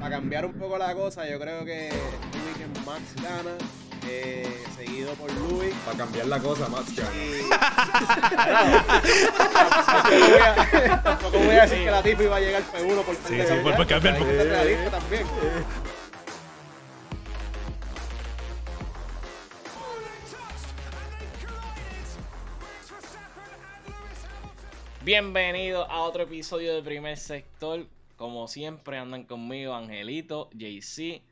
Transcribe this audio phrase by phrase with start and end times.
[0.00, 3.56] para cambiar un poco la cosa, yo creo que este weekend Max gana,
[4.08, 5.74] eh, seguido por Louis.
[5.84, 7.10] Para cambiar la cosa, Max gana.
[7.14, 7.48] Y...
[9.84, 13.14] tampoco, voy a, tampoco voy a decir que la tifa iba a llegar P1 por
[13.14, 15.26] Sí, sí, por- por cambiar, por- que realista también.
[25.02, 27.86] Bienvenidos a otro episodio de Primer Sector.
[28.20, 31.22] Como siempre andan conmigo Angelito, JC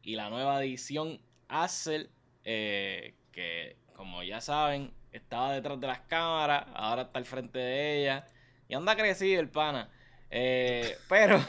[0.00, 2.08] y la nueva edición Axel,
[2.44, 8.00] eh, que como ya saben estaba detrás de las cámaras, ahora está al frente de
[8.00, 8.26] ella
[8.68, 9.90] y anda crecido el pana.
[10.28, 11.40] Eh, pero,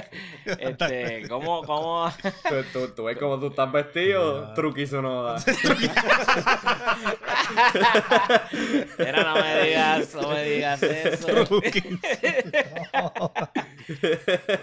[0.44, 2.10] este, ¿cómo, cómo,
[2.48, 5.36] ¿Tú, tú, tú ves cómo tú estás vestido, truquizo no da.
[8.98, 11.26] Era, no me digas, no me digas eso.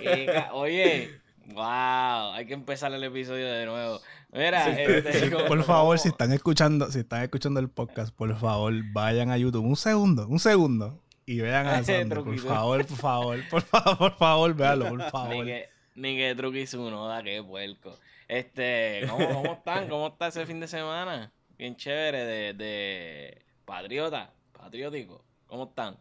[0.02, 4.00] Y Oye, wow, hay que empezar el episodio de nuevo.
[4.32, 9.30] Mira, este, Por favor, si están escuchando, si están escuchando el podcast, por favor, vayan
[9.30, 9.66] a YouTube.
[9.66, 11.02] Un segundo, un segundo.
[11.28, 15.10] Y vean a Sandro, por favor, por favor, por favor, por favor, véanlo, por Ni
[15.12, 15.46] favor.
[15.46, 18.00] que, ni que truquis uno, da que puerco.
[18.28, 19.88] Este, ¿cómo, cómo están?
[19.90, 21.32] ¿Cómo está ese fin de semana?
[21.58, 25.24] Bien chévere de, de patriota, patriótico.
[25.48, 25.98] ¿Cómo están?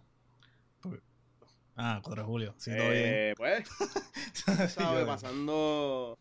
[1.79, 2.55] Ah, 4 de julio.
[2.57, 3.03] Sí, todo bien.
[3.05, 3.69] Eh, pues,
[4.73, 5.05] ¿sabes?
[5.05, 6.19] Pasando,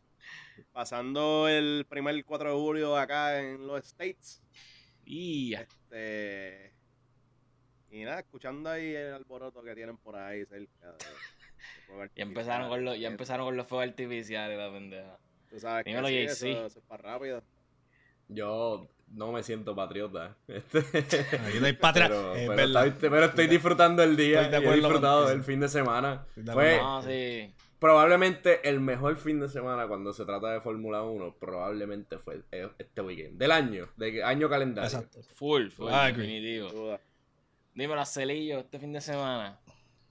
[0.73, 4.41] pasando el primer 4 de julio acá en los States.
[5.05, 6.73] Y Este,
[8.01, 10.87] y nada, escuchando ahí el alboroto que tienen por ahí cerca.
[10.87, 15.17] de- de fuegos ya empezaron con los, ya empezaron con los fuegos artificiales, la pendeja.
[15.49, 16.29] Tú sabes que Dímelo, sí, JC.
[16.51, 17.43] eso, eso es para rápido.
[18.27, 20.35] Yo no me siento patriota.
[20.47, 20.83] Este,
[21.59, 22.07] no hay patria.
[22.07, 22.87] pero, es pero verdad.
[22.87, 24.41] estoy, pero estoy disfrutando el día.
[24.43, 26.25] Estoy de he disfrutado el fin de semana.
[26.35, 26.77] De Fue.
[26.77, 27.53] No, sí.
[27.79, 31.35] probablemente el mejor fin de semana cuando se trata de Fórmula 1.
[31.39, 33.37] Probablemente fue eh, este weekend.
[33.37, 33.87] Del año.
[33.95, 34.87] De año calendario.
[34.89, 35.21] Exacto.
[35.35, 36.23] Full, full, agree.
[36.25, 36.99] definitivo.
[37.75, 39.59] Dímelo, Celillo, este fin de semana.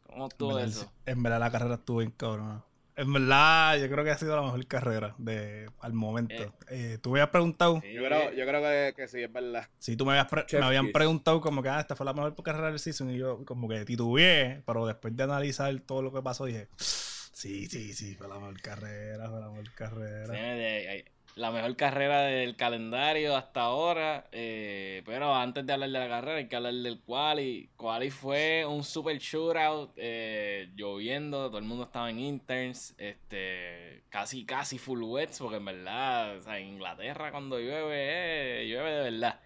[0.07, 0.93] ¿Cómo En estuvo verdad, eso?
[1.07, 2.63] En verdad, la carrera estuvo bien cabrona.
[2.97, 6.55] En verdad, yo creo que ha sido la mejor carrera de al momento.
[6.69, 7.93] Eh, tú me habías preguntado, Sí.
[7.93, 9.69] Yo creo, yo creo que, que sí, es verdad.
[9.79, 12.41] si tú me, habías pre- me habían preguntado como que ah, esta fue la mejor
[12.45, 16.23] carrera del season y yo como que titubeé, pero después de analizar todo lo que
[16.23, 20.35] pasó dije, sí, sí, sí, fue la mejor carrera, fue la mejor carrera.
[20.35, 21.05] Sí,
[21.37, 24.27] la mejor carrera del calendario hasta ahora.
[24.33, 27.71] eh, pero antes de hablar de la carrera, hay que hablar del quali.
[27.77, 29.93] Quali fue un super shootout.
[29.97, 32.95] eh, lloviendo, todo el mundo estaba en interns.
[32.99, 38.69] Este, casi, casi full wets, porque en verdad, o sea, en Inglaterra cuando llueve, eh,
[38.69, 39.41] llueve de verdad.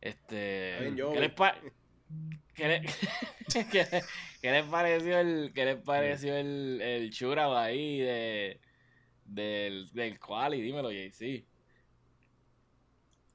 [0.00, 0.76] Este,
[2.54, 2.82] ¿qué, les
[3.70, 4.02] qué-
[4.42, 8.60] qué les pareció el, qué les pareció el, el shootout ahí de
[9.34, 11.44] del, del quali, dímelo, JC.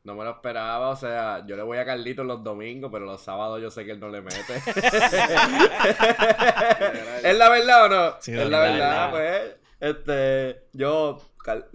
[0.04, 3.22] No me lo esperaba, o sea, yo le voy a Carlitos los domingos, pero los
[3.22, 4.54] sábados yo sé que él no le mete.
[7.24, 8.16] ¿Es la verdad o no?
[8.22, 9.12] Sí, es la verdad.
[9.12, 9.56] verdad, pues.
[9.80, 11.20] Este, yo,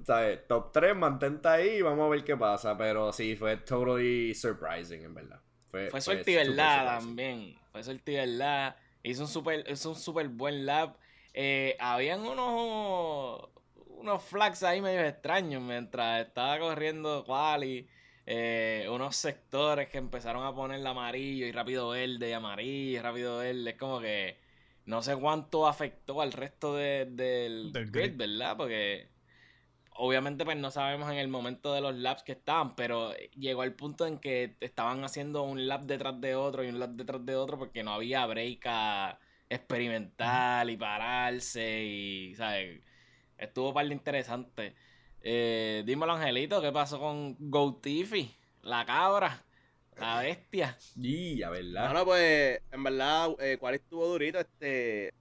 [0.04, 0.46] ¿sabes?
[0.46, 2.76] Top 3, mantente ahí y vamos a ver qué pasa.
[2.78, 5.40] Pero sí, fue totally surprising, en verdad.
[5.70, 6.86] Fue, Fue fue suerte y verdad surprising.
[6.86, 7.58] también.
[7.72, 8.76] Fue suerte y verdad.
[9.02, 10.96] Hizo un super, hizo un super buen lap.
[11.34, 13.48] Eh, habían unos
[14.00, 17.88] unos flags ahí medio extraños mientras estaba corriendo quali.
[18.26, 23.38] Eh, unos sectores que empezaron a poner amarillo y rápido verde y amarillo y rápido
[23.38, 23.70] verde.
[23.70, 24.38] Es como que
[24.86, 28.16] no sé cuánto afectó al resto de- del, Del grid, grid.
[28.16, 28.56] ¿verdad?
[28.56, 29.08] Porque
[29.94, 33.74] obviamente pues no sabemos en el momento de los laps que estaban, pero llegó al
[33.74, 37.36] punto en que estaban haciendo un lap detrás de otro y un lap detrás de
[37.36, 39.18] otro porque no había break a
[39.48, 42.82] experimentar y pararse y, ¿sabes?
[43.40, 44.74] Estuvo par de interesante.
[45.22, 48.30] Eh, dímelo, Angelito, ¿qué pasó con Gotifi?
[48.62, 49.42] La cabra,
[49.96, 50.76] la bestia.
[50.96, 51.88] Y, a verdad.
[51.88, 55.14] No, no, pues, en verdad, eh, cuál estuvo durito, este,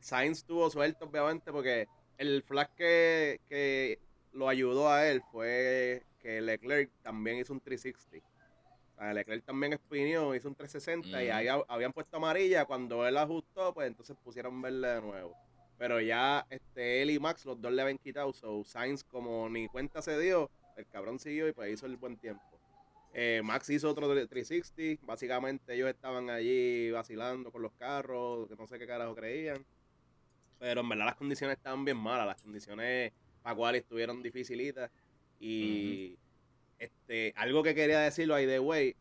[0.00, 1.86] Sainz estuvo suelto, obviamente, porque
[2.18, 3.98] el flag que, que
[4.32, 8.28] lo ayudó a él fue que Leclerc también hizo un 360.
[8.92, 11.36] O sea, Leclerc también espineó, hizo un 360 y Ujú.
[11.36, 12.66] ahí ha- habían puesto amarilla.
[12.66, 15.34] Cuando él ajustó, pues entonces pusieron verde de nuevo.
[15.78, 18.32] Pero ya este, él y Max, los dos le habían quitado.
[18.32, 22.16] So, Sainz, como ni cuenta se dio, el cabrón siguió y pues hizo el buen
[22.16, 22.42] tiempo.
[23.14, 25.04] Eh, Max hizo otro 360.
[25.06, 29.64] Básicamente ellos estaban allí vacilando con los carros, que no sé qué carajo creían.
[30.58, 32.26] Pero en verdad las condiciones estaban bien malas.
[32.26, 34.90] Las condiciones para cual estuvieron dificilitas.
[35.40, 36.16] Y
[36.78, 38.96] este, algo que quería decirlo ahí de way.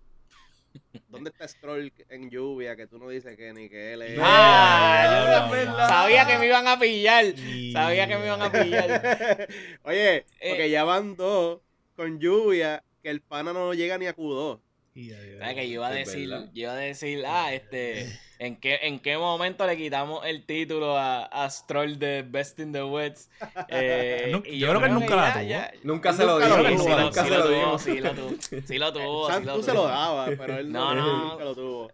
[1.09, 2.75] ¿Dónde está Stroll en lluvia?
[2.75, 4.19] Que tú no dices que ni que él es.
[4.21, 5.77] Ah, no, sabía- no.
[5.87, 7.25] sabía que me iban a pillar.
[7.73, 9.47] Sabía que me iban a pillar.
[9.83, 10.25] Oye, Eh.
[10.49, 11.59] porque ya van dos
[11.95, 14.59] con lluvia que el pana no llega ni a Q2.
[14.93, 18.07] Y ahí- ¿Sabes que yo iba a decir, yo iba a decir, ah, este,
[18.45, 22.71] ¿en qué, en qué momento le quitamos el título a, a Stroll de Best in
[22.73, 23.29] the Woods?
[23.69, 25.43] Eh, Nu- y yo creo que él nunca la tuvo.
[25.43, 27.47] ya- Nunca se lo Nunca digo, lo Sí, tuvo, sí, lo, nunca sí se lo
[27.47, 27.79] digo.
[27.79, 28.29] sí lo tuvo,
[28.67, 29.63] sí lo tuvo, sí lo Santos tuvo.
[29.63, 31.29] se lo daba, pero él No, no, no.
[31.29, 31.91] nunca lo tuvo.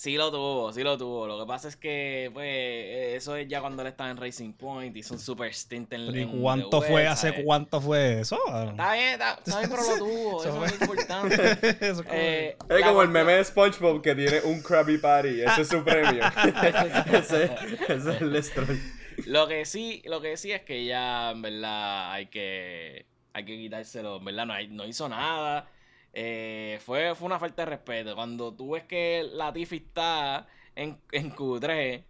[0.00, 1.26] Sí lo tuvo, sí lo tuvo.
[1.26, 4.54] Lo que pasa es que, pues, eh, eso es ya cuando él estaba en Racing
[4.54, 7.06] Point, hizo un super stint en, ¿y cuánto fue?
[7.06, 7.44] ¿Hace ¿sabes?
[7.44, 8.38] cuánto fue eso?
[8.70, 11.34] Está bien, está, está bien, pero lo tuvo, eso Eso es fue- importante.
[11.86, 15.42] Eso es como- Eh, Es como el meme de SpongeBob que tiene un Krabby Patty.
[15.42, 16.22] Ese es su premio.
[17.12, 17.44] ese,
[17.88, 18.80] ese es el Stroll.
[19.26, 23.04] Lo que sí, lo que sí es que ya, en verdad, hay que,
[23.34, 25.68] hay que quitárselo, en verdad, no, hay- no hizo nada.
[26.12, 28.14] Eh, fue, fue una falta de respeto.
[28.14, 32.04] Cuando tú ves que Latifi está en, en Q3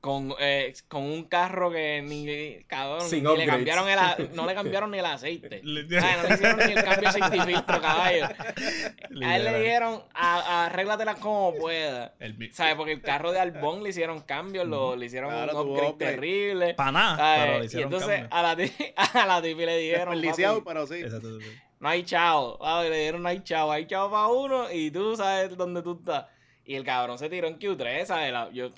[0.00, 3.98] con, eh, con un carro que ni, cabrón, Sin ni le cambiaron el,
[4.34, 5.60] no le cambiaron ni el aceite.
[5.62, 8.24] Ay, no le hicieron ni el cambio sin filtro, caballo.
[9.24, 12.14] A él le dijeron, a, arréglatela como pueda.
[12.52, 12.74] ¿Sabes?
[12.76, 16.74] Porque el carro de Albón le hicieron cambios, lo, le hicieron Claro, un upgrade terrible.
[16.74, 18.38] Pa' nada, pero le y hicieron entonces cambio.
[18.38, 20.94] a la, tipi, a la tipi le dijeron, "Papi, pero sí.
[20.94, 21.69] Exacto, exacto.
[21.80, 22.58] No hay chavo.
[22.58, 23.72] Papi, le dieron no hay chavo.
[23.72, 26.26] Hay chavo para uno y tú sabes dónde tú estás.
[26.64, 28.32] Y el cabrón se tiró en Q3, ¿sabes?
[28.32, 28.70] La- yo,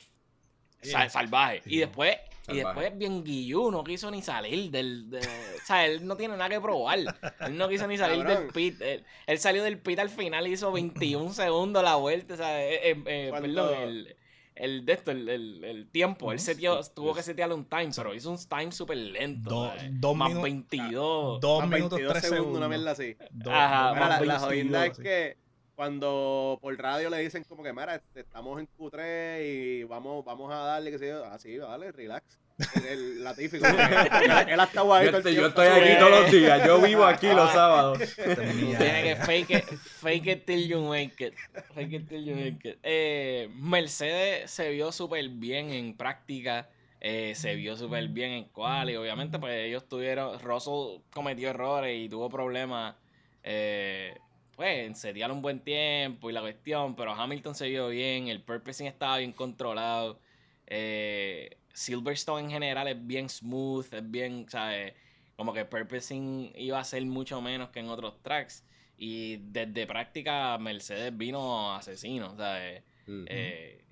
[0.81, 0.91] Sí.
[1.11, 1.61] salvaje.
[1.63, 1.75] Sí.
[1.75, 2.17] Y después,
[2.49, 5.09] y después bien guillú, no quiso ni salir del...
[5.11, 6.99] De, o sea, él no tiene nada que probar.
[6.99, 8.81] Él no quiso ni salir del pit.
[8.81, 12.35] Él, él salió del pit al final y hizo 21 segundos la vuelta.
[12.35, 13.47] O sea, eh, eh, eh, ¿Cuánto?
[13.49, 14.17] perdón, el,
[14.55, 16.31] el de esto, el, el, el tiempo.
[16.33, 16.45] Él Ujú.
[16.45, 19.71] setió, tuvo que setearle un time, pero hizo un time súper lento.
[19.93, 21.41] Dos Más minu- 22.
[21.41, 23.17] Dos Más minutos, 22 tres segundos, una mierda así.
[23.31, 25.03] Dos- Ajá, Mira, la, más la 22, jodienda es sí.
[25.03, 25.37] que
[25.75, 30.53] cuando por radio le dicen como que, mira, este, estamos en Q3 y vamos, vamos
[30.53, 32.39] a darle, que sé yo, así, dale, relax.
[32.77, 35.63] El, el Latifi, como que, él, ha estado ahí Yo, todo el estoy- yo tiempo.
[35.63, 36.67] estoy aquí todos los días.
[36.67, 37.53] Yo vivo aquí los Ah.
[37.53, 37.99] sábados.
[38.17, 39.65] Tenía- Tiene que fake it,
[40.01, 41.35] fake it till you make it.
[41.75, 42.79] Fake it till you make it.
[42.83, 46.69] Eh, Mercedes se vio súper bien en práctica.
[47.05, 48.95] eh, se vio súper bien en quali.
[48.95, 50.39] Obviamente, pues ellos tuvieron.
[50.39, 52.95] Russell cometió errores y tuvo problemas.
[53.43, 54.15] eh,
[54.55, 56.95] pues en setear un buen tiempo y la cuestión.
[56.95, 58.29] Pero Hamilton se vio bien.
[58.29, 60.21] El purposing estaba bien controlado.
[60.69, 63.93] eh, Silverstone en general es bien smooth.
[63.93, 64.95] Es bien, ¿sabes?
[65.37, 68.65] Como que purposing iba a ser mucho menos que en otros tracks.
[68.97, 72.83] Y desde práctica Mercedes vino asesino, ¿sabes?
[73.27, 73.83] Eh,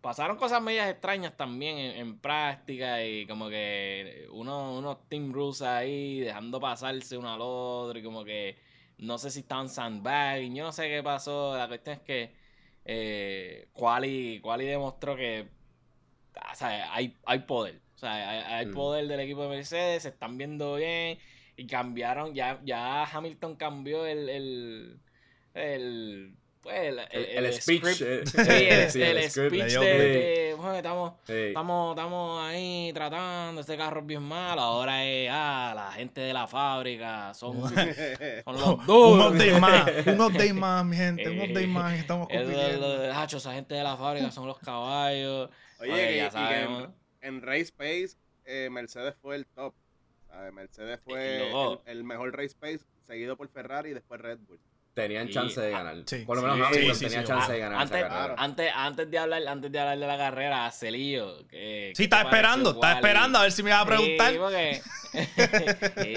[0.00, 5.62] pasaron cosas medias extrañas también en, en práctica y como que uno, unos team rules
[5.62, 8.56] ahí dejando pasarse uno al otro y como que
[8.98, 11.56] no sé si estaban sandbagging, yo no sé qué pasó.
[11.56, 12.32] La cuestión es que
[12.84, 15.48] eh, Quali, Quali demostró que
[16.52, 17.80] o sea, hay, hay poder.
[17.96, 18.72] O sea, hay, hay Mm.
[18.74, 21.18] poder del equipo de Mercedes, se están viendo bien
[21.56, 25.00] y cambiaron, ya, ya Hamilton cambió el, el,
[25.54, 27.82] el, pues, el, El, el speech.
[27.94, 28.00] script.
[28.02, 29.54] eh, Sí, el, sí, el script.
[29.54, 31.32] speech de, bueno, estamos, Sí.
[31.48, 36.32] estamos, estamos ahí tratando, este carro es bien malo, ahora es, ah, la gente de
[36.32, 37.60] la fábrica son,
[38.44, 39.32] son los un duros.
[39.32, 41.94] update más, un update más, mi gente, un Eh, update más.
[41.98, 42.98] Estamos compitiendo.
[42.98, 45.50] de Hacho, esa gente de la fábrica son los caballos.
[45.80, 46.88] Oye, ya y que sabemos.
[47.20, 48.10] en, en Race Pace,
[48.44, 49.74] eh, Mercedes fue el top.
[50.28, 50.52] ¿sabes?
[50.52, 54.60] Mercedes fue el, el mejor Race Pace, seguido por Ferrari y después Red Bull.
[54.94, 55.96] Tenían Y- chance de ganar.
[56.04, 58.34] sí, Por lo menos sí, Hamilton sí, tenía sí, chance de ganar antes, esa carrera.
[58.38, 61.46] antes, antes de hablar, antes de hablar de la carrera, Celillo.
[61.48, 64.32] Que, Sí, ¿qué te está esperando, está esperando a ver si me va a preguntar.
[64.32, 66.14] Sí, porque- Sí.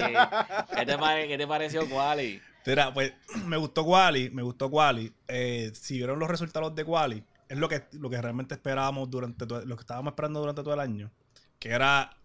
[0.75, 2.41] ¿Qué, te pare- ¿Qué te pareció Quali?
[2.65, 3.13] Mira, pues
[3.45, 5.11] me gustó Quali, me gustó Quali.
[5.27, 7.23] Eh, si vieron los resultados de Quali,
[7.53, 10.73] es lo que, lo que realmente esperábamos durante todo- lo que estábamos esperando durante todo
[10.73, 11.11] el año.
[11.59, 12.17] Que era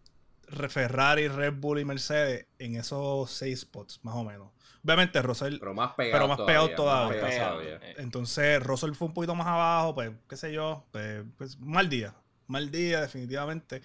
[0.69, 4.51] Ferrari, Red Bull y Mercedes en esos seis spots, más o menos.
[4.85, 5.59] Obviamente, Russell.
[5.59, 7.21] Pero más pegado Pero más pegado todavía.
[7.79, 7.99] Más.
[7.99, 12.15] Entonces, Russell fue un poquito más abajo, pues, qué sé yo, pues, pues, mal día.
[12.47, 13.83] Mal día, definitivamente.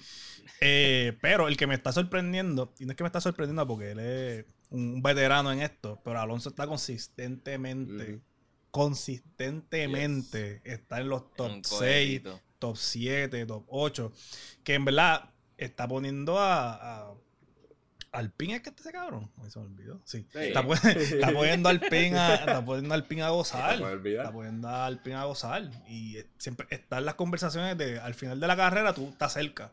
[0.62, 3.92] Eh, pero el que me está sorprendiendo, y no es que me está sorprendiendo porque
[3.92, 8.22] él es un veterano en esto, pero Alonso está consistentemente.
[8.74, 12.42] Consistentemente está en los top Un 6, cohetito.
[12.60, 14.12] top 7, top 8,
[14.63, 16.74] que en verdad está poniendo a...
[17.10, 17.13] a
[18.12, 19.32] Alpine es que este ese cabrón.
[19.42, 20.00] Ay, se me olvidó.
[20.06, 20.27] Sí.
[20.32, 20.38] Sí.
[20.39, 23.80] Está, pon- está poniendo a Alpine a, está poniendo a Alpine a gozar.
[23.80, 24.22] Se.
[24.22, 25.72] Está poniendo a Alpine a gozar.
[25.88, 29.72] Y siempre están las conversaciones de al final de la carrera tú estás cerca.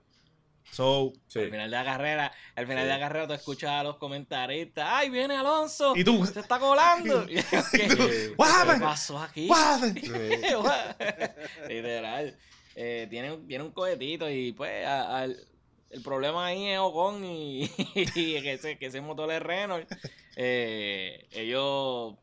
[0.71, 1.41] So, Sí.
[1.41, 2.89] Al final de la carrera, al final Sí.
[2.89, 5.95] de la carrera tú escuchas a los comentaristas, ¡ay, viene Alonso!
[5.97, 7.25] y tú, ¡Se está colando!
[7.29, 7.37] Y
[7.73, 9.49] ¿Qué, pasó aquí?
[11.69, 12.37] Literal.
[12.77, 15.47] Eh, tiene, un- tiene un cohetito y pues a- al-
[15.91, 18.07] el problema ahí es Ocon y, y
[18.43, 19.91] que, ese, que ese motor es Renault.
[20.37, 22.15] Eh, ellos,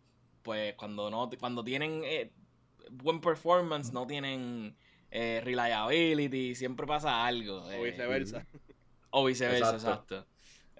[0.42, 2.32] pues, cuando no cuando tienen eh,
[2.92, 4.77] buen performance, no tienen
[5.12, 7.64] eh, reliability, siempre pasa algo.
[7.64, 8.46] O eh, viceversa.
[9.12, 10.16] o viceversa, Exacto.
[10.16, 10.28] exacto.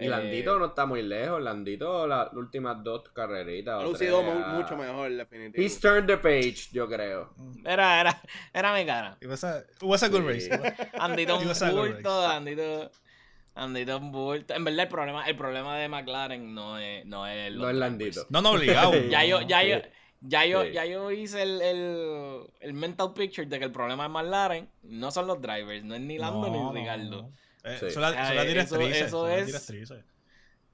[0.00, 1.42] Y Eh, Landito no está muy lejos.
[1.42, 3.80] Landito, las últimas dos carreritas.
[3.80, 5.60] Ha lucido mucho mejor, definitivo.
[5.60, 7.34] He's turned the page, yo creo.
[7.64, 8.22] Era, era,
[8.54, 9.16] era mi cara.
[9.20, 10.48] It was a, it was a good Sí.
[10.50, 10.50] race.
[11.00, 12.26] Andito un bulto.
[12.28, 12.90] Andito.
[13.56, 14.54] Andito un bulto.
[14.54, 17.74] En verdad, el problema, el problema de McLaren no es, no es No es.
[17.74, 18.24] Landito.
[18.30, 18.92] No, no, obligado.
[19.10, 19.78] Ya yo, ya yo.
[20.20, 20.72] Ya yo, Sí.
[20.72, 25.10] ya yo hice el, el, el mental picture de que el problema de McLaren no
[25.10, 27.22] son los drivers, no es ni Lando No, ni no, Ricardo.
[27.22, 27.32] no.
[27.64, 27.90] Eh, Sí.
[27.90, 29.06] Son las Ay, eso- directrices.
[29.06, 30.04] eso es- directrices.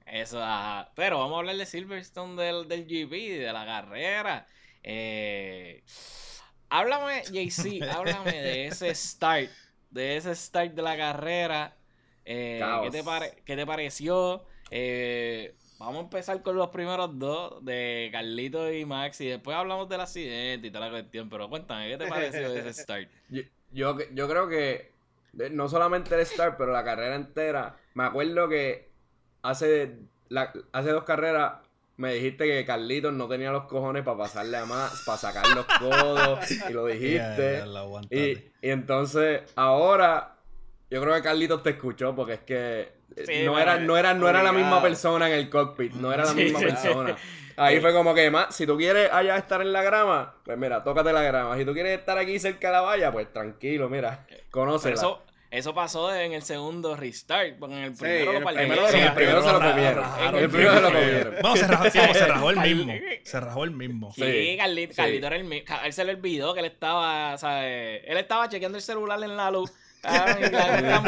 [0.05, 0.91] Eso, ajá.
[0.95, 4.45] Pero vamos a hablar de Silverstone del, del GP, de la carrera.
[4.83, 5.83] Eh,
[6.69, 9.49] háblame, JC, háblame de ese start,
[9.89, 11.75] de ese start de la carrera.
[12.23, 12.61] Eh.
[12.83, 14.45] ¿qué, te pare- qué te pareció?
[14.71, 19.87] Eh, vamos a empezar con los primeros dos, de Carlito y Max, y después hablamos
[19.89, 21.29] del accidente y toda la cuestión.
[21.29, 23.09] Pero cuéntame, ¿qué te pareció de ese start?
[23.29, 23.41] Yo,
[23.71, 24.91] yo, yo creo que
[25.39, 27.75] eh, no solamente el start, pero la carrera entera.
[27.93, 28.89] Me acuerdo que
[29.41, 29.97] hace,
[30.29, 31.53] la- hace dos carreras
[31.97, 35.65] me dijiste que Carlitos no tenía los cojones para pasarle a más, para sacar los
[35.79, 37.63] codos, y lo dijiste.
[38.11, 38.37] Y
[38.69, 40.34] entonces, ahora,
[40.95, 42.79] yo creo que Carlitos te escuchó porque es que
[43.17, 46.13] eh, Sí, no, era, no, era, no era la misma persona en el cockpit, no
[46.13, 47.17] era la Sí, misma sí, persona.
[47.57, 50.85] Ahí fue como que, más, si tú quieres allá estar en la grama, pues mira,
[50.85, 51.57] tócate la grama.
[51.57, 54.95] Si tú quieres estar aquí cerca de la valla, pues tranquilo, mira, conócela.
[54.95, 55.21] eso,
[55.51, 59.13] eso pasó en el segundo restart, porque en el primero en lo primero Sí, el
[59.13, 60.05] primero se lo comieron.
[60.35, 61.35] El primero se lo comieron.
[61.41, 62.93] Bueno, se rajó, sí, pues, se rajó el mismo.
[63.23, 64.13] Se rajó el mismo.
[64.13, 64.97] Sí, Sí, Carlito, sí.
[64.97, 65.75] Carlito era el mismo.
[65.83, 68.01] Él se le olvidó que él estaba, ¿sabes?
[68.05, 69.73] Él estaba chequeando el celular en la luz.
[70.05, 71.01] Ah.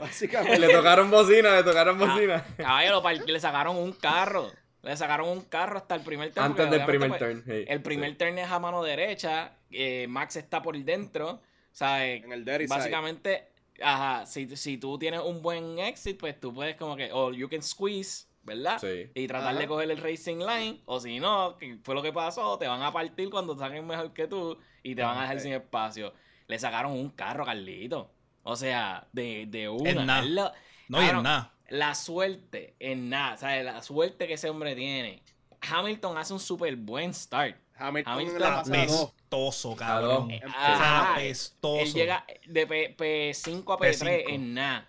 [0.00, 0.58] Básicamente.
[0.58, 2.44] Le tocaron bocina, le tocaron Ah, bocina.
[2.56, 4.50] Caballo, le sacaron un carro.
[4.82, 6.46] Le sacaron un carro hasta el primer turn.
[6.46, 7.42] Antes del primer turn.
[7.44, 8.16] pues, sí, El primer sí.
[8.16, 9.52] turn es a mano derecha.
[9.70, 11.40] eh, Max está por dentro.
[11.72, 12.24] ¿Sabes?
[12.24, 12.76] En el dirty side.
[12.78, 13.48] Básicamente,
[13.82, 17.48] ajá, si, si tú tienes un buen exit, pues tú puedes como que, o you
[17.48, 18.78] can squeeze, ¿verdad?
[18.80, 19.10] Sí.
[19.14, 22.58] Y tratar de coger el racing line, o si no, que fue lo que pasó,
[22.58, 25.52] te van a partir cuando saquen mejor que tú y te van a dejar sin
[25.52, 26.12] espacio.
[26.48, 28.10] Le sacaron un carro a Carlito.
[28.42, 29.90] O sea, de, de una.
[29.90, 30.20] En nada.
[30.20, 30.52] Él lo-
[30.88, 31.54] No, y en nada.
[31.68, 33.64] La suerte en nada, ¿sabes?
[33.64, 35.22] La suerte que ese hombre tiene.
[35.60, 37.56] Hamilton hace un súper buen start.
[37.76, 38.58] Hamilton, Hamilton la.
[38.60, 40.30] Apestoso, A cabrón.
[40.56, 41.80] Apestoso.
[41.80, 44.24] Él llega de P- P5 a P3 P5.
[44.30, 44.88] en nada.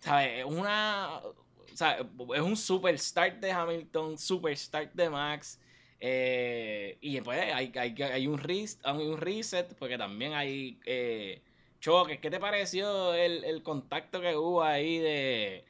[0.00, 0.40] ¿Sabes?
[0.40, 1.20] Es una.
[1.22, 5.58] O sea, es un super start de Hamilton, super start de Max.
[6.00, 11.42] Eh, y después hay, hay, hay, un res- hay un reset, porque también hay eh,
[11.80, 12.18] choques.
[12.20, 15.64] ¿Qué te pareció el, el contacto que hubo ahí de.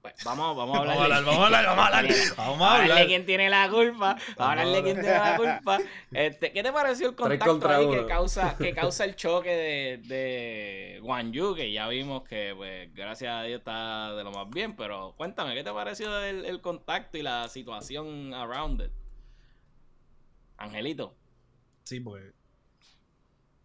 [0.00, 0.96] Pues, vamos, vamos a hablar.
[0.98, 2.14] Vamos a hablar, vamos a hablar, vamos a hablar.
[2.36, 3.06] Vamos a hablarle hablar.
[3.06, 4.14] quién tiene la culpa.
[4.14, 5.78] Vamos a hablarle quién tiene la culpa.
[6.12, 8.00] Este, ¿Qué te pareció el contacto contra ahí uno.
[8.02, 11.54] que causa, que causa el choque de, de Guan Yu?
[11.54, 14.74] Que ya vimos que, pues, gracias a Dios está de lo más bien.
[14.76, 18.90] Pero cuéntame, ¿qué te pareció el, el contacto y la situación around it?
[20.62, 21.14] Angelito.
[21.84, 22.22] Sí, pues.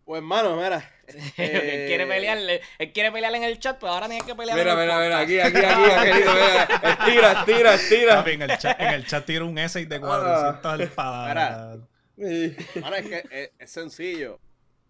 [0.05, 0.89] Pues, hermano, mira.
[1.07, 2.37] él eh, quiere pelear,
[2.79, 4.99] él quiere pelear en el chat, pero ahora tiene que pelear Mira, en el mira,
[5.01, 6.63] mira, aquí, aquí, aquí, Angelito, mira.
[6.63, 8.15] Estira, estira, estira.
[8.15, 11.79] Papi, en el chat, en el chat tiro un essay de 400 palabras.
[12.81, 14.39] Mano, es que es, es sencillo.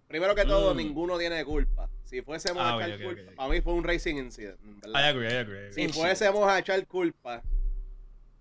[0.07, 0.77] Primero que todo, Mm.
[0.77, 1.89] ninguno tiene culpa.
[2.05, 3.35] Si fuésemos Ah, a ok, echar ok, culpa, ok.
[3.35, 4.57] para mí fue un racing incident.
[4.61, 5.01] ¿verdad?
[5.01, 5.73] I agree, I agree.
[5.73, 7.41] Si fuésemos a echar culpa,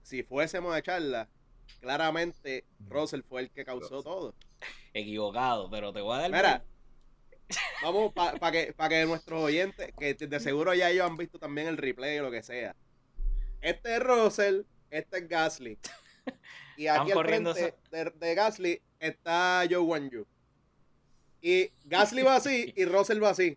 [0.02, 1.28] si fuésemos a echarla,
[1.80, 4.34] claramente Russell fue el que causó todo.
[4.94, 6.30] Equivocado, pero te voy a dar.
[6.30, 6.64] Mira,
[7.82, 11.66] vamos para que, pa que nuestros oyentes, que de seguro ya ellos han visto también
[11.68, 12.74] el replay o lo que sea.
[13.60, 15.78] Este es Russell, este es Gasly.
[16.76, 20.26] Y aquí al frente de, de Gasly está Joe Wanyu.
[21.40, 23.56] Y Gasly va así y Russell va así.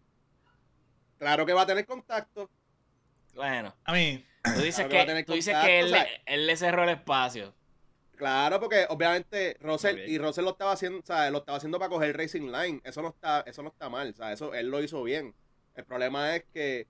[1.18, 2.50] Claro que va a tener contacto.
[3.34, 6.22] Bueno, A mí, tú dices Claro que que, tú dices que él, o sea- le-
[6.26, 7.54] él le cerró el espacio.
[8.20, 11.88] Claro, porque obviamente Russell y Russell lo estaba haciendo, o sea, lo estaba haciendo para
[11.90, 12.82] coger Racing Line.
[12.84, 15.34] Eso no está, eso no está mal, o sea, eso él lo hizo bien.
[15.74, 16.86] El problema es que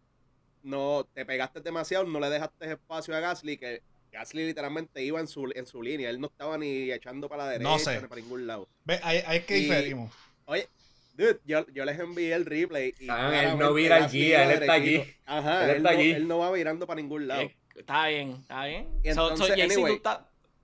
[0.64, 5.28] no te pegaste demasiado, no le dejaste espacio a Gasly, que Gasly literalmente iba en
[5.28, 8.02] su, en su línea, él no estaba ni echando para la derecha No sé.
[8.02, 8.68] ni para ningún lado.
[8.86, 10.12] ve, ahí, ahí es que Y- diferimos.
[10.46, 10.68] Oye,
[11.14, 14.44] dude, yo, yo les envié el replay y Ah, él no vira el Gasly guía,
[14.46, 15.04] iba él está aquí.
[15.28, 16.10] Ajá, Él él, está no, aquí.
[16.12, 17.42] él no va virando para ningún lado.
[17.44, 18.90] Eh, Está bien, está bien.
[19.04, 20.02] Y So- so, entonces, Jaycee, anyway.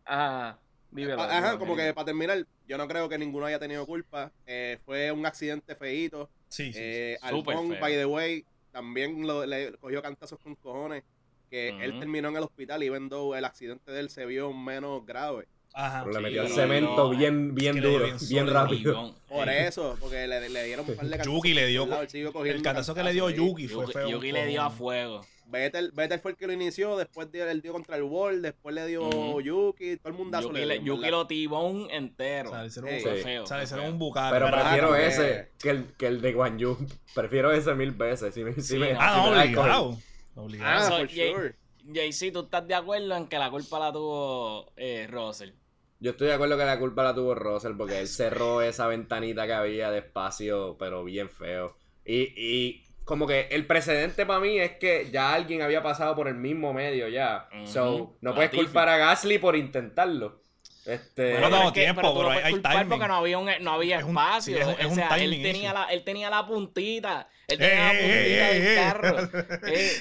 [0.06, 0.60] Ajá,
[0.92, 4.32] dímelo, Ajá, dímelo, como que para terminar, yo no creo que ninguno haya tenido culpa.
[4.46, 6.30] Eh, fue un accidente feíto.
[6.48, 6.80] Sí, sí.
[6.82, 7.82] Eh, Súper Albon, feo.
[7.82, 11.04] by the way, también lo, le cogió cantazos con cojones.
[11.50, 15.06] Que él terminó en el hospital y vendo el accidente de él se vio menos
[15.06, 15.48] grave.
[15.78, 16.04] Ajá.
[16.06, 17.10] Pero le Sí, metió el cemento no.
[17.18, 19.14] bien, bien duro, bien rápido.
[19.28, 21.86] Por eso, porque le, le dieron un par de Yuki le dio-
[22.32, 23.30] por El cantazo que le dio.
[23.30, 24.10] Yuki fue Yuki, feo.
[24.10, 25.22] Yuki le dio a fuego.
[25.48, 28.74] Vettel, Vettel fue el que lo inició, después dio, él dio contra el Wall, después
[28.74, 29.42] le dio Ujú.
[29.42, 32.50] Yuki, todo el mundazo Yuki, le le- dio, Yuki lo tibón entero.
[32.50, 32.96] O sea, le hicieron, Sí.
[32.96, 33.24] un, Fue Sí.
[33.24, 33.44] feo.
[33.44, 33.94] o sea, le fue hicieron feo.
[33.94, 34.34] un bucaque.
[34.34, 36.78] Pero Pero, prefiero ese que el, que el de Guan Yu.
[37.14, 38.34] Prefiero ese mil veces.
[38.34, 39.00] Si me, si Sí, me- no.
[39.02, 39.98] Ah, si obligado.
[40.36, 40.72] Obligado.
[40.72, 41.56] Ah, So, for Jay- sure.
[41.88, 45.52] JC, ¿tú estás de acuerdo en que la culpa la tuvo eh, Russell?
[46.00, 49.46] Yo estoy de acuerdo que la culpa la tuvo Russell porque él cerró esa ventanita
[49.46, 51.76] que había de espacio, pero bien feo.
[52.06, 56.28] Y, y como que el precedente para mí es que ya alguien había pasado por
[56.28, 57.48] el mismo medio ya.
[57.66, 60.42] So, no puedes culpar a Gasly por intentarlo.
[60.86, 62.90] Este, Bueno, pero no, es que- tiempo, pero tú pero lo hay- timing.
[62.90, 64.56] porque no había, un, no había Es un- espacio.
[64.56, 67.28] sí, es un- es o un sea, él timing tenía, la, él tenía la puntita.
[67.48, 68.76] Él Ey, tenía la puntita ey, del ey.
[68.76, 69.18] carro.
[69.68, 69.92] Eh,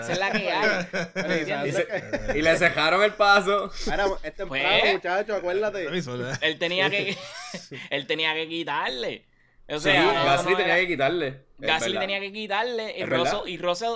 [0.00, 1.66] esa es la que hay.
[1.68, 3.70] ¿y se- le cejaron el paso.
[3.86, 5.86] Era, es temprano, Pues- muchachos, acuérdate.
[6.40, 7.16] Él tenía que,
[7.90, 9.24] él tenía que quitarle.
[9.68, 11.40] O Sí, sea, no, Gasly no tenía que quitarle.
[11.58, 12.98] Gasly tenía que quitarle.
[12.98, 13.94] Y Russell, y Russell,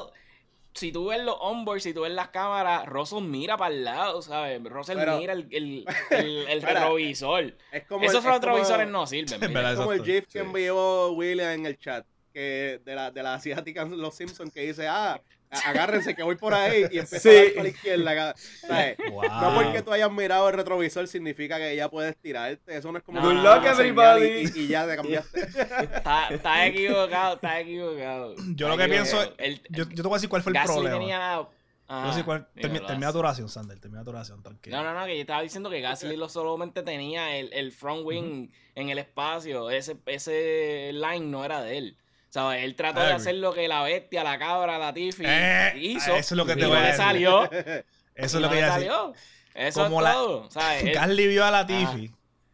[0.76, 4.22] si tú ves los onboard, si tú ves las cámaras, Russell mira para el lado,
[4.22, 4.62] ¿sabes?
[4.62, 7.54] Russell Pero- mira el, el, el, el Mira, retrovisor.
[7.72, 9.40] Es como Esos el, es retrovisores como- no sirven.
[9.48, 9.72] Mira.
[9.72, 10.04] Es como el.
[10.04, 10.38] GIF que Sí.
[10.38, 14.86] envió William en el chat que de la, de la asiática Los Simpsons que dice,
[14.88, 17.28] ah, agárrense que voy por ahí y empieza Sí.
[17.28, 18.34] a dar por la izquierda.
[18.66, 18.96] ¿sabes?
[19.12, 19.22] Wow.
[19.28, 22.76] No porque tú hayas mirado el retrovisor significa que ya puedes tirarte.
[22.76, 24.50] Eso no es como señal everybody.
[24.54, 25.40] Y, y ya te cambiaste.
[25.96, 28.34] Está, está equivocado, está equivocado.
[28.54, 29.22] Yo lo que pienso.
[29.38, 30.98] El- Yo, yo te voy a decir cuál fue el Gasly problema.
[30.98, 31.48] tenía...
[31.88, 33.78] Yo cuál- termi- termina tu oración, Sander.
[33.78, 34.76] Termina tu oración, tranquilo.
[34.76, 38.04] No, no, no, que yo estaba diciendo que Gasly lo solamente tenía el, el front
[38.04, 39.70] wing en el espacio.
[39.70, 41.96] Ese, ese line no era de él.
[42.30, 42.64] ¿Sabes?
[42.64, 46.14] Él trató de hacer lo que la bestia, la cabra, la Tiffy Eh, hizo.
[46.14, 46.96] eso es lo que te voy a decir.
[46.96, 47.50] salió.
[48.18, 48.90] Eso es lo no que le iba a decir.
[48.92, 49.14] salió.
[49.54, 50.50] Eso Como es la- todo.
[50.50, 50.82] ¿sabes?
[50.84, 52.10] Él- Gasly vio a la Tiffy.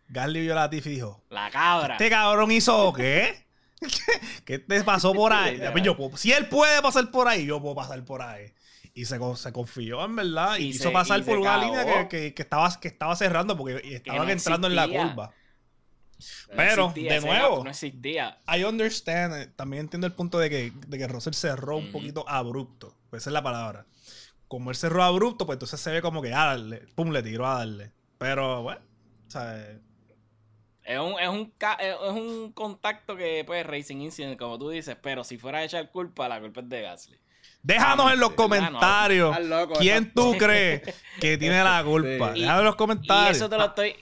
[0.09, 1.95] Gasly vio a la Tiffy y dijo: la cabra.
[1.95, 3.45] ¿Este cabrón hizo qué?
[4.45, 5.61] ¿Qué te pasó por ahí?
[5.73, 8.53] Pues yo puedo- si él puede pasar por ahí, yo puedo pasar por ahí.
[8.95, 10.57] Y se, se confió, en verdad.
[10.59, 11.65] Y, Y quiso se- pasar y por una cagó.
[11.65, 15.33] línea que, que- que estaba, que estaba cerrando porque estaban no entrando en la curva.
[16.49, 17.65] No Pero, existía, de nuevo.
[17.65, 18.39] No existía.
[18.55, 22.25] I understand, eh, también entiendo el punto de que, de que Russell cerró un poquito
[22.29, 22.95] abrupto.
[23.11, 23.87] Pues esa es la palabra.
[24.49, 27.47] Como él cerró abrupto, pues entonces se ve como que, ah, darle, pum, le tiró
[27.47, 27.93] a darle.
[28.19, 28.81] Pero, bueno,
[29.27, 29.81] o sea, eh,
[30.85, 35.25] Es un, es, un, es un contacto que, pues, Racing Incident, como tú dices, pero
[35.25, 37.19] si fuera a echar culpa, la culpa es de Gasly.
[37.63, 40.83] déjanos Ah, en los sí, comentarios loco, quién tú crees
[41.21, 42.35] que tiene la culpa.
[42.35, 42.41] Sí.
[42.41, 43.37] Déjanos en los Y comentarios.
[43.37, 43.95] eso te lo estoy.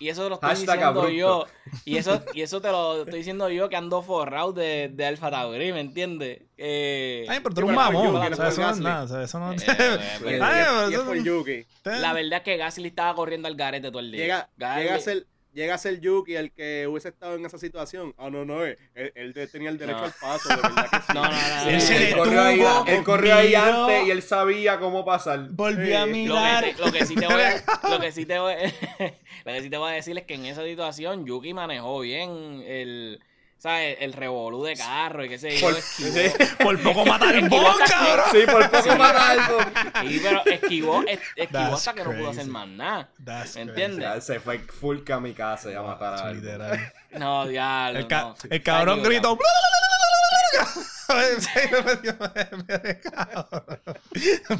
[0.00, 1.10] Y eso te lo estoy Hashtag diciendo abrupto.
[1.10, 1.46] yo.
[1.84, 5.30] Y eso, y eso te lo estoy diciendo yo que ando forrado de, de Alfa
[5.30, 6.42] Tauri, ¿me entiendes?
[6.58, 8.06] Eh, Ay, pero tú eres un mamón.
[8.16, 9.02] O no sea, eso no es nada.
[9.04, 11.66] o sea, eso no Eh, Ay, eh, Y es- pero y es eso- por Yuki.
[11.84, 14.20] la verdad es que Gasly estaba corriendo al garete todo el día.
[14.22, 17.56] Llega, Gasly- llega, a ser, llega a ser Yuki el que hubiese estado en esa
[17.58, 18.14] situación.
[18.18, 20.04] Ah, no, no, él, él tenía el derecho No.
[20.04, 21.12] al paso, de verdad que sí.
[21.14, 21.70] No, no, no.
[21.70, 25.48] Él se él detuvo, corrió ahí, él corrió ahí antes y él sabía cómo pasar.
[25.50, 26.64] Volví a Eh, Lo mirar.
[26.64, 28.54] que, lo que sí te voy a, lo que sí te voy,
[29.44, 32.62] lo que sí te voy a decir es que en esa situación Yuki manejó bien
[32.66, 33.20] el,
[33.64, 33.96] ¿sabes?
[34.00, 35.68] el revolú de carro y qué sé yo.
[35.70, 36.14] Por- esquivó.
[36.62, 38.26] Por poco matar el bon, cabrón.
[38.30, 38.98] Sí, por poco Sí.
[38.98, 39.58] para algo.
[40.02, 43.08] Sí, pero esquivó, es- esquivó hasta que no pudo hacer más nada.
[43.54, 44.24] ¿Me entiendes?
[44.24, 46.40] Se fue full kamikaze a matar a algo.
[46.42, 46.92] Literal.
[47.12, 47.98] No, diablo.
[48.00, 48.34] El, ca- no.
[48.50, 49.38] el cabrón Está gritó.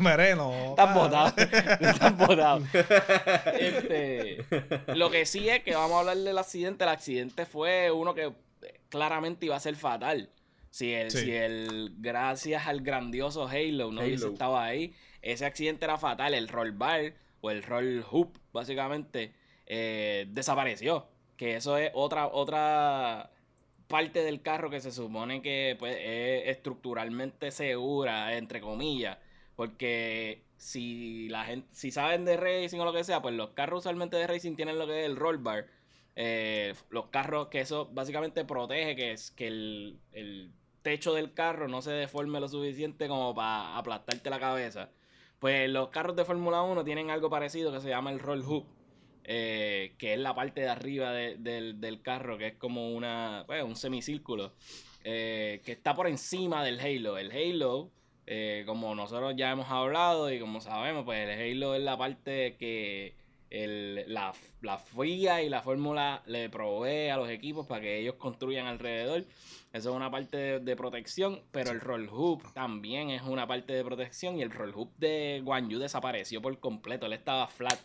[0.01, 0.71] Mereno.
[0.71, 1.33] Estás botado.
[1.37, 2.63] Estás botado.
[3.59, 4.45] Este,
[4.89, 6.85] lo que sí es que vamos a hablar del accidente.
[6.85, 8.33] El accidente fue uno que
[8.89, 10.31] claramente iba a ser fatal.
[10.71, 11.19] Si el, Sí.
[11.27, 14.33] si el gracias al grandioso Halo no hubiese Halo.
[14.33, 16.35] estado ahí, ese accidente era fatal.
[16.35, 19.33] El roll bar o el roll hoop, básicamente,
[19.67, 21.07] eh, desapareció.
[21.37, 23.31] Que eso es otra, otra
[23.89, 29.19] parte del carro que se supone que pues, es estructuralmente segura, entre comillas.
[29.57, 33.81] Porque si la gente, si saben de racing o lo que sea, pues los carros
[33.81, 35.67] usualmente de racing tienen lo que es el roll bar.
[36.17, 41.81] Eh, los carros que eso básicamente protege que es que el, techo del carro no
[41.83, 44.91] se deforme lo suficiente como para aplastarte la cabeza.
[45.39, 48.67] Pues los carros de Fórmula 1 tienen algo parecido que se llama el roll hoop.
[49.27, 53.45] eh, que es la parte de arriba de- del, del carro, que es como una,
[53.47, 54.53] pues, un semicírculo,
[55.03, 57.17] eh, que está por encima del Halo.
[57.17, 57.91] El Halo,
[58.27, 62.57] eh, como nosotros ya hemos hablado y como sabemos, pues el Halo es la parte
[62.59, 63.15] que
[63.51, 68.15] el, la, la FIA y la fórmula le provee a los equipos para que ellos
[68.17, 69.25] construyan alrededor.
[69.73, 73.73] Eso es una parte de, de protección, pero el roll hoop también es una parte
[73.73, 77.07] de protección y el roll hoop de Guan Yu desapareció por completo.
[77.07, 77.79] Él estaba flat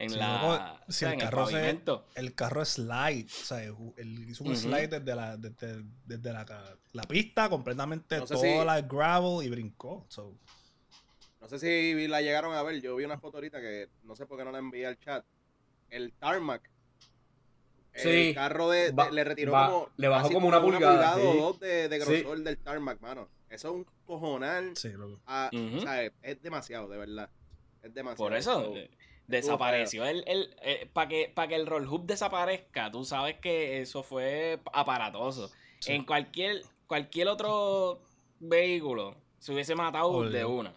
[0.00, 2.06] en, la, o si sea, el en el carro se- pavimento.
[2.14, 6.76] El carro es slide, o sea, él hizo un slide desde la, desde, desde la,
[6.92, 10.06] la pista, completamente No sé toda si- la gravel y brincó.
[10.08, 10.34] so.
[11.40, 12.80] No sé si la llegaron a ver.
[12.80, 15.24] Yo vi una foto ahorita que no sé por qué no la envié al chat.
[15.90, 16.68] El tarmac.
[17.94, 18.08] Sí.
[18.28, 19.88] El carro de, de- Va- le retiró va- como.
[19.96, 21.38] le bajó como una pulgada, o sí.
[21.38, 22.06] dos de, de Sí.
[22.22, 23.28] grosor del tarmac, mano.
[23.50, 24.76] Eso es un cojonal.
[24.76, 25.20] Sí, loco.
[25.26, 25.78] a- Ujú.
[25.78, 27.30] o sea, es, es demasiado, de verdad.
[27.82, 28.28] Es demasiado.
[28.28, 28.90] Por eso So, eh,
[29.26, 34.02] desapareció el, el para que para que el roll hoop desaparezca, tú sabes que eso
[34.02, 35.50] fue aparatoso.
[35.80, 35.92] Sí.
[35.92, 38.00] En cualquier cualquier otro
[38.40, 40.72] vehículo se hubiese matado de una.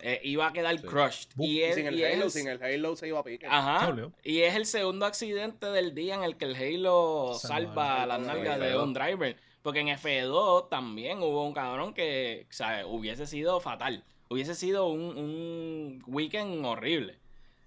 [0.00, 0.86] Eh, iba a quedar Sí.
[0.86, 1.28] crushed.
[1.38, 3.46] Y y es, sin el y Halo, el- sin el Halo se iba a pique.
[3.46, 3.92] Ajá.
[4.22, 8.60] Y es el segundo accidente del día en el que el Halo Salva, las nalgas
[8.60, 8.82] de F2.
[8.84, 9.36] un driver.
[9.62, 12.46] Porque en F2 también hubo un cabrón que,
[12.86, 14.04] hubiese sido fatal.
[14.30, 17.18] Hubiese sido un, un weekend horrible.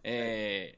[0.03, 0.77] Eh,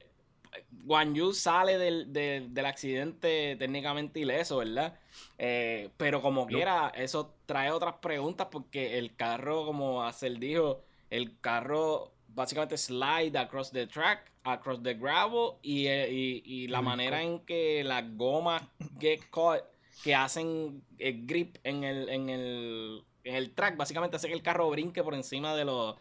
[0.71, 4.99] Guan Yu sale del, del- del accidente técnicamente ileso, ¿verdad?
[5.37, 11.39] Eh, pero como quiera, eso trae otras preguntas porque el carro, como Acel dijo, el
[11.39, 17.21] carro básicamente slide across the track, across the gravel y, eh, y- y la manera
[17.21, 18.61] en que las gomas
[18.99, 19.61] get caught,
[20.03, 24.41] que hacen el grip en el, en el, en el track, básicamente hace que el
[24.41, 25.95] carro brinque por encima de los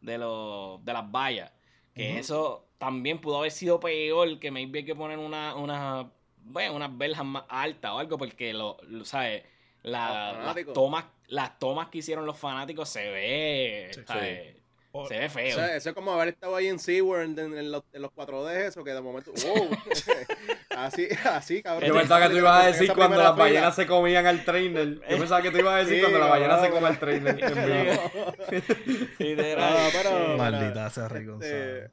[0.00, 1.50] de los de las vallas.
[1.94, 6.10] Que eso también pudo haber sido peor, que maybe hay que poner una, una
[6.44, 9.42] bueno, unas verjas más altas o algo, porque lo, lo- ¿sabes?
[9.82, 14.00] La- las tomas, las tomas que hicieron los fanáticos se ve, Sí.
[14.06, 14.56] ¿sabes?
[14.90, 15.46] O- Se ve feo.
[15.48, 18.66] Eso, eso es como haber estado ahí en SeaWorld en, en los, en los 4D,
[18.68, 19.32] eso que de momento.
[19.46, 19.68] ¡Wow!
[20.70, 21.88] así, así, cabrón.
[21.88, 24.98] Yo pensaba que tú ibas a decir cuando las ballenas se comían al trainer.
[25.08, 26.74] Yo pensaba que tú ibas a decir Sí, cuando la ballena se cabrón.
[26.74, 27.36] come al trainer.
[29.18, 29.74] Literal.
[29.74, 31.90] No, pero- Maldita sea Rick Este.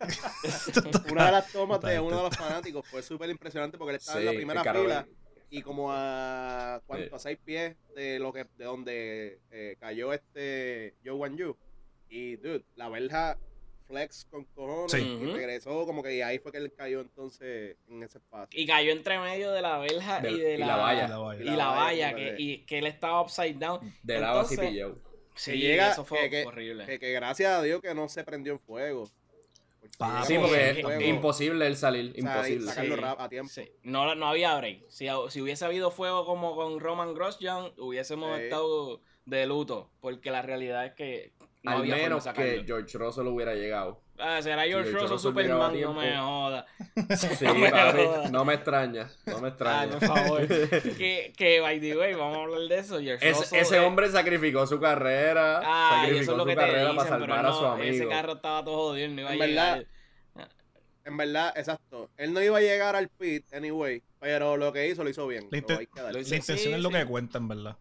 [1.10, 4.18] Una de las tomas de uno de los fanáticos fue súper impresionante porque él estaba
[4.20, 5.06] en Sí, la primera fila
[5.50, 7.06] y como a ¿cuánto?
[7.08, 7.14] Sí.
[7.14, 11.56] a seis pies de lo que de donde eh, cayó este Joe Wan Yu
[12.08, 13.38] y dude la verja
[13.86, 14.98] flex con cojones Sí.
[15.22, 18.66] y regresó como que y ahí fue que él cayó entonces en ese espacio Y
[18.66, 21.04] cayó entre medio de la verja y de y la, la valla.
[21.04, 21.42] Y la valla.
[21.44, 23.78] Y la valla, como que, y que él estaba upside down.
[24.02, 24.98] De lado así Entonces- pillado.
[25.38, 26.86] Sí, que llega eso fue que, que- horrible.
[26.86, 29.08] que- que gracias a Dios que no se prendió en fuego
[29.98, 30.38] Porque Sí,
[30.82, 32.10] porque imposible el salir.
[32.10, 32.66] o sea, y Imposible.
[32.66, 33.00] sacarlo Sí.
[33.00, 34.84] rap- a tiempo Sí, no, no había break.
[34.88, 38.44] Si, si hubiese habido fuego como con Roman Grosjean, hubiésemos Sí.
[38.44, 39.90] estado de luto.
[40.00, 42.52] Porque la realidad es que no Al había forma de menos sacarlo.
[42.52, 44.00] que George Russell hubiera llegado.
[44.18, 46.66] Ah, será George llegaba a Superman, no me joda.
[47.16, 47.98] Sí, me papi.
[48.04, 48.30] jodas.
[48.30, 49.10] No me extraña.
[49.26, 49.98] No me Ay, extraña.
[49.98, 50.46] por favor.
[50.96, 53.00] que, que, by the way, vamos a hablar de eso.
[53.00, 55.60] George Es- ese es- hombre sacrificó su carrera.
[55.64, 57.66] Ah, sacrificó eso es lo su que te carrera dicen, para salvar no, a su
[57.66, 57.94] amigo.
[57.94, 59.86] ese carro estaba todo jodido, no iba a En verdad, llegar.
[61.04, 65.04] en verdad exacto él no iba a llegar al pit anyway pero lo que hizo
[65.04, 65.88] lo hizo bien La inten-.
[65.94, 66.94] Lo La intención Sí, es lo sí.
[66.96, 67.76] que cuenta, en verdad.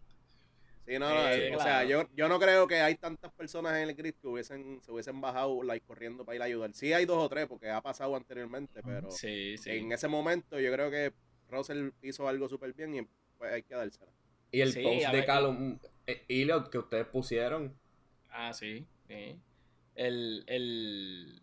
[0.85, 1.63] Sí, no, no, Eh, o claro.
[1.63, 4.91] sea, yo, yo no creo que hay tantas personas en el grid que hubiesen, se
[4.91, 6.73] hubiesen bajado like, corriendo para ir a ayudar.
[6.73, 9.71] Sí hay dos o tres, porque ha pasado anteriormente, pero Sí, sí.
[9.71, 11.11] en ese momento yo creo que
[11.49, 13.01] Russell hizo algo súper bien y
[13.37, 14.11] pues hay que dársela.
[14.51, 17.73] Y el Sí, post de ver, Callum eh, Elliot que ustedes pusieron,
[18.29, 18.85] Ah, sí.
[19.07, 19.39] sí.
[19.95, 21.41] El, el,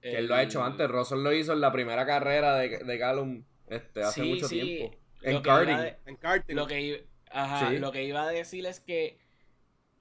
[0.00, 0.88] que él lo ha hecho antes.
[0.88, 4.60] Russell lo hizo en la primera carrera de, de Callum este, hace Sí, mucho sí.
[4.60, 4.96] tiempo.
[5.22, 5.76] En karting.
[5.76, 7.78] de- En karting, Lo que, ajá, Sí.
[7.78, 9.18] lo que iba a decir es que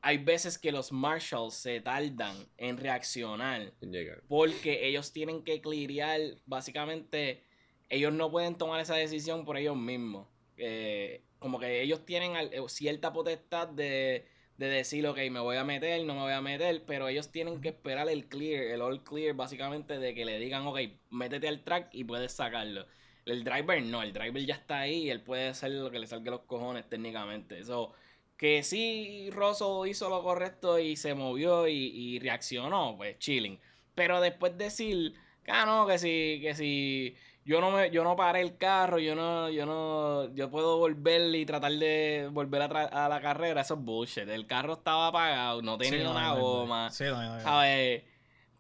[0.02, 4.22] hay veces que los marshals se tardan en reaccionar llegar.
[4.28, 7.44] porque ellos tienen que clirear, básicamente,
[7.90, 10.28] ellos no pueden tomar esa decisión por ellos mismos.
[10.58, 14.26] Eh, como que ellos tienen eh, cierta potestad de,
[14.58, 17.60] de decir, ok, me voy a meter, no me voy a meter, pero ellos tienen
[17.62, 21.64] que esperar el clear, el all clear, básicamente, de que le digan, ok, métete al
[21.64, 22.86] track y puedes sacarlo.
[23.26, 26.08] El driver no, el driver ya está ahí y él puede hacer lo que le
[26.08, 27.60] salga los cojones técnicamente.
[27.60, 27.94] Eso,
[28.38, 33.60] que sí, Rosso hizo lo correcto y se movió y, y reaccionó, pues chilling.
[33.96, 35.14] Pero después decir,
[35.48, 39.16] ah, no, que si, que si yo no me, yo no paré el carro, yo
[39.16, 43.62] no, yo no, yo puedo volver y tratar de volver a, tra- a la carrera,
[43.62, 44.28] eso es bullshit.
[44.30, 46.90] El carro estaba apagado, no tenía Sí, no, una no, goma.
[46.92, 47.18] Sí, no.
[47.20, 48.06] A ver,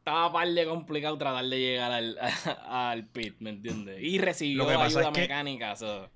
[0.03, 2.19] estaba par de complicado tratar de llegar al,
[2.67, 4.01] al pit, ¿me entiendes?
[4.03, 6.09] Y recibió Lo que pasa ayuda es que- mecánica, so.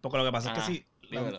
[0.00, 0.60] Porque lo que pasa Ajá.
[0.60, 0.86] es que si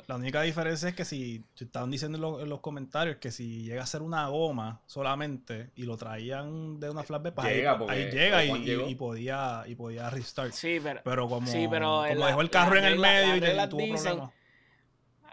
[0.08, 3.32] La, única diferencia es que si si estaban diciendo en, los- en los comentarios que
[3.32, 7.56] si llega a ser una goma solamente y lo traían de una flatbed, pues ahí-
[7.58, 10.52] Llega, ahí, porque llega y, podía y podía restart.
[10.54, 13.40] Sí, pero Pero como, Sí, pero como la- dejó el carro en el medio y
[13.42, 14.32] te- tuvo dicen- problemas.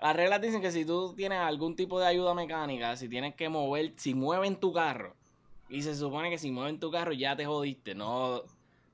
[0.00, 3.48] las reglas dicen que si tú tienes algún tipo de ayuda mecánica, si tienes que
[3.50, 5.14] mover, si mueven tu carro,
[5.72, 8.42] y se supone que si mueven tu carro ya te jodiste, no,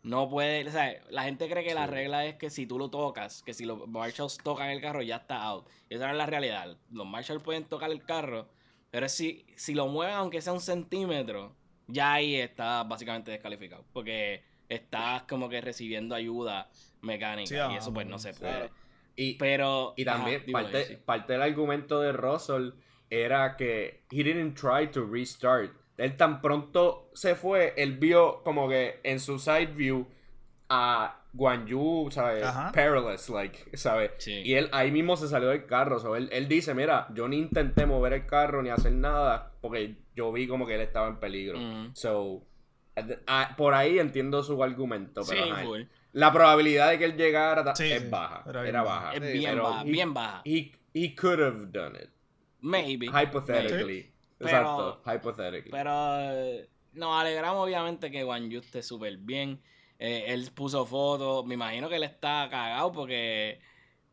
[0.04, 2.88] no puede, o sea, la gente cree que la regla es que si tú lo
[2.88, 5.66] tocas, que si los marshals tocan el carro ya está out.
[5.90, 6.76] Y esa no es la realidad.
[6.92, 8.48] Los marshals pueden tocar el carro,
[8.92, 11.56] pero si, si lo mueven aunque sea un centímetro,
[11.88, 17.92] ya ahí está básicamente descalificado, porque estás como que recibiendo ayuda mecánica Sí, y eso
[17.92, 18.52] pues no se puede.
[18.52, 18.70] Claro.
[19.16, 19.94] Y, Pero.
[19.96, 20.96] y también ajá, parte, sí.
[21.04, 22.70] parte del argumento de Russell
[23.10, 25.72] era que he didn't try to restart.
[25.98, 30.06] Él tan pronto se fue, él vio como que en su side view
[30.70, 32.42] a Guan Yu, ¿sabes?
[32.44, 32.72] Ajá.
[32.72, 34.12] Perilous, like, ¿sabes?
[34.18, 34.42] Sí.
[34.44, 35.98] Y él ahí mismo se salió del carro.
[35.98, 39.96] so, él, él dice, mira, yo ni intenté mover el carro ni hacer nada porque
[40.14, 41.58] yo vi como que él estaba en peligro.
[41.94, 42.44] So,
[43.26, 45.82] ah, por ahí entiendo su argumento, Sí, pero ajá, full.
[46.12, 48.44] la probabilidad de que él llegara Sí, es sí, baja.
[48.64, 49.12] era baja.
[49.14, 50.42] Es Sí, bien baja, he- bien baja.
[50.44, 52.08] He, he could have done it.
[52.60, 53.06] Maybe.
[53.06, 54.12] Hypothetically.
[54.38, 55.70] Pero- Exacto, hypothetically.
[55.70, 59.60] Pero eh, nos alegramos obviamente que Juan Yu esté súper bien.
[59.98, 61.44] Eh, él puso fotos.
[61.44, 63.60] Me imagino que él está cagado porque.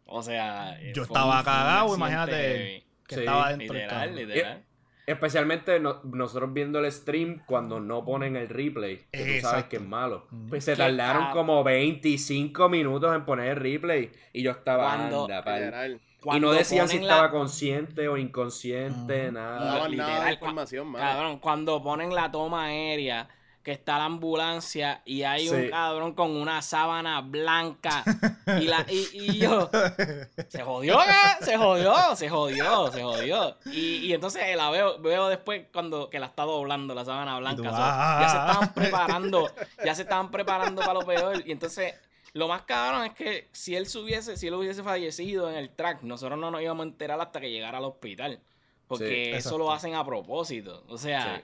[0.06, 0.80] O sea.
[0.82, 3.22] eh, Yo estaba un cagado, imagínate que Sí.
[3.22, 4.16] estaba dentro del Literal, carro.
[4.16, 4.64] literal.
[5.08, 9.76] Especialmente no- nosotros viendo el stream cuando no ponen el replay, que tú sabes que
[9.76, 10.26] es malo.
[10.32, 10.48] Ujú.
[10.50, 15.44] Pues se tardaron como 25 minutos en poner el replay y yo estaba Cuando- anda,
[16.34, 16.38] Literal.
[16.38, 19.32] Y no decían si la- estaba consciente o inconsciente, Ujú.
[19.34, 19.56] No nada.
[19.60, 21.06] daban nada literal, de información, mano.
[21.06, 23.28] Cabrón, cuando ponen la toma aérea,
[23.64, 28.04] que está la ambulancia y hay un cabrón con una sábana blanca
[28.62, 29.72] y, la, y, y yo,
[30.50, 31.06] se jodió, ¿eh?
[31.42, 33.58] se jodió, se jodió, se jodió.
[33.66, 37.72] Y, y entonces la veo, veo después cuando que la está doblando la sábana blanca.
[37.74, 38.20] ah.
[38.22, 39.52] ya se estaban preparando,
[39.84, 41.42] ya se estaban preparando para lo peor.
[41.44, 41.96] Y entonces,
[42.36, 45.70] lo más cabrón es que si él se hubiese, si él hubiese fallecido en el
[45.70, 48.40] track, nosotros no nos íbamos a enterar hasta que llegara al hospital.
[48.88, 50.84] Porque Sí, eso lo hacen a propósito.
[50.88, 51.44] O sea, Sí.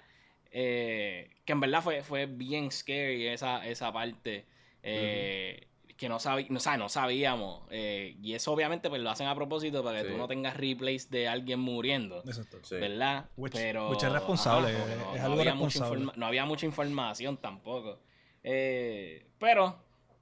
[0.52, 4.46] eh, que en verdad fue, fue bien scary esa, esa parte.
[4.84, 7.62] eh, Que no, sabi- no, o sea, no sabíamos.
[7.70, 10.12] eh, y eso obviamente pues lo hacen a propósito para que Sí.
[10.12, 12.24] tú no tengas replays de alguien muriendo.
[12.26, 12.58] Exacto.
[12.64, 12.76] Sí.
[12.78, 13.30] ¿Verdad?
[13.38, 13.90] Which- Pero.
[13.92, 16.00] which es responsable, porque es algo había mucha responsable.
[16.06, 18.00] informa- no había mucha información tampoco.
[18.44, 19.76] Eh, pero,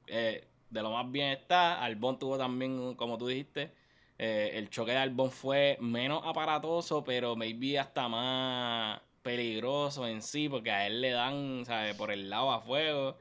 [0.08, 3.72] eh, de lo más bien está, Albón tuvo también, como tú dijiste,
[4.18, 10.50] eh, el choque de Albón fue menos aparatoso, pero maybe hasta más peligroso en sí,
[10.50, 11.96] porque a él le dan, ¿sabes?
[11.96, 13.18] Por el lado a fuego.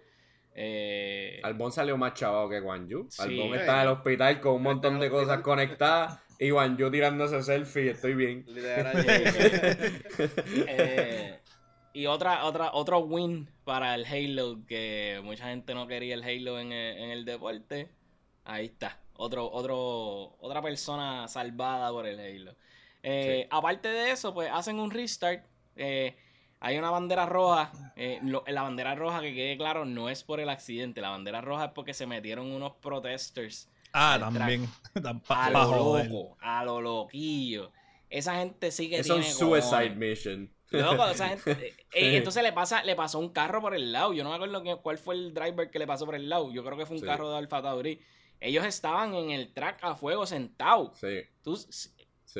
[0.54, 3.06] Eh, Albón salió más chavado que Guan Yu.
[3.10, 3.22] Sí.
[3.22, 7.42] Albón está en el hospital con un montón de cosas conectadas y Guan Yu tirándose
[7.42, 7.90] selfie.
[7.90, 8.44] Estoy bien.
[10.66, 11.38] Eh,
[11.92, 16.58] y otra, otra, otro win para el Halo, que mucha gente no quería el Halo
[16.60, 17.88] en el, en el deporte.
[18.44, 18.98] Ahí está.
[19.14, 22.54] Otro, otro, otra persona salvada por el Halo.
[23.02, 23.48] Eh, Sí.
[23.50, 25.44] Aparte de eso, pues hacen un restart.
[25.76, 26.16] Eh,
[26.60, 27.70] hay una bandera roja.
[27.96, 31.00] eh, lo- la bandera roja, que quede claro, no es por el accidente.
[31.00, 34.68] La bandera roja es porque se metieron unos protesters Ah, también.
[35.28, 36.06] A lo joder.
[36.10, 37.72] loco, a lo loquillo.
[38.10, 39.96] Esa gente sí que Es un tiene suicide cojones.
[39.96, 40.50] mission.
[40.70, 44.12] Loco, esa gente- eh, entonces le pasa, le pasó un carro por el lado.
[44.12, 46.52] Yo no me acuerdo que- cuál fue el driver que le pasó por el lado.
[46.52, 47.06] Yo creo que fue un Sí.
[47.06, 48.00] carro de Alfa Tauri.
[48.40, 50.98] Ellos estaban en el track a fuego sentados.
[50.98, 51.90] Sí, Tú- sí.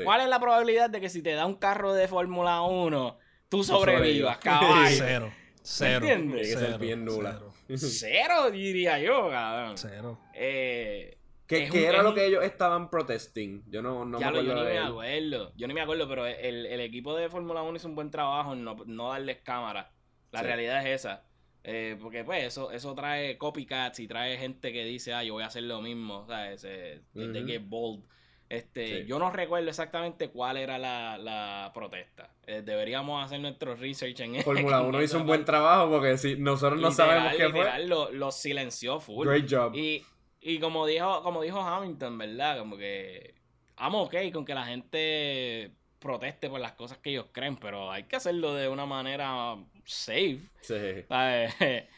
[0.05, 3.65] ¿Cuál es la probabilidad de que si te da un carro de Fórmula 1, tú
[3.65, 4.97] sobrevivas, caballo?
[4.99, 5.33] Cero.
[5.63, 5.97] Cero.
[6.07, 6.43] entiendes?
[6.43, 7.33] Tiene que ser Cero, bien nula.
[7.67, 7.79] Cero.
[7.79, 9.77] Cero, diría yo, cabrón.
[9.77, 10.19] Cero.
[10.35, 11.18] Eh,
[11.49, 13.65] ¿Qué, Es qué un- era lo que ellos estaban protesting?
[13.69, 15.53] Yo no, no ya me lo, yo acuerdo ni me acuerdo.
[15.57, 18.53] Yo ni me acuerdo, pero el, el equipo de Fórmula 1 hizo un buen trabajo
[18.53, 19.91] en no, no darles cámara.
[20.31, 20.47] La Sí.
[20.47, 21.25] realidad es esa.
[21.65, 25.43] Eh, porque pues eso, eso trae copycats y trae gente que dice, ah, yo voy
[25.43, 26.19] a hacer lo mismo.
[26.21, 27.47] O sea, they Ujú.
[27.47, 28.05] get bold.
[28.51, 29.07] Este, Sí.
[29.07, 32.31] Yo no recuerdo exactamente cuál era la, la protesta.
[32.47, 36.17] Eh, deberíamos hacer nuestro research en Fórmula en 1 esa hizo un buen trabajo porque
[36.17, 37.59] si nosotros no Literal, sabemos qué fue.
[37.61, 39.27] literal, Lo, lo silenció full.
[39.27, 39.75] Great job.
[39.75, 40.03] Y,
[40.41, 42.59] y como dijo, como dijo Hamilton, ¿verdad?
[42.59, 43.35] Como que
[43.79, 48.05] I'm ok con que la gente proteste por las cosas que ellos creen, pero hay
[48.05, 50.41] que hacerlo de una manera safe.
[50.61, 51.03] Sí.
[51.09, 51.55] ¿sabes?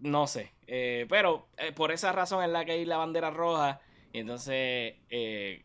[0.00, 0.52] no sé.
[0.66, 3.80] Eh, pero eh, por esa razón es la que hay la bandera roja.
[4.12, 5.64] Y entonces eh,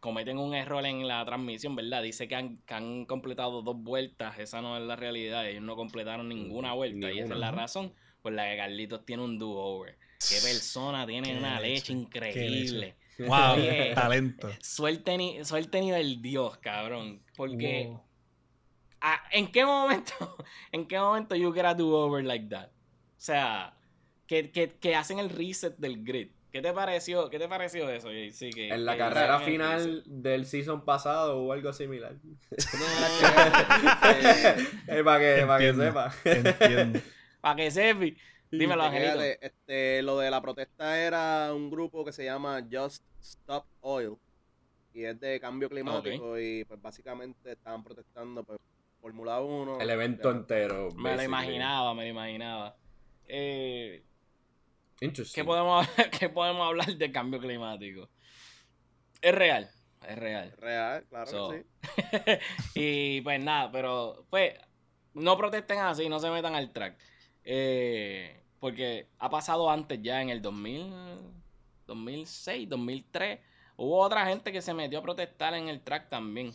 [0.00, 2.02] cometen un error en la transmisión, ¿verdad?
[2.02, 4.38] Dice que han, que han completado dos vueltas.
[4.38, 5.46] Esa no es la realidad.
[5.48, 7.12] Ellos no completaron ninguna vuelta.
[7.12, 9.96] Y esa es la razón por la que Carlitos tiene un do-over.
[10.18, 12.96] Qué persona tiene Qué una leche, increíble.
[13.18, 13.90] Wow, Oye.
[13.94, 14.50] talento.
[14.60, 17.20] Suerte ni, suerte ni del Dios, cabrón.
[17.36, 18.02] Porque, Wow.
[19.00, 20.36] ah, ¿en qué momento,
[20.72, 22.68] en qué momento you get a do-over like that?
[22.68, 23.74] O sea,
[24.26, 26.28] que, que, que hacen el reset del grid.
[26.52, 30.46] ¿Qué te pareció, qué te pareció eso, Sí, que, En la que carrera final del
[30.46, 32.14] season pasado o algo similar.
[34.88, 35.84] Eh, para que, para que Entiendo.
[35.84, 36.14] sepa.
[36.24, 37.00] Entiendo.
[37.40, 38.16] Para que sepi.
[38.50, 39.22] Dímelo, Angelito.
[39.22, 44.16] Este, lo de la protesta era un grupo que se llama Just Stop Oil
[44.92, 48.58] y es de cambio climático y pues básicamente estaban protestando pues
[49.00, 49.80] Fórmula 1.
[49.80, 50.38] El evento ya.
[50.38, 50.90] entero.
[50.96, 52.76] Me lo imaginaba, me lo imaginaba.
[53.26, 54.02] Eh,
[55.00, 55.40] Interesting.
[55.40, 55.86] ¿qué, podemos,
[56.18, 58.08] ¿Qué podemos hablar de cambio climático?
[59.20, 59.70] Es real,
[60.06, 60.52] es real.
[60.58, 62.40] Real, claro So, que
[62.74, 62.74] sí.
[62.74, 64.54] y pues nada, pero pues
[65.14, 66.98] no protesten así, no se metan al track.
[67.50, 70.92] Eh, porque ha pasado antes ya en el 2000,
[71.86, 73.38] 2006, 2003.
[73.76, 76.52] Hubo otra gente que se metió a protestar en el track también.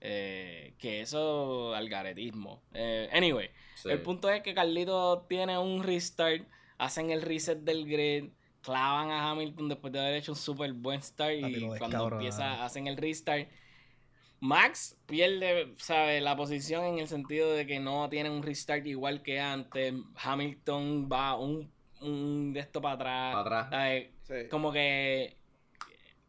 [0.00, 2.62] Eh, que eso, algaretismo.
[2.72, 3.90] Eh, anyway, Sí.
[3.90, 6.42] el punto es que Carlito tiene un restart,
[6.78, 8.30] hacen el reset del grid,
[8.62, 12.86] clavan a Hamilton después de haber hecho un súper buen start y cuando empieza, hacen
[12.86, 13.46] el restart.
[14.40, 19.22] Max pierde, sabe, la posición en el sentido de que no tiene un restart igual
[19.22, 19.94] que antes.
[20.16, 23.34] Hamilton va un, un de esto para atrás.
[23.34, 23.40] Para
[23.94, 24.48] atrás.
[24.48, 25.36] Como que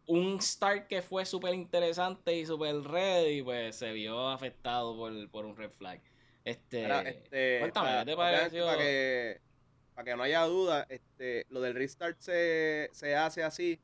[0.08, 5.46] un start que fue súper interesante y súper ready, pues se vio afectado por, por
[5.46, 6.02] un red flag.
[6.44, 8.66] Este, este, cuéntame, para- ¿qué te pareció?
[8.66, 9.42] Para que,
[9.96, 13.80] para que no haya duda, este, lo del restart se, se hace así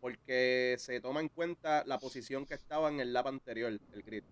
[0.00, 4.24] porque se toma en cuenta la posición que estaba en el lap anterior, el grid.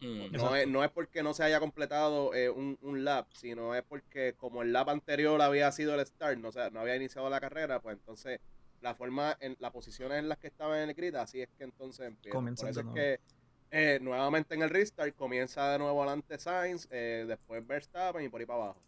[0.00, 0.32] Mm.
[0.32, 3.82] No es, no es porque no se haya completado eh, un, un lap, sino es
[3.82, 7.28] porque como el lap anterior había sido el start, no, o sea, no había iniciado
[7.28, 8.40] la carrera, pues entonces
[8.80, 11.64] la forma, en las posiciones en las que estaba en el grid, así es que
[11.64, 12.36] entonces empieza.
[12.36, 13.20] Comienza Por eso de es que
[13.70, 18.40] eh, nuevamente en el restart comienza de nuevo adelante Sainz, eh, después Verstappen y por
[18.40, 18.82] ahí para abajo.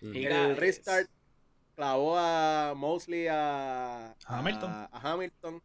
[0.00, 0.14] Mm.
[0.16, 1.10] Y- El restart
[1.76, 4.70] clavó a Mosley a, A Hamilton.
[4.70, 5.62] a- a Hamilton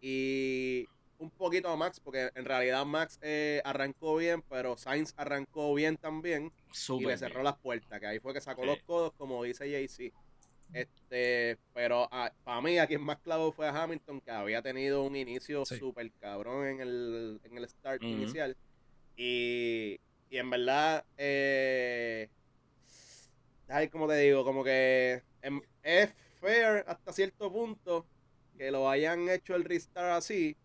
[0.00, 0.86] y
[1.18, 5.96] un poquito a Max, porque en realidad Max eh, arrancó bien, pero Sainz arrancó bien
[5.96, 7.44] también y súper le cerró bien.
[7.44, 8.68] las puertas, que ahí fue que sacó Sí.
[8.68, 10.12] los codos, como dice JC.
[10.72, 12.08] Este, pero
[12.42, 15.78] para mí, a quien más clavó fue a Hamilton, que había tenido un inicio Sí.
[15.78, 18.56] súper cabrón en el, en el start inicial.
[19.16, 22.28] Y, y en verdad, eh,
[23.68, 25.22] ay, como te digo, como que
[25.82, 28.06] es fair hasta cierto punto
[28.56, 30.56] que lo hayan hecho el restart así,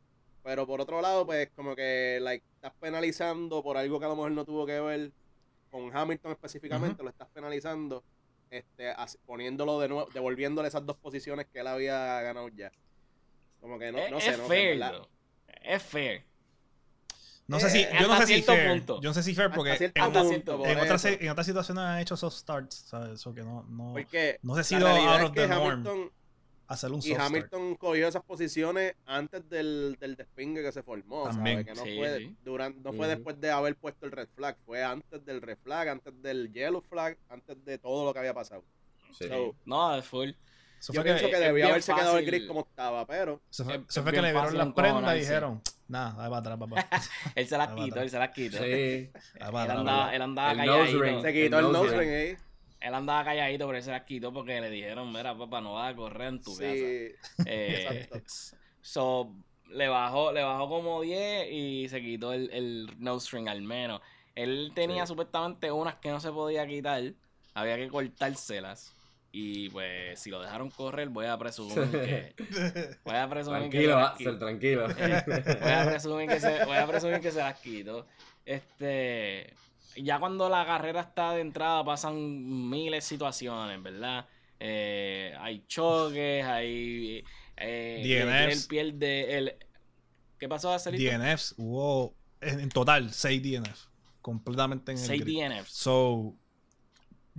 [0.44, 4.16] pero por otro lado, pues como que like, estás penalizando por algo que a lo
[4.16, 5.12] mejor no tuvo que ver
[5.72, 8.04] con Hamilton específicamente, lo estás penalizando,
[8.50, 12.72] este, así- poniéndolo de nuevo, devolviéndole esas dos posiciones que él había ganado ya.
[13.62, 14.80] Como que no, no es sé, no fair.
[15.64, 16.24] Es fair.
[17.50, 18.70] No sé si, Eh, yo no sé si fair.
[18.70, 19.02] punto.
[19.02, 21.46] Yo no sé si fair porque en, hasta otras- cierto por en otras, en otras
[21.48, 23.10] situaciones han hecho esos starts, ¿sabes?
[23.12, 25.64] Eso que no, no, Porque no sé si lo out es of que the norm
[25.72, 26.12] Hamilton,
[26.68, 27.22] hacer un y soft start.
[27.28, 31.66] Hamilton cogió esas posiciones antes del, del despingue que se formó, También.
[31.66, 31.66] ¿sabes?
[31.66, 32.36] Que no Sí, fue, sí.
[32.44, 35.88] durante, no fue después de haber puesto el red flag, fue antes del red flag,
[35.90, 38.64] antes del yellow flag, antes de todo lo que había pasado.
[39.18, 39.28] Sí.
[39.28, 40.30] So, No, es full.
[40.80, 43.76] Eso yo fue pienso que, bien haberse quedado el grid como estaba, pero eso fue,
[43.76, 46.88] es- es fue que le vieron las prendas y dijeron, nada, dale para atrás, papá.
[47.36, 48.58] Él se las quitó, él se las quitó.
[48.58, 48.64] Sí.
[48.64, 51.02] Él atrás, andaba, él andaba calladito.
[51.02, 51.22] ring.
[51.22, 52.00] se quitó El el, nose ring.
[52.00, 52.38] ring ahí.
[52.82, 55.92] Él andaba calladito, pero él se las quitó porque le dijeron, mira, papá, no vas
[55.92, 56.64] a correr en tu casa.
[56.74, 57.12] Sí,
[57.46, 58.24] Eh, Exacto.
[58.82, 59.34] so,
[59.70, 64.02] le bajó, le bajó como 10 y se quitó el, el nose ring al menos.
[64.36, 65.10] Él tenía Sí.
[65.10, 67.04] supuestamente unas que no se podía quitar,
[67.54, 68.94] había que cortárselas.
[69.32, 72.36] Y pues, si lo dejaron correr, voy a presumir que.
[73.04, 73.78] Voy a presumir que.
[73.78, 74.88] se Tranquilo, las tranquilo.
[74.88, 78.08] Voy a presumir que se, voy a presumir que se las quito.
[78.46, 79.54] Este.
[79.96, 84.26] Ya cuando la carrera está de entrada pasan miles de situaciones, ¿verdad?
[84.60, 87.24] Eh, hay choques, hay.
[87.58, 88.64] Eh, DNFs.
[88.64, 89.56] Él pierde el.
[90.40, 91.18] ¿Qué pasó, Acelito?
[91.18, 93.90] DNFs, hubo en, en total 6 DNFs.
[94.22, 95.44] Completamente en el 6 grid.
[95.44, 95.72] DNFs.
[95.72, 96.36] So,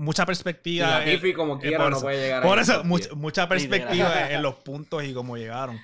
[0.00, 1.04] mucha Y perspectiva.
[1.04, 2.04] Tiffy como eh, quiera por no eso.
[2.06, 5.78] puede llegar Por a eso, mucha, perspectiva en los puntos y cómo llegaron.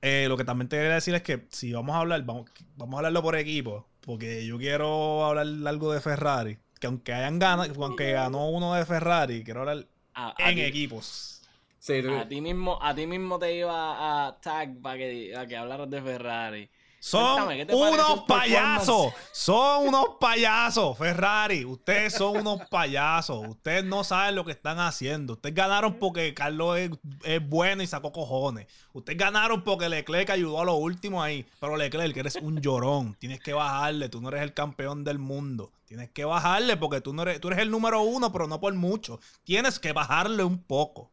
[0.00, 2.94] Eh, lo que también te quería decir es que si vamos a hablar, vamos, vamos
[2.94, 3.86] a hablarlo por equipo.
[4.00, 6.58] Porque yo quiero hablar algo de Ferrari.
[6.80, 11.42] Que aunque hayan ganado, aunque ganó uno de Ferrari, quiero hablar A, a en equipos.
[11.78, 15.56] Sí, a ti mismo, a ti mismo te iba a tag para que, a que
[15.56, 16.70] hablaras de Ferrari.
[17.04, 19.12] Son Cuéntame, ¿qué te pareció unos payasos.
[19.32, 21.64] Son unos payasos, Ferrari.
[21.64, 23.44] Ustedes son unos payasos.
[23.44, 25.32] Ustedes no saben lo que están haciendo.
[25.32, 26.90] Ustedes ganaron porque Carlos es,
[27.24, 28.68] es bueno y sacó cojones.
[28.92, 31.44] Ustedes ganaron porque Leclerc ayudó a lo último ahí.
[31.58, 33.16] Pero Leclerc, que eres un llorón.
[33.18, 34.08] Tienes que bajarle.
[34.08, 35.72] Tú no eres el campeón del mundo.
[35.86, 38.72] Tienes que bajarle porque tú, no eres, tú eres el número uno, pero no por
[38.74, 39.18] mucho.
[39.42, 41.10] Tienes que bajarle un poco.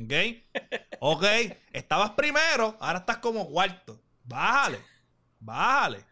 [0.00, 0.12] ¿Ok?
[1.00, 1.24] Ok.
[1.72, 3.98] Estabas primero, ahora estás como cuarto.
[4.22, 4.78] Bájale.
[5.40, 6.04] Bájale.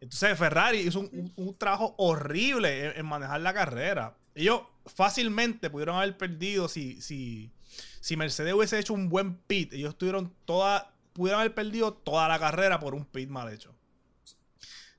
[0.00, 4.16] Entonces Ferrari hizo un, un- un trabajo horrible en, en manejar la carrera.
[4.34, 7.52] Ellos fácilmente pudieron haber perdido si, si,
[8.00, 9.72] si Mercedes hubiese hecho un buen pit.
[9.74, 13.74] Ellos tuvieron toda, pudieron haber perdido toda la carrera por un pit mal hecho.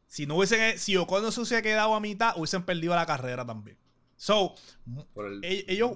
[0.05, 3.77] Si no hubiesen, si Ocon se hubiese quedado a mitad, hubiesen perdido la carrera también.
[4.17, 4.53] So,
[5.15, 5.93] el- e- ellos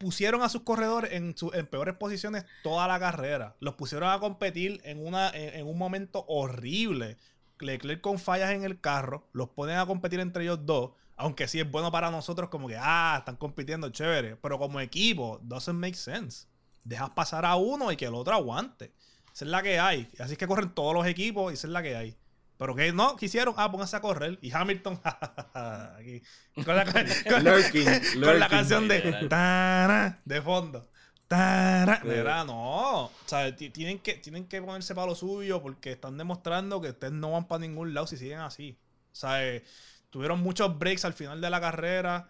[0.00, 3.54] pusieron a sus corredores en, su- en peores posiciones toda la carrera.
[3.60, 7.18] Los pusieron a competir en, una, en, un momento horrible.
[7.60, 9.28] Leclerc con fallas en el carro.
[9.32, 10.92] Los ponen a competir entre ellos dos.
[11.16, 14.36] Aunque sí es bueno para nosotros como que, ah, están compitiendo, chévere.
[14.36, 16.46] Pero como equipo, doesn't make sense.
[16.82, 18.94] Dejas pasar a uno y que el otro aguante.
[19.34, 20.08] Esa es la que hay.
[20.18, 22.16] Así es que corren todos los equipos y esa es la que hay.
[22.60, 24.38] Pero que no, quisieron, ah, pónganse a correr.
[24.42, 25.00] Y Hamilton,
[25.54, 26.22] aquí,
[26.62, 28.48] con la, con- Lurking, con la lurking.
[28.48, 30.86] canción de de fondo.
[31.26, 32.00] Tara.
[32.02, 32.08] Sí.
[32.08, 33.04] Mira, no.
[33.06, 36.90] O sea, ti- tienen que, tienen que ponerse para lo suyo porque están demostrando que
[36.90, 38.76] ustedes no van para ningún lado si siguen así.
[39.10, 39.64] O sea, eh,
[40.10, 42.28] tuvieron muchos breaks al final de la carrera.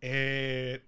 [0.00, 0.84] eh,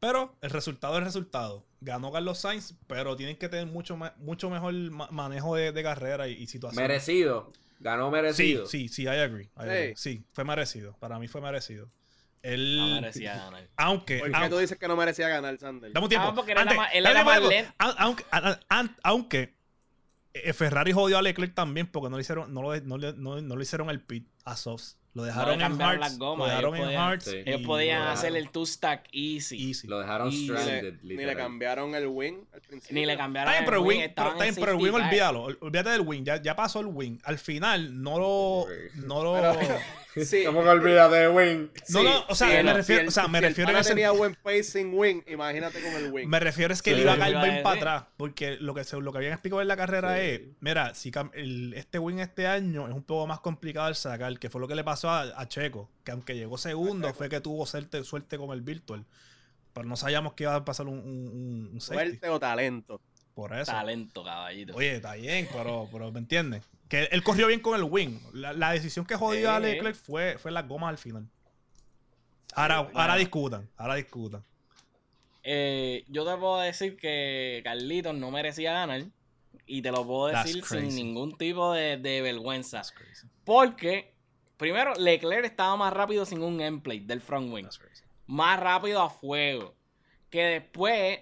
[0.00, 1.64] pero el resultado es el resultado.
[1.80, 6.26] Ganó Carlos Sainz, pero tienen que tener mucho, mucho mejor ma- manejo de, de carrera
[6.28, 6.82] y, y situación.
[6.82, 7.52] Merecido.
[7.80, 8.66] Ganó Sí, merecido.
[8.66, 9.44] sí, sí, I agree.
[9.56, 9.96] I agree.
[9.96, 10.18] Sí.
[10.18, 10.94] Sí, fue merecido.
[10.98, 11.88] Para mí fue merecido.
[12.42, 13.68] Él, No merecía ganar.
[13.76, 15.92] aunque, ¿Por qué aunque- tú dices que no merecía ganar, Sander?
[15.92, 16.28] Dame un tiempo.
[16.28, 17.72] Ah, porque era Antes, más lento.
[19.02, 19.54] Aunque,
[20.54, 23.56] Ferrari jodió a Leclerc también porque no le hicieron, no lo, no le, no- no
[23.56, 24.96] le hicieron el pit a Softs.
[25.18, 26.10] Lo dejaron en cambiaron Hearts.
[26.12, 27.24] las gomas, Lo dejaron ellos en podían- Hearts.
[27.24, 27.36] Sí.
[27.44, 29.68] Ellos podían hacer el two-stack easy.
[29.68, 29.86] Easy.
[29.88, 32.94] Lo dejaron Y- Ni stranded, le, ni le cambiaron el wing al principio.
[32.94, 35.02] Ni le cambiaron pero el wing, pero, está bien, en pero el car.
[35.02, 35.42] olvídalo.
[35.42, 36.22] Ol- Olvídate del wing.
[36.24, 37.18] Ya, ya pasó el wing.
[37.24, 38.66] Al final no lo.
[39.06, 39.52] No lo.
[40.24, 40.42] Sí.
[40.46, 41.68] ¿Cómo que olvídate de Wing?
[41.90, 43.68] No, no, o sea, Sí, me no, refiero- si el- o sea, me si refiero
[43.68, 46.26] pana ese- tenía buen pace sin wing, imagínate con el wing.
[46.28, 46.96] Me refiero es que Sí.
[46.96, 48.04] él iba a caer a bien para atrás.
[48.16, 50.20] Porque lo que, se- lo que habían explicado en la carrera Sí.
[50.22, 54.38] es: mira, si el- este win este año es un poco más complicado de sacar,
[54.38, 55.90] que fue lo que le pasó a, a Checo.
[56.04, 59.04] Que aunque llegó segundo, fue que tuvo suerte, suerte con el Virtual.
[59.74, 62.08] Pero no sabíamos que iba a pasar un, un, un- un safety.
[62.10, 63.00] Suerte o talento.
[63.34, 63.70] Por eso.
[63.70, 64.74] Talento, caballito.
[64.74, 66.64] Oye, está bien, pero, pero ¿me entiendes?
[66.88, 68.18] Que él corrió bien con el wing.
[68.32, 69.60] La, la decisión que jodió a.
[69.60, 71.28] Leclerc fue, fue las gomas al final.
[72.54, 74.42] Ahora, ahora discutan, ahora discutan.
[75.42, 79.04] Eh, yo te puedo decir que Carlitos no merecía ganar.
[79.70, 82.80] Y te lo puedo decir sin ningún tipo de, de vergüenza.
[83.44, 84.14] Porque,
[84.56, 87.66] primero, Leclerc estaba más rápido sin un endplate del front wing.
[88.26, 89.74] Más rápido a fuego.
[90.30, 91.20] Que después,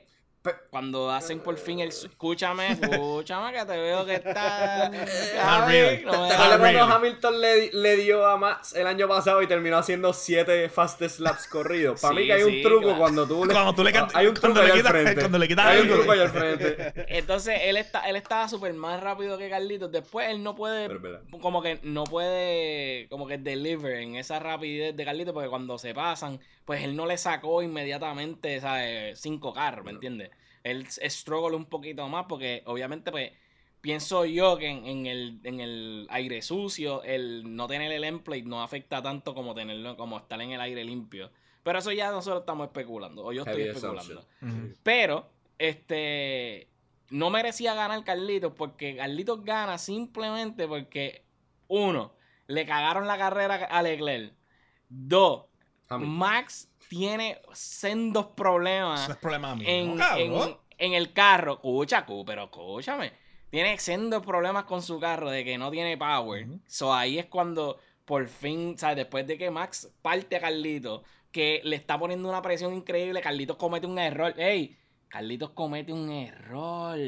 [0.71, 1.89] cuando hacen por fin el...
[1.89, 4.89] Escúchame, escúchame, que te veo que está...
[4.89, 6.93] No me ¿Te acuerdas cuando really?
[6.93, 11.47] Hamilton le, le dio a Max el año pasado y terminó haciendo 7 fastest laps
[11.47, 12.01] corridos?
[12.01, 12.99] Para Sí, mí que hay un sí, truco claro.
[12.99, 13.53] cuando tú le...
[13.53, 15.21] Cuando tú le Hay un truco cuando le ahí al quitas- frente.
[15.21, 16.93] cuando le quitas Hay un truco ahí al frente.
[17.09, 19.91] Entonces él está, él estaba súper más rápido que Carlitos.
[19.91, 20.89] Después él no puede,
[21.41, 25.95] como que no puede, como que deliver en esa rapidez de Carlitos, porque cuando se
[25.95, 29.19] pasan, pues él no le sacó inmediatamente, ¿sabes?
[29.21, 30.31] Cinco carros, ¿me entiendes?
[30.67, 33.33] Él struggle un poquito más porque obviamente, pues,
[33.81, 38.43] pienso yo que en, en el, en el aire sucio, el no tener el endplate
[38.43, 41.31] no afecta tanto como tenerlo, como estar en el aire limpio.
[41.63, 44.27] Pero eso ya nosotros estamos especulando, o yo estoy Heavy especulando.
[44.83, 46.69] Pero, este,
[47.11, 51.25] no merecía ganar Carlitos porque Carlitos gana simplemente porque,
[51.69, 52.13] uno,
[52.49, 54.33] le cagaron la carrera a Leclerc.
[54.89, 55.45] Dos,
[55.89, 56.17] Hamilton.
[56.17, 59.67] Max tiene sendos problemas Eso es problema mío.
[59.69, 61.55] en, en- en el carro.
[61.55, 63.13] Escucha, cu, pero escúchame.
[63.51, 66.47] Tiene sendos problemas con su carro de que no tiene power.
[66.67, 68.97] So ahí es cuando por fin, ¿sabes?
[68.97, 73.57] Después de que Max parte a Carlitos, que le está poniendo una presión increíble, Carlitos
[73.57, 74.35] comete un error.
[74.39, 74.77] ¡Ey!
[75.09, 76.99] Carlitos comete un error.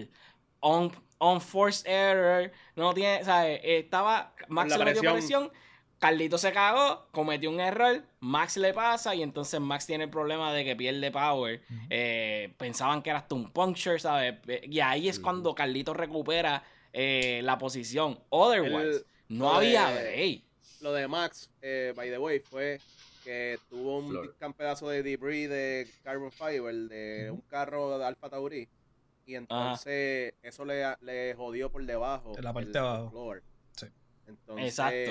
[0.60, 2.50] On, unforced error.
[2.74, 3.60] No tiene, ¿sabes?
[3.62, 4.34] Estaba.
[4.48, 5.52] Max la le metió presión.
[5.98, 10.52] Carlitos se cagó, cometió un error, Max le pasa y entonces Max tiene el problema
[10.52, 11.60] de que pierde power.
[11.90, 14.36] Eh, pensaban que era hasta un puncture, ¿sabes?
[14.62, 18.18] Y ahí es cuando Carlitos recupera eh, la posición.
[18.28, 20.42] Otherwise, El- no había de- break.
[20.80, 22.80] Lo de Max, eh, by the way, fue
[23.24, 24.36] que tuvo un Flor.
[24.38, 28.68] gran pedazo de debris de carbon fiber de un carro de Alfa Tauri
[29.26, 32.32] y entonces eso le, le jodió por debajo.
[32.38, 33.10] En la parte de abajo.
[33.10, 33.42] floor.
[33.76, 33.86] Sí.
[34.28, 35.10] Entonces, Exacto.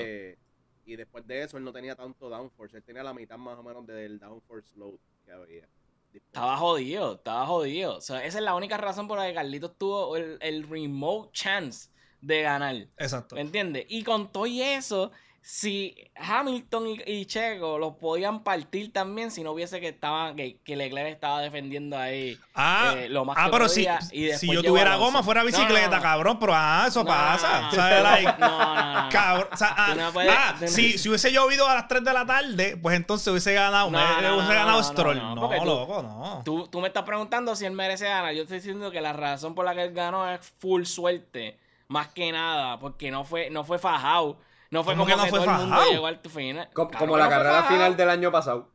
[0.88, 3.64] Y después de eso él no tenía tanto downforce, él tenía la mitad más o
[3.64, 5.68] menos del downforce load que había.
[6.14, 7.98] Estaba jodido, estaba jodido.
[7.98, 11.30] O sea, esa es la única razón por la que Carlitos tuvo el, el remote
[11.34, 11.90] chance
[12.22, 12.76] de ganar.
[12.98, 13.36] Exacto.
[13.36, 13.86] ¿Me entiendes?
[13.90, 15.12] Y con todo y eso,
[15.50, 20.58] si Hamilton y, y Checo los podían partir también si no hubiese que estaban que,
[20.58, 24.22] que Leclerc estaba defendiendo ahí Ah, eh, lo más ah que pero si, podía, y
[24.24, 26.02] después si yo tuviera goma fuera bicicleta, no, no.
[26.02, 27.72] cabrón, pero ah, eso No, pasa.
[27.72, 29.10] sea, like, no, no, no.
[29.10, 32.26] Cabrón, o sea, ah, puedes- ah, si, si hubiese llovido a las 3 de la
[32.26, 35.18] tarde, pues entonces hubiese ganado, hubiese ganado Stroll.
[35.18, 36.42] no, tú- loco, no.
[36.44, 38.34] Tú, tú me estás preguntando si él merece ganar.
[38.34, 41.58] Yo estoy diciendo que la razón por la que él ganó es full suerte.
[41.88, 42.80] Más que nada.
[42.80, 44.40] Porque no fue, no fue fajado.
[44.72, 45.92] No fue ¿Cómo como que no que fue todo el mundo fajao?
[45.92, 46.70] llegó al final.
[46.74, 48.72] Claro Como la no carrera final del año pasado.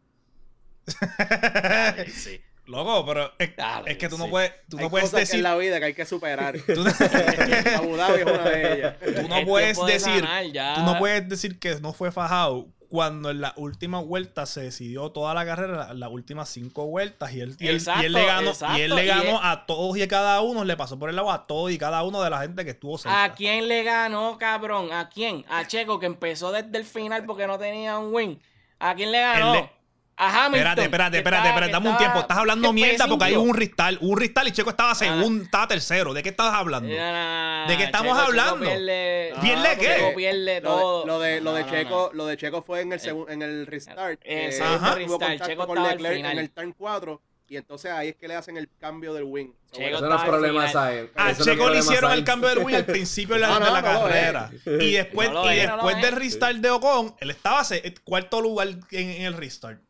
[2.12, 2.40] Sí.
[2.66, 5.36] Loco, pero es, que tú no puedes, tú Hay no puedes cosas que decir.
[5.38, 6.55] en la vida que hay que superar.
[6.66, 6.72] Tú,
[7.76, 8.95] Abu Dhabi es una de ellas.
[9.01, 10.22] tú no Es puedes decir.
[10.22, 10.74] ganar, ya.
[10.76, 15.11] Tú no puedes decir que no fue fajado cuando en la última vuelta se decidió
[15.12, 18.09] toda la carrera, la- las últimas cinco vueltas, y él, y él, y él Exacto,
[18.11, 20.76] le ganó, y él le y ganó él- a todos y a cada uno, le
[20.76, 23.24] pasó por el lado a todos y cada uno de la gente que estuvo cerca.
[23.24, 24.93] ¿A quién le ganó, cabrón?
[24.93, 25.47] ¿A quién?
[25.49, 28.43] A Checo, que empezó desde el final porque no tenía un win.
[28.78, 29.70] ¿A quién le ganó?
[30.18, 32.20] Espérate, espérate, espérate, espérate, dame un tiempo.
[32.20, 36.14] Estás hablando mierda porque hay un ristal, un ristal y Checo estaba segundo, estaba tercero.
[36.14, 36.94] ¿De qué estás hablando?
[36.98, 38.64] Ah, ¿De qué estamos Checo- Checo hablando?
[38.66, 40.12] pierde- ¿Pierde Checo qué?
[40.16, 41.00] pierde Lo todo.
[41.00, 42.16] de, lo de, lo de No, no, Checo, no.
[42.16, 44.20] lo de Checo fue en el segun- en el restart.
[44.22, 45.08] Exacto, tuvo restart.
[45.20, 46.32] contacto Checo con estaba al Leclerc final.
[46.32, 49.50] en el turn 4 y entonces ahí es que le hacen el cambio del wing.
[49.72, 50.68] So, Checo Eso no es problema.
[50.68, 51.10] ¿sabes?
[51.16, 53.72] A Checo le hicieron el cambio del win al principio de la, No, no, de
[53.72, 54.50] la no lo carrera.
[54.66, 56.02] Y después, y después es.
[56.02, 59.80] del restart de Ocon, él estaba se- cuarto lugar en, en el restart.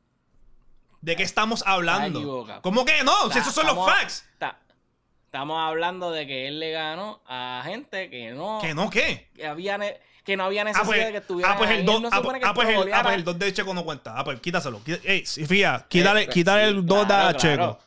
[1.02, 2.46] ¿De qué estamos hablando?
[2.62, 3.30] ¿Cómo que no?
[3.30, 4.24] Si esos son los facts.
[5.26, 9.28] estamos hablando de que él le ganó a gente que no, ¿Que no qué?
[9.34, 11.84] que había ne- que no había Ah, necesidad pues, de que estuviera ah, pues el
[11.84, 13.82] 2 no se supone que ah, pues el, ah, pues el 2 de Checo no
[13.84, 14.14] cuenta.
[14.16, 14.80] Ah, pues quítaselo.
[14.84, 17.78] Quí- Ey, Sofía, quítale, Eh, quítale el 2 Claro, a Checo.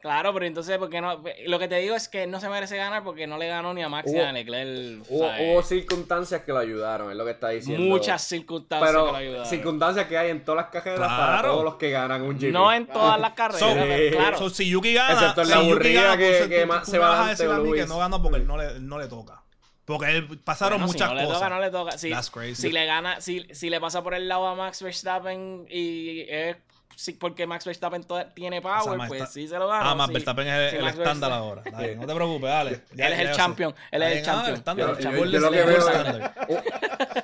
[0.00, 0.32] Claro.
[0.34, 1.22] Pero entonces, ¿por qué no?
[1.46, 3.82] Lo que te digo es que no se merece ganar porque no le ganó ni
[3.82, 5.04] a Max ni Hubo- a Leclerc.
[5.08, 7.84] Hubo, circunstancias que lo ayudaron, es lo que está diciendo.
[7.86, 9.46] Muchas circunstancias que lo Pero ayudaron.
[9.46, 11.48] circunstancias que hay en todas las carreras para Claro.
[11.52, 12.52] todos los que ganan un GP.
[12.52, 14.38] No en todas las carreras, So, pero claro.
[14.38, 17.24] so, si Yuki gana, Excepto en la si aburrida gana, que- tú- tú se va
[17.24, 19.42] a decir a mí que no ganó porque él no le, no le toca.
[19.84, 21.28] Porque él pasaron Bueno, muchas si no cosas.
[21.28, 21.98] le toca, no le toca.
[21.98, 22.54] Si, That's crazy.
[22.54, 26.56] si le gana, si, si le pasa por el lado a Max Verstappen y es
[27.00, 29.90] sí, porque Max Verstappen tiene power, O sea, Max pues sí se lo gana.
[29.92, 30.12] Ah, sí.
[30.12, 31.62] Verstappen es el, Sí, el Max estándar ahora.
[31.70, 32.80] Dale, no te preocupes, dale.
[32.94, 34.90] Ya- Él es el champion, él es el Ah, champion.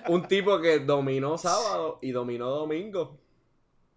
[0.09, 3.19] un, tipo que dominó sábado y dominó domingo.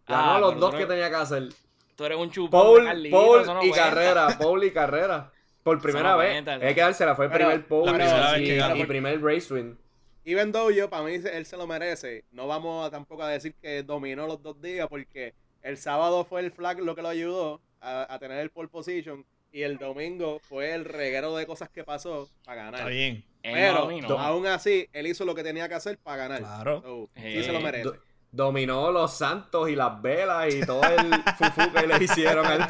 [0.07, 1.49] Ganó Ah, los dos que tenía que hacer.
[1.95, 3.89] Tú eres un chupón Paul, Carlito, Paul no y cuenta.
[3.89, 5.31] carrera, Paul y carrera.
[5.63, 6.31] Por primera no vez.
[6.31, 6.53] cuenta.
[6.65, 8.75] Hay que dársela, fue el Pero primer Paul la primera y, vez que ganó.
[8.77, 9.77] y primer race win.
[10.25, 12.23] Even though yo, para mí, él se lo merece.
[12.31, 15.33] No vamos a tampoco a decir que dominó los dos días porque
[15.69, 19.25] el sábado fue el flag lo que lo ayudó a, a tener el pole position
[19.51, 22.75] y el domingo fue el reguero de cosas que pasó para ganar.
[22.81, 23.23] Está bien.
[23.41, 24.19] Pero dominó.
[24.19, 26.39] aún así, él hizo lo que tenía que hacer para ganar.
[26.39, 26.81] Claro.
[26.81, 27.83] So, sí Eh, se lo merece.
[27.85, 27.97] Do-
[28.31, 32.61] dominó los santos y las velas y todo el fufu que le hicieron al,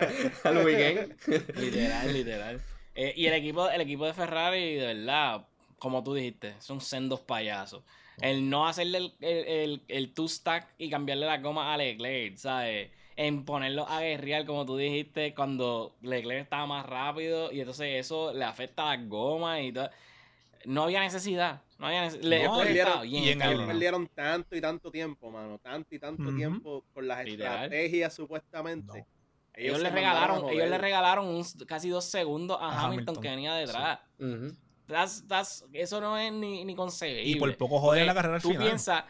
[0.44, 1.18] al weekend.
[1.58, 2.62] Literal, literal.
[2.96, 5.46] Eh, y el equipo, el equipo de Ferrari, de verdad,
[5.80, 7.84] como tú dijiste, son sendos payasos.
[8.22, 12.92] El no hacerle el, el, el, el two-stack y cambiarle la goma a Leclerc, ¿sabes?
[13.16, 18.34] En ponerlo a guerrear, como tú dijiste, cuando Leclerc estaba más rápido y entonces eso
[18.34, 19.90] le afecta a las gomas y todo.
[20.66, 21.62] No había necesidad.
[21.78, 22.44] No había necesidad.
[22.44, 25.58] No, perdieron- bien, y en el- Ellos perdieron tanto y tanto tiempo, mano.
[25.60, 27.64] Tanto y tanto tiempo con las Literal.
[27.64, 29.00] estrategias, supuestamente.
[29.00, 29.08] No.
[29.54, 33.22] Ellos, se le regalaron, ellos le regalaron un- casi dos segundos a, A Hamilton, Hamilton,
[33.22, 34.00] que venía detrás.
[34.20, 34.56] Ujú.
[34.90, 37.24] That's- that's- eso no es ni, ni concebible.
[37.24, 38.66] Y por poco joder la carrera al tú final.
[38.66, 39.04] Piensas,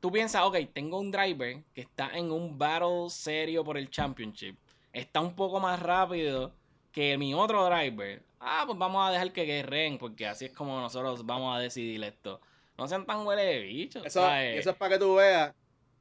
[0.00, 4.56] tú piensas, ok, tengo un driver que está en un battle serio por el championship.
[4.92, 6.52] Está un poco más rápido
[6.92, 8.22] que mi otro driver.
[8.40, 12.02] Ah, pues vamos a dejar que guerren, porque así es como nosotros vamos a decidir
[12.04, 12.40] esto.
[12.78, 14.06] No sean tan huele de bichos.
[14.06, 14.60] Eso, ¿sabes?
[14.60, 15.52] eso es para que tú veas.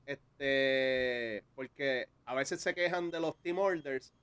[0.06, 1.44] Este.
[1.56, 4.14] Porque a veces se quejan de los team orders.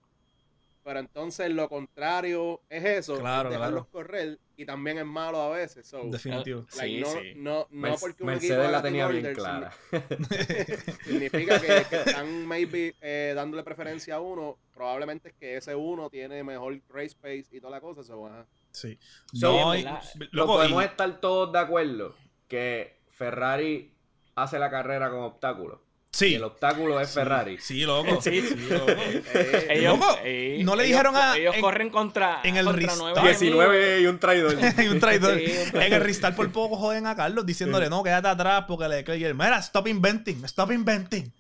[0.85, 3.19] Pero entonces lo contrario es eso.
[3.21, 3.91] Claro, es dejarlos claro.
[3.93, 4.39] correr.
[4.57, 5.87] Y también es malo a veces.
[5.87, 6.67] So, Definitivo.
[6.77, 7.33] like, Sí, no, sí.
[7.37, 9.73] no, no Merce- porque un equipo Mercedes la tenía bien orders, clara.
[11.05, 14.59] Significa que, que están maybe eh, dándole preferencia a uno.
[14.73, 18.03] Probablemente es que ese uno tiene mejor race pace y toda la cosa.
[18.03, 18.47] So, ajá.
[18.73, 18.99] Sí.
[19.33, 20.01] So, No,
[20.33, 22.15] loco, podemos y- estar todos de acuerdo
[22.49, 23.95] que Ferrari
[24.35, 25.81] hace la carrera con obstáculos.
[26.15, 26.35] Y Sí.
[26.35, 27.57] el obstáculo es Ferrari.
[27.59, 28.21] Sí, loco.
[28.21, 28.43] Sí.
[28.43, 28.87] Sí, loco.
[28.91, 32.41] Eh, Ellos, Loco, eh, no le ellos- dijeron a- Ellos en- corren contra.
[32.45, 33.01] en el contra restart.
[33.15, 34.57] nueve 19 y un traidor.
[34.77, 35.39] Hay un traidor.
[35.39, 35.83] Sí, un traidor.
[35.87, 39.57] En el restart por poco joden a Carlos diciéndole, no, quédate atrás porque le Mira,
[39.59, 41.33] stop inventing, stop inventing.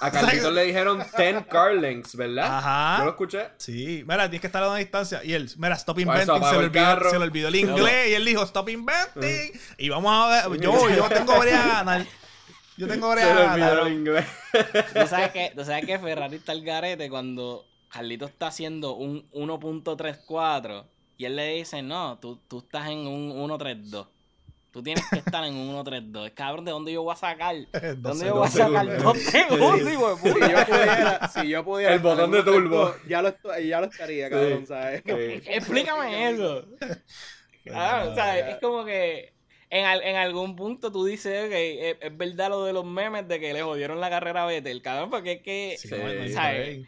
[0.00, 2.56] A Carlitos le dijeron 10 car lengths, ¿verdad?
[2.58, 2.96] Ajá.
[3.00, 3.48] Yo lo escuché.
[3.58, 5.22] Sí, mira, tienes que estar a una distancia.
[5.22, 6.42] Y él, mira, stop eso inventing.
[6.42, 8.08] Se le, olvidó, se le olvidó el inglés.
[8.08, 9.52] Y él dijo, stop inventing.
[9.76, 10.60] Y vamos a ver.
[10.60, 12.06] Yo, yo tengo brea a ganar.
[12.80, 13.86] Yo tengo brea Se a le olvidó ganar.
[13.86, 14.26] el inglés.
[14.94, 19.30] ¿Tú sabes que, tú sabes que Ferrari está al garete cuando Carlito está haciendo un
[19.32, 20.84] 1.34
[21.18, 24.06] y él le dice, no, tú, tú estás en un 1.32.
[24.72, 26.32] Tú tienes que estar en un 1.32.
[26.32, 27.54] Cabrón, ¿de dónde yo voy a sacar?
[27.72, 28.82] ¿De Dos dónde yo voy a segundos.
[28.86, 32.94] sacar dos segundos, hijo de Si yo pudiera, si yo pudiera El botón de turbo.
[33.08, 35.02] Ya lo, ya lo estaría, cabrón, ¿sabes?
[35.04, 35.42] Sí.
[35.46, 36.64] Explícame eso.
[37.74, 39.34] Ah, o sea, es como que
[39.70, 43.26] en, al- en algún punto tú dices que es, es verdad lo de los memes
[43.28, 45.88] de que le jodieron la carrera a Vettel, cabrón, porque es que Sí,
[46.32, 46.80] ¿sabes?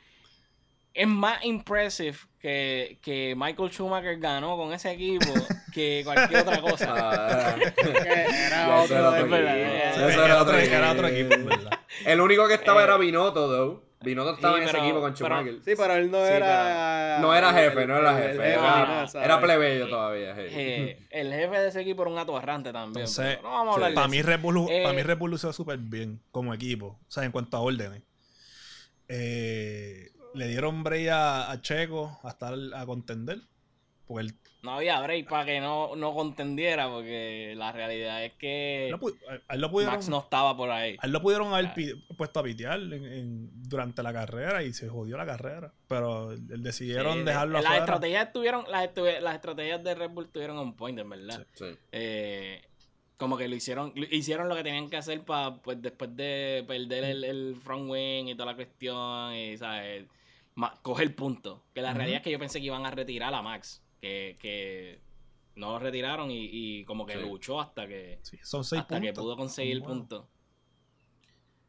[0.95, 5.33] es más impressive que, que Michael Schumacher ganó con ese equipo
[5.73, 6.93] que cualquier otra cosa.
[6.95, 7.57] Ah.
[7.57, 11.47] Era otro era otro es verdad, equipo.
[11.47, 11.81] verdad.
[12.05, 13.83] El único que estaba Eh, era Binotto, though.
[14.05, 15.55] Binotto estaba sí, en ese equipo con pero- Schumacher.
[15.65, 17.19] Sí, pero él no Sí, era.
[17.21, 18.31] No era jefe, el- no era jefe.
[18.33, 19.25] el Era, no, ¿sabes?
[19.27, 20.35] era plebeyo todavía.
[20.35, 20.41] sí.
[20.51, 23.07] Eh, el jefe de ese equipo era un atorrante también.
[23.07, 25.31] Entonces, no vamos a hablar de Para mí, Red Bull, Eh, para mí Red Bull
[25.31, 26.99] lució súper bien como equipo.
[27.07, 28.03] O sea, en cuanto a órdenes.
[29.09, 33.41] Eh, le dieron break a, a Checo hasta a contender.
[34.63, 39.17] No había break para que no, no contendiera, porque la realidad es que lo pu-
[39.49, 40.97] a él lo pudieron, Max no estaba por ahí.
[41.01, 41.73] a él lo pudieron haber
[42.17, 45.73] puesto a pitear en- en- durante la carrera y se jodió la carrera.
[45.89, 47.85] Pero él decidieron Sí, dejarlo las afuera.
[47.85, 51.45] estrategias estuvieron, las, estu- las estrategias de Red Bull estuvieron on point, en verdad.
[51.55, 51.65] Sí.
[51.91, 52.63] Eh,
[53.17, 56.65] como que lo hicieron, lo- hicieron lo que tenían que hacer para, pues después de
[56.69, 60.07] perder el, el front wing y toda la cuestión, y sabes,
[60.55, 61.65] ma- coger punto.
[61.75, 65.01] Que la realidad es que yo pensé que iban a retirar a Max, que, que
[65.55, 67.21] no lo retiraron y, y como que Sí.
[67.21, 69.15] luchó hasta que, Sí, son seis hasta puntos.
[69.15, 70.09] que pudo conseguir el Son buenos.
[70.09, 70.29] punto.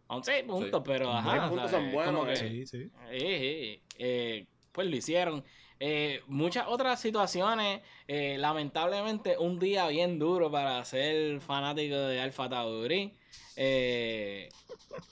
[0.08, 0.84] Son seis puntos, Sí.
[0.86, 1.30] pero ajá.
[1.30, 1.50] buenos.
[1.50, 2.36] puntos son buenos, Como que-.
[2.36, 2.92] Sí, sí.
[3.12, 5.44] eh, eh, pues lo hicieron.
[5.80, 12.50] Eh, muchas otras situaciones, eh, lamentablemente, un día bien duro para ser fanático de Alfa
[12.50, 13.14] Tauri.
[13.56, 14.50] Eh,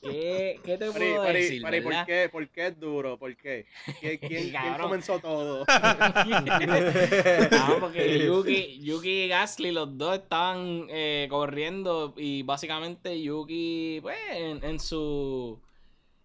[0.02, 1.62] ¿qué, qué te puedo pari, decir?
[1.62, 3.18] pari, ¿por qué, ¿por qué es duro?
[3.18, 3.66] ¿Por qué?
[4.00, 4.82] ¿Quién, quién, quién Cabrón.
[4.82, 5.66] comenzó todo?
[7.54, 14.18] Ah, porque Yuki, Yuki y Gasly, los dos estaban eh, corriendo y básicamente Yuki, pues,
[14.32, 15.60] en, en su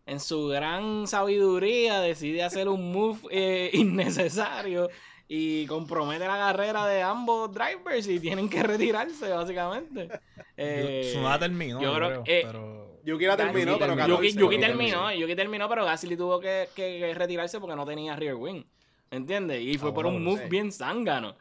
[0.06, 4.88] en su gran sabiduría decide hacer un move eh, innecesario
[5.28, 10.08] y compromete la carrera de ambos drivers y tienen que retirarse, básicamente.
[10.58, 13.00] Eh, Tsunoda terminó, yo yo creo- creo, eh, pero...
[13.04, 14.06] Yuki la terminó, Yuki pero terminó.
[14.16, 14.28] 14.
[14.30, 15.12] Yuki, Yuki terminó, terminó.
[15.20, 18.62] Yuki terminó, pero Gasly tuvo que, que- que retirarse porque no tenía rear wing.
[19.10, 19.60] ¿Entiendes?
[19.60, 20.48] Y fue Ah, por bueno, un move sí.
[20.48, 21.36] bien zángano.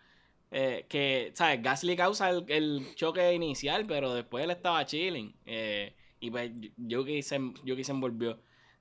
[0.52, 1.64] Eh, que, ¿sabes?
[1.64, 5.34] Gasly causa el, el choque inicial, pero después él estaba chilling.
[5.46, 8.38] Eh, y pues Yuki se, Yuki se envolvió.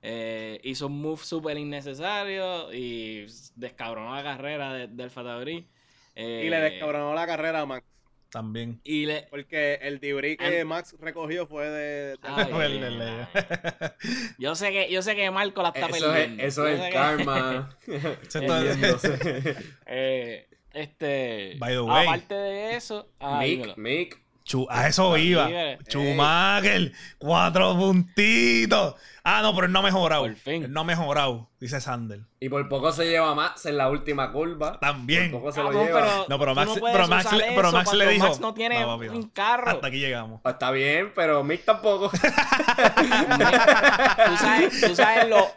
[0.07, 3.25] Eh, hizo un move súper innecesario y
[3.55, 5.67] descabronó la carrera de, del Tauri.
[6.15, 7.85] Eh, Y le descabronó la carrera a Max.
[8.29, 8.81] También.
[8.83, 9.23] Y le.
[9.29, 12.07] Porque el debris que Max recogió fue de.
[12.11, 13.89] de- Ay, Fue ay, el- el- ay.
[14.37, 16.43] Yo sé que, yo sé que Marco la está Eso es, perdiendo.
[16.43, 17.77] eso es que- karma.
[18.27, 19.57] Eso es.
[19.85, 21.55] Eh, este.
[21.59, 22.07] By the way.
[22.07, 23.09] Aparte de eso.
[23.19, 23.39] ah.
[23.41, 24.21] Mick, Mick.
[24.45, 25.49] Chu- a eso iba.
[25.89, 28.93] Schumacher, cuatro puntitos.
[29.23, 30.21] Ah, no, pero él no ha mejorado.
[30.21, 30.65] Por fin.
[30.65, 32.19] Él no ha mejorado, dice Sander.
[32.39, 34.79] Y por poco se lleva Max en la última curva.
[34.79, 35.31] También.
[35.31, 35.99] Por poco se lo lleva.
[36.01, 38.79] pero No, pero Max- no pero Max le- pero Max le dijo, Max no tiene
[38.81, 39.71] "No, papi, un carro.
[39.71, 40.41] Hasta aquí llegamos.
[40.43, 42.11] Ah, Está bien, pero Mick tampoco.
[42.11, 42.17] tú
[44.37, 45.47] sabes, tú sabes lo.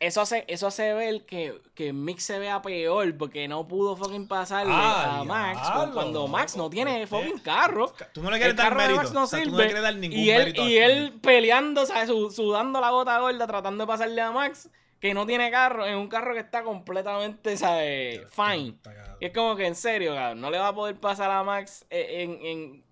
[0.00, 4.28] Eso hace, eso hace ver que, que Mick se vea peor porque no pudo fucking
[4.28, 7.26] pasarle Ah, a Max diablo, cuando Max no tiene ¿por qué?
[7.30, 7.92] fucking carro.
[8.14, 9.02] Tú no le El quieres dar carro de mérito.
[9.02, 9.62] Max no o sea, tú no sirve.
[9.64, 10.62] le quieres dar ningún y él, mérito.
[10.68, 12.08] y él peleando, ¿sabes?
[12.08, 14.70] Su- Sudando la gota gorda, tratando de pasarle a Max,
[15.00, 18.20] que no tiene carro, en un carro que está completamente, ¿sabes?
[18.30, 18.76] Fine.
[19.20, 21.84] Y es como que en serio, cabrón, no le va a poder pasar a Max
[21.90, 22.84] en, en- en-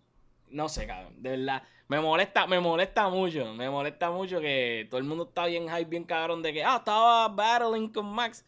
[0.48, 1.62] no sé, cabrón, de verdad.
[1.88, 5.84] Me molesta, me molesta mucho, me molesta mucho que todo el mundo está bien hype,
[5.84, 8.44] bien cabrón de que, ah, estaba battling con Max.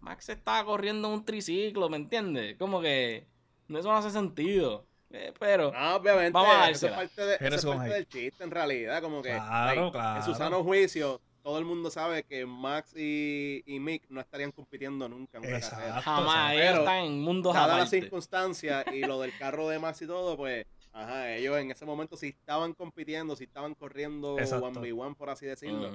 [0.00, 2.56] Max estaba corriendo un triciclo, ¿me entiendes?
[2.58, 3.26] Como que
[3.68, 4.84] eso no hace sentido.
[5.10, 6.32] Eh, pero, No, obviamente.
[6.32, 6.96] Vamos a eso es dársela.
[6.96, 9.00] parte, de, eso es parte del chiste, en realidad.
[9.00, 9.30] Como que.
[9.30, 10.16] Claro, like, claro.
[10.18, 14.50] En su sano juicio, todo el mundo sabe que Max y, y Mick no estarían
[14.52, 15.76] compitiendo nunca en una Exacto.
[15.78, 16.02] carrera.
[16.02, 20.02] jamás, Pero, ellos están en mundos Dadas las circunstancias y lo del carro de Max
[20.02, 24.70] y todo, pues Ajá, ellos en ese momento sí estaban compitiendo, sí estaban corriendo Exacto.
[24.70, 25.90] 1v1, por así decirlo.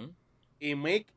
[0.60, 1.08] Y Mick,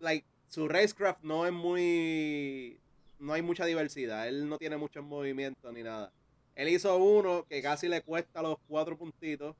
[0.00, 2.80] like, su racecraft no es muy.
[3.18, 4.28] No hay mucha diversidad.
[4.28, 6.10] Él no tiene muchos movimientos ni nada.
[6.54, 9.54] Él hizo uno que casi le cuesta los cuatro puntitos.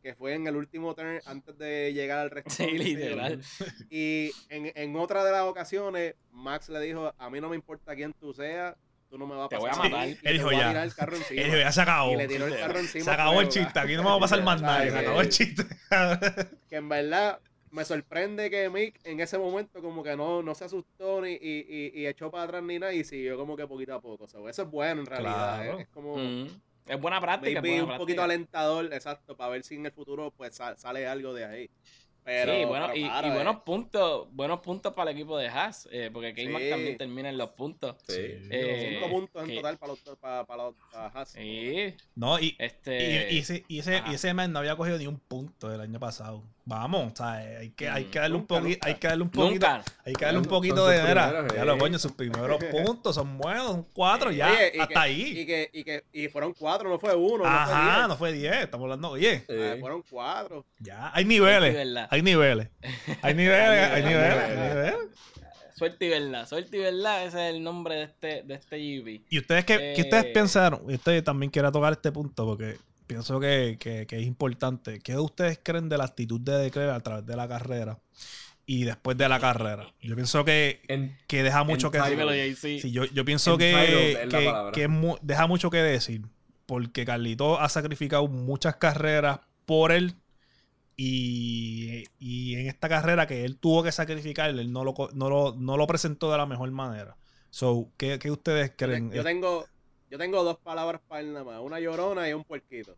[0.00, 2.50] Que fue en el último turn antes de llegar al resto.
[2.50, 3.42] Sí, literal.
[3.90, 7.94] Y en, en otra de las ocasiones, Max le dijo: A mí no me importa
[7.94, 8.76] quién tú seas,
[9.10, 9.86] tú no me vas a Te voy pasar.
[9.86, 10.08] a matar.
[10.08, 10.68] y Él dijo ya.
[10.68, 11.40] tirar el carro encima.
[11.42, 12.12] Él dijo, ya se acabó.
[12.12, 13.04] Y le tiró el carro encima.
[13.04, 13.78] Se acabó el chiste.
[13.78, 14.88] Aquí no me va a pasar más nada.
[14.90, 15.64] Se acabó el chiste.
[16.70, 17.40] que en verdad
[17.72, 21.66] me sorprende que Mick en ese momento como que no, no se asustó ni, y,
[21.94, 24.26] y, y echó para atrás ni nada y siguió como que poquito a poco.
[24.28, 25.62] So, eso es bueno en realidad.
[25.62, 25.78] Claro.
[25.78, 25.82] ¿eh?
[25.82, 26.48] Es como Ujú.
[26.86, 27.58] Es buena práctica.
[27.58, 27.98] es buena un práctica.
[27.98, 31.70] poquito alentador, exacto, para ver si en el futuro pues sa- sale algo de ahí.
[32.32, 35.36] Pero, sí, bueno, pero y, claro, y eh, buenos puntos, buenos puntos para el equipo
[35.36, 36.70] de Haas, eh, porque K-Mac Sí.
[36.70, 37.96] también termina en los puntos.
[38.06, 38.14] Sí.
[38.18, 41.30] Eh, cinco puntos en total para los para, para los para Haas.
[41.30, 43.30] Sí, No, y, este...
[43.32, 45.80] y, y ese, y, ese, y ese man no había cogido ni un punto del
[45.80, 46.44] año pasado.
[46.70, 49.30] Vamos, o sea, hay que, hay Mm, que darle un poquito, hay que darle un
[49.30, 49.82] poquito, Nunca.
[50.06, 51.26] hay que darle un poquito de vera.
[51.28, 51.78] primeros, Ya lo eh.
[51.78, 55.22] coño, sus primeros puntos son buenos, son cuatro, ya, Oye, y hasta que- ahí.
[55.40, 58.54] Y que, y que y fueron cuatro, no fue uno, Ajá, no no fue 10,
[58.62, 59.66] estamos hablando, oye, fue diez.
[59.68, 59.74] Sí.
[59.76, 60.64] Ah, fueron cuatro.
[60.78, 61.74] ya, hay niveles,
[62.08, 62.68] hay niveles,
[63.20, 64.94] hay niveles, hay niveles, hay niveles.
[65.74, 66.46] Suerte y verdad.
[66.46, 69.22] Suerte y verdad, ese es el nombre de este, de este GP.
[69.30, 70.82] ¿Y ustedes qué, qué ustedes Eh, pensaron?
[70.88, 72.76] Y Este también quiero tocar este punto porque
[73.14, 75.00] pienso que, que- que es importante.
[75.00, 77.98] ¿Qué ustedes creen de la actitud de Leclerc a través de la carrera
[78.66, 79.92] y después de la carrera?
[80.00, 82.80] Yo pienso que, En- que deja mucho que decir.
[82.80, 84.72] Sí, yo, yo pienso que, que- palabra.
[84.72, 86.22] que es mu- deja mucho que decir
[86.66, 90.14] porque Carlito ha sacrificado muchas carreras por él
[90.96, 95.56] y, y en esta carrera que él tuvo que sacrificar, él no lo, no lo,
[95.58, 97.16] no lo presentó de la mejor manera.
[97.50, 99.10] So, ¿qué, qué ustedes creen?
[99.10, 99.66] yo tengo
[100.10, 102.96] yo tengo dos palabras para él nada más, una llorona y un puerquito.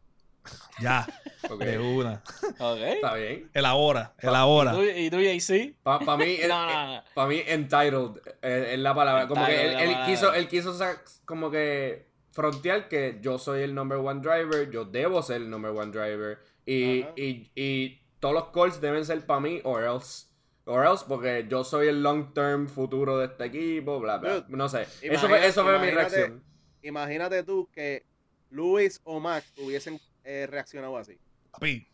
[0.80, 1.06] Ya,
[1.50, 2.22] Ok, de una.
[2.58, 2.78] Ok.
[2.78, 3.50] Está bien.
[3.54, 4.72] El ahora, el ahora.
[4.72, 5.74] ¿Tú- ¿Y tú, JC?
[5.82, 7.02] Para mí, el- No, no, no.
[7.14, 9.28] Para mí, entitled eh, es la palabra.
[9.28, 10.76] Como que él, quiso, él quiso
[11.24, 15.70] como que frontear que yo soy el number one driver, yo debo ser el number
[15.72, 16.38] one driver.
[16.64, 20.26] Y, y, y todos los calls deben ser para mí, or else.
[20.64, 24.34] Or else, porque yo soy el long term futuro de este equipo, bla, bla.
[24.40, 24.86] Dude, no sé.
[25.02, 26.42] eso fue, eso fue mi reacción.
[26.82, 28.04] Imagínate tú que
[28.50, 31.18] Luis o Max hubiesen eh, reaccionado así.
[31.50, 31.86] Papi,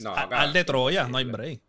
[0.00, 1.60] No, al de Troya, no hay break.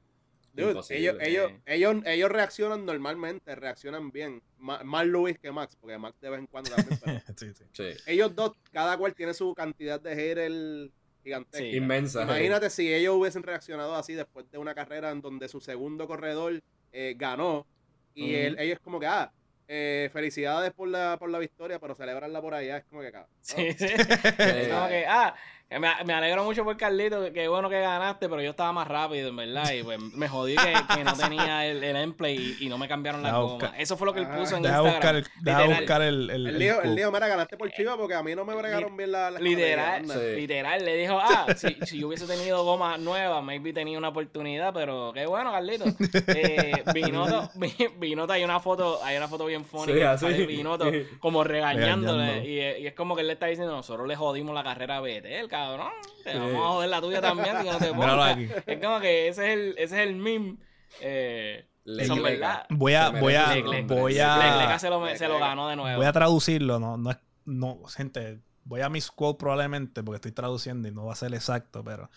[0.54, 4.42] Dude, ellos, ellos, ellos, ellos reaccionan normalmente, reaccionan bien.
[4.58, 6.98] Ma- Más, Luis que Max, porque Max de vez en cuando también.
[7.04, 7.64] pero Sí, sí.
[7.74, 7.84] Sí.
[8.08, 10.92] ellos dos, cada cual tiene su cantidad de haters
[11.26, 11.58] gigantesca.
[11.58, 11.76] Sí.
[11.76, 12.24] Inmensa.
[12.24, 16.62] Imagínate si ellos hubiesen reaccionado así después de una carrera en donde su segundo corredor
[16.94, 17.68] eh, ganó
[18.14, 19.34] y él- ellos como que, ah,
[19.68, 23.32] eh, felicidades por la, por la victoria, pero celebrarla por allá es como que, cabrón.
[23.42, 23.88] Sí, sí.
[24.72, 25.36] Como que, ah,
[25.70, 29.30] me, me alegro mucho por Carlito, que, bueno que ganaste, pero yo estaba más rápido,
[29.30, 32.70] en verdad, y pues me jodí que, que no tenía el, el endplay y, y
[32.70, 33.74] no me cambiaron la goma.
[33.78, 34.38] Eso fue lo que él Ajá.
[34.38, 34.94] puso en Deja Instagram.
[34.94, 36.96] buscar, el, deja buscar el, el, el dijo, él quote.
[36.96, 40.02] dijo, mira, ganaste por Chiva porque a mí no me bregaron bien la, la Literal,
[40.02, 40.14] anda".
[40.14, 40.36] Sí.
[40.36, 44.74] literal, le dijo, ah, si, si yo hubiese tenido gomas nuevas, maybe tenía una oportunidad,
[44.74, 45.86] pero qué bueno, Carlito.
[46.28, 50.92] Eh, Binotto, Vi- Binotto, hay una foto, hay una foto bien funny Sí, sale Binotto
[51.20, 52.48] como regañándole, Regañando.
[52.50, 55.02] y, y es como que él le está diciendo, nosotros le jodimos la carrera a
[55.02, 55.92] Betel, cabrón,
[56.24, 56.38] te Sí.
[56.38, 58.32] vamos a joder la tuya también, que no te Míralo pongas.
[58.34, 58.50] aquí.
[58.66, 60.58] Es como que ese es el, ese es el meme,
[61.02, 61.68] eh,
[62.08, 62.66] son verdad.
[62.70, 63.56] Voy a, voy a,
[63.88, 65.98] voy a, se lo, se lo ganó de nuevo.
[65.98, 70.32] voy a traducirlo, no, no es, no, gente, voy a mis quote probablemente porque estoy
[70.32, 72.10] traduciendo y no va a ser exacto, pero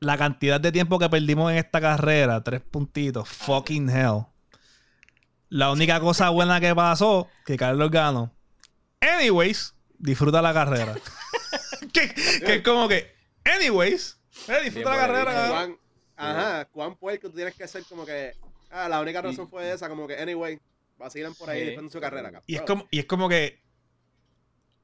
[0.00, 4.26] la cantidad de tiempo que perdimos en esta carrera, tres puntitos, fucking hell.
[5.48, 8.32] La única cosa buena que pasó, que Carlos ganó.
[9.00, 10.94] Anyways, disfruta la carrera.
[11.92, 13.12] que, que es como que,
[13.44, 14.18] anyways,
[14.48, 15.48] eh, disfruta la carrera.
[15.48, 15.78] Cuán,
[16.16, 18.32] ajá, cuán puerco tú tienes que ser como que,
[18.70, 20.58] ah, la única razón fue esa, como que, anyway,
[20.96, 21.90] vacilan por ahí Sí.
[21.90, 22.44] su carrera, cabrón.
[22.46, 23.62] Y es como, y es como que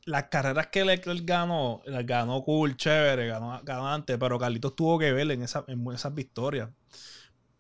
[0.05, 4.99] las carreras que Leclerc ganó, las ganó cool, chévere, ganó, ganó antes, pero Carlitos tuvo
[4.99, 6.71] que ver en, esa, en esas victorias.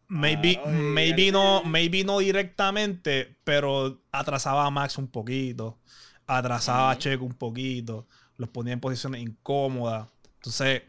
[0.09, 5.79] Maybe, y maybe, no, maybe no directamente, pero atrasaba a Max un poquito,
[6.27, 6.99] atrasaba a.
[6.99, 8.09] Checo un poquito,
[8.41, 10.09] los ponía en posiciones incómodas.
[10.37, 10.83] Entonces,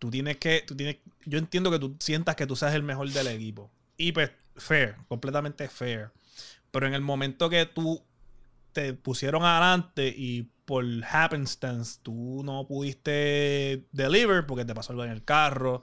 [0.00, 3.08] tú tienes que, tú tienes, yo entiendo que tú sientas que tú seas el mejor
[3.10, 3.70] del equipo.
[3.96, 6.10] Y pues, fair, completamente fair.
[6.72, 8.02] Pero en el momento que tú
[8.72, 15.12] te pusieron adelante y por happenstance tú no pudiste deliver porque te pasó algo en
[15.12, 15.82] el carro,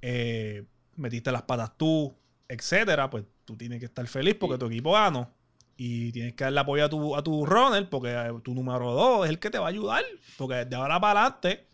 [0.00, 0.64] eh,
[0.96, 2.16] metiste las patas tú,
[2.48, 5.30] etcétera, pues tú tienes que estar feliz porque tu equipo ganó.
[5.76, 9.24] Y tienes que darle apoyo a tu, a tu runner porque eh, tu número 2
[9.26, 10.04] es el que te va a ayudar.
[10.36, 11.66] Porque de ahora para adelante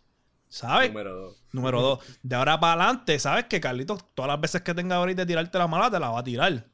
[0.49, 0.89] ¿Sabes?
[0.89, 1.37] Número dos.
[1.53, 1.99] Número dos.
[2.23, 3.45] De ahora para adelante, ¿sabes?
[3.45, 6.19] Que Carlitos, todas las veces que tenga ahorita de tirarte la mala, te la va
[6.19, 6.67] a tirar.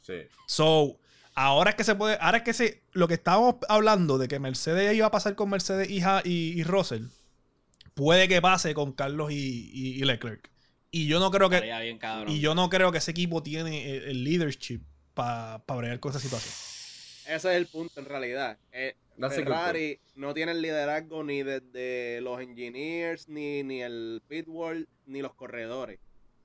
[0.00, 0.14] Sí.
[0.46, 0.98] So,
[1.34, 2.16] ahora es que se puede.
[2.18, 2.82] Ahora es que se.
[2.92, 6.62] Lo que estábamos hablando de que Mercedes iba a pasar con Mercedes hija y, y
[6.64, 7.08] Russell.
[7.92, 10.50] Puede que pase con Carlos y, y- y Leclerc.
[10.90, 11.56] Y yo no creo que.
[11.56, 12.32] Estaría bien, cabrón.
[12.34, 14.80] Y yo no creo que ese equipo tiene el, el leadership
[15.18, 16.54] para bregar con esa situación.
[17.26, 18.56] Ese es el punto en realidad.
[18.70, 18.94] Eh,
[19.30, 25.34] Ferrari no tiene el liderazgo ni desde los engineers, ni, ni el pitwall, ni los
[25.34, 25.98] corredores.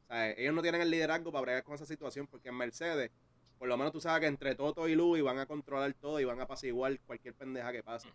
[0.05, 3.11] O sea, ellos no tienen el liderazgo para bregar con esa situación porque en Mercedes,
[3.59, 6.25] por lo menos tú sabes que entre Toto y Louis van a controlar todo y
[6.25, 8.09] van a pasar igual cualquier pendeja que pase.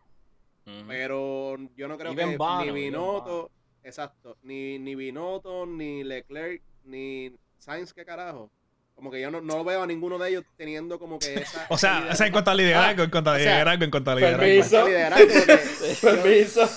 [0.88, 3.50] Pero yo no creo Even que ni Binotto,
[3.84, 8.50] exacto, ni, ni Binotto, ni Leclerc, ni Sainz, ¿qué carajo?
[8.98, 11.66] Como que yo no, no veo a ninguno de ellos teniendo como que esa...
[11.70, 13.90] O sea, esa o sea en cuanto a liderazgo, en cuanto a o liderazgo, en
[13.92, 14.38] cuanto a liderazgo.
[16.00, 16.00] permiso.
[16.02, 16.68] Permiso.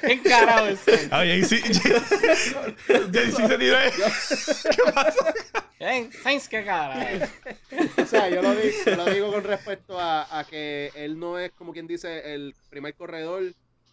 [0.00, 1.16] ¿Qué carajo es eso?
[1.16, 1.60] Oye, ahí sí.
[3.10, 3.76] Ya sí se tiró.
[4.76, 5.34] ¿Qué pasa?
[6.22, 7.26] Sainz, ¿qué carajo?
[8.02, 11.38] O sea, yo lo, digo, yo lo digo con respecto a, a que él no
[11.38, 13.42] es, como quien dice, el primer corredor.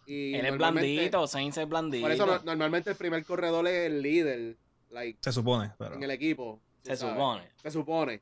[0.06, 2.02] Y Él es blandito, Sainz es blandito.
[2.02, 4.56] Por eso no- normalmente el primer corredor es el líder
[4.90, 5.94] like, Se supone, pero.
[5.94, 6.58] en el equipo.
[6.82, 7.14] Se sabes.
[7.14, 7.48] supone.
[7.62, 8.20] Se supone.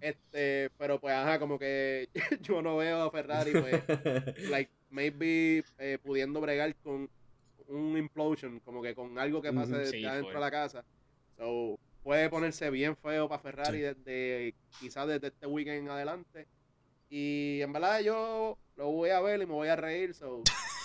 [0.00, 2.08] Este, pero pues, ajá, como que
[2.42, 3.82] yo no veo a Ferrari, pues,
[4.50, 7.08] like, maybe eh, pudiendo bregar con
[7.68, 9.80] un implosion, como que con algo que pase Ujú.
[9.80, 10.34] de- Sí, de adentro fue.
[10.34, 10.84] de la casa.
[11.38, 13.82] So, puede ponerse bien feo para Ferrari Sí.
[13.84, 16.46] desde, quizás desde este weekend en adelante.
[17.08, 20.42] Y en verdad yo lo voy a ver y me voy a reír, so...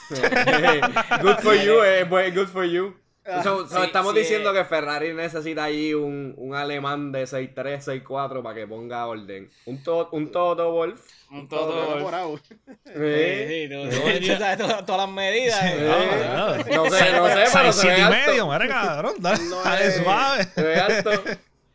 [1.22, 2.96] good for you, eh, good for you.
[3.30, 4.54] Ah, So- so sí, estamos sí, diciendo eh.
[4.60, 9.50] que Ferrari necesita allí un, un alemán de 6'3, 6'4 para que ponga orden.
[9.66, 11.02] Un, to- un Toto Wolf.
[11.30, 11.92] Un todo todo.
[11.96, 12.38] enamorado.
[12.38, 15.60] Sí, sí, tú, tú- tú sabes todas, todas las medidas.
[15.60, 16.26] Sí, eh.
[16.34, 16.58] no, no.
[16.58, 18.30] No sé, no sé, pero se siete ve y alto.
[18.32, 19.14] medio, mira, cabrón.
[19.20, 20.44] Dale, No dale es- suave.
[20.56, 21.12] Se ve alto.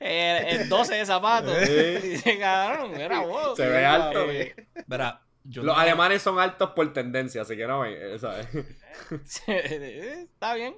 [0.00, 1.54] El, 12 de zapatos.
[1.64, 1.72] Sí.
[2.08, 3.54] Dice, cabrón, era wow.
[3.54, 4.26] Se ve alto.
[4.86, 8.46] Verá, yo Los no- alemanes son altos por tendencia, así que no, eh, ¿sabes?
[9.46, 10.74] Está bien.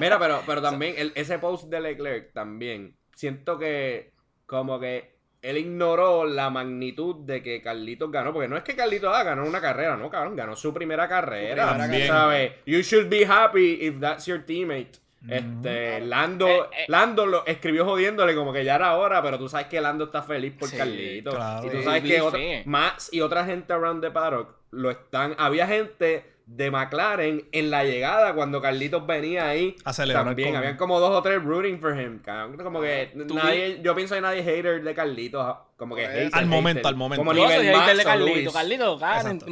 [0.00, 4.12] Mira, pero, pero también el- ese post de Leclerc también, siento que
[4.46, 9.10] como que él ignoró la magnitud de que Carlitos ganó, porque no es que Carlitos
[9.14, 11.78] ah, ganó una carrera, no, cabrón, ganó su primera carrera.
[12.06, 12.52] ¿sabes?
[12.66, 14.92] You should be happy if that's your teammate.
[15.28, 16.84] Este, Lando, Eh, eh.
[16.88, 20.22] Lando lo escribió jodiéndole como que ya era hora, pero tú sabes que Lando está
[20.22, 21.34] feliz por Sí, Carlitos.
[21.34, 21.66] claro.
[21.66, 22.66] Y tú Sí, sabes be que otra- fair.
[22.66, 25.34] Max y otra gente around the paddock lo están.
[25.38, 29.76] Había gente de McLaren en la llegada cuando Carlitos venía ahí.
[29.84, 32.20] A celebrar También, con- habían como dos o tres rooting for him.
[32.56, 35.56] Como que Tú nadie, yo pienso que nadie hater de Carlitos.
[35.76, 36.86] Como que Al hater, Al momento, hater.
[36.88, 37.20] al momento.
[37.20, 38.34] Como Yo soy nivel hater Max de o Carlito.
[38.40, 38.52] Luis.
[38.52, 39.46] Carlito, cara, Exacto.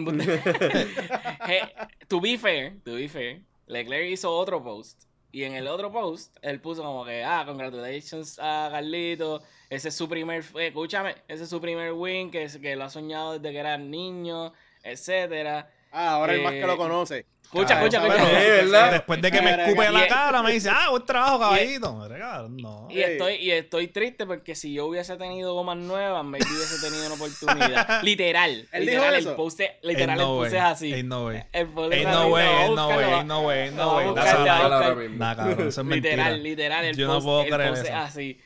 [1.46, 1.60] Hey,
[2.08, 5.02] to be fair, to be fair, Leclerc hizo otro post.
[5.30, 9.42] Y en el otro post, él puso como que, ah, congratulations a Carlito.
[9.68, 12.90] Ese es su primer, eh, escúchame, ese es su primer win, que, que lo ha
[12.90, 14.52] soñado desde que era niño,
[14.82, 15.70] etcétera.
[15.90, 17.26] Ah, ahora el más que Eh, lo conoce.
[17.48, 18.40] Escucha, Claro, escucha, escucha.
[18.40, 18.92] Sí, ¿verdad?
[18.92, 22.08] Después de que me escupe en la cara, me dice, ah, buen trabajo, caballito.
[22.50, 22.88] No.
[22.90, 27.06] Y estoy, y estoy triste porque si yo hubiese tenido gomas nuevas, maybe hubiese tenido
[27.06, 28.02] una oportunidad.
[28.02, 28.68] Literal.
[28.70, 30.92] ¿Él dijo literal, el post es- literal, el post es así.
[30.92, 31.42] Ain't no way.
[31.52, 35.08] El post es Ain't así, no way, ain't no way, ain't no way, no way.
[35.16, 36.16] Nah, cabrón, eso es mentira.
[36.16, 37.48] Literal, literal, el post,
[37.86, 38.40] es así.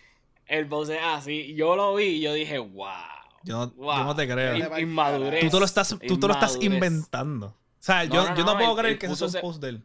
[0.46, 1.54] El post es así.
[1.56, 2.86] Yo lo vi y yo dije, wow.
[3.44, 3.96] Yo no, wow.
[3.98, 4.56] yo no te creo.
[4.56, 5.40] In- Inmadurez.
[5.40, 7.46] Tú te lo estás, tú te lo estás inventando.
[7.46, 9.60] O sea, No, yo, no, yo no no, puedo creer que ese es un post
[9.62, 9.82] de él.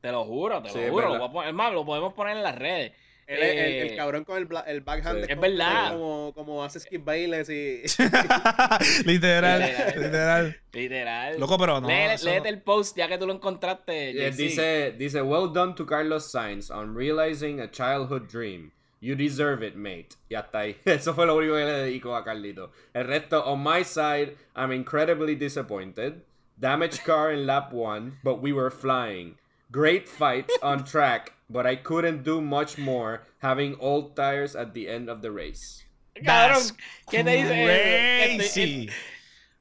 [0.00, 1.16] Te lo juro, te Sí, lo juro.
[1.18, 2.92] Lo poner- es más, lo podemos poner en las redes.
[3.26, 5.24] El, Eh, el cabrón con el, bla- el backhand.
[5.24, 5.30] Sí.
[5.32, 5.92] Es verdad.
[5.92, 7.82] Como, como hace Skip Bayless y...
[9.04, 9.94] literal, Literal.
[10.02, 10.56] literal.
[10.72, 11.38] Literal.
[11.40, 12.56] Loco, pero no, eso léete no.
[12.56, 14.32] el post ya que tú lo encontraste.
[14.32, 18.72] Dice, dice, well done to Carlos Sainz on realizing a childhood dream.
[19.00, 20.16] You deserve it, mate.
[20.30, 20.76] Y hasta ahí.
[20.84, 22.70] Eso fue lo único que le dedico a Carlito.
[22.94, 26.22] El resto, on my side, I'm incredibly disappointed.
[26.58, 29.36] Damaged car in lap one, but we were flying.
[29.72, 34.86] Great fight on track, but I couldn't do much more having old tires at the
[34.86, 35.84] end of the race.
[36.16, 36.72] Cabrón, That's
[37.10, 38.38] ¿qué te dice?
[38.38, 38.86] Crazy.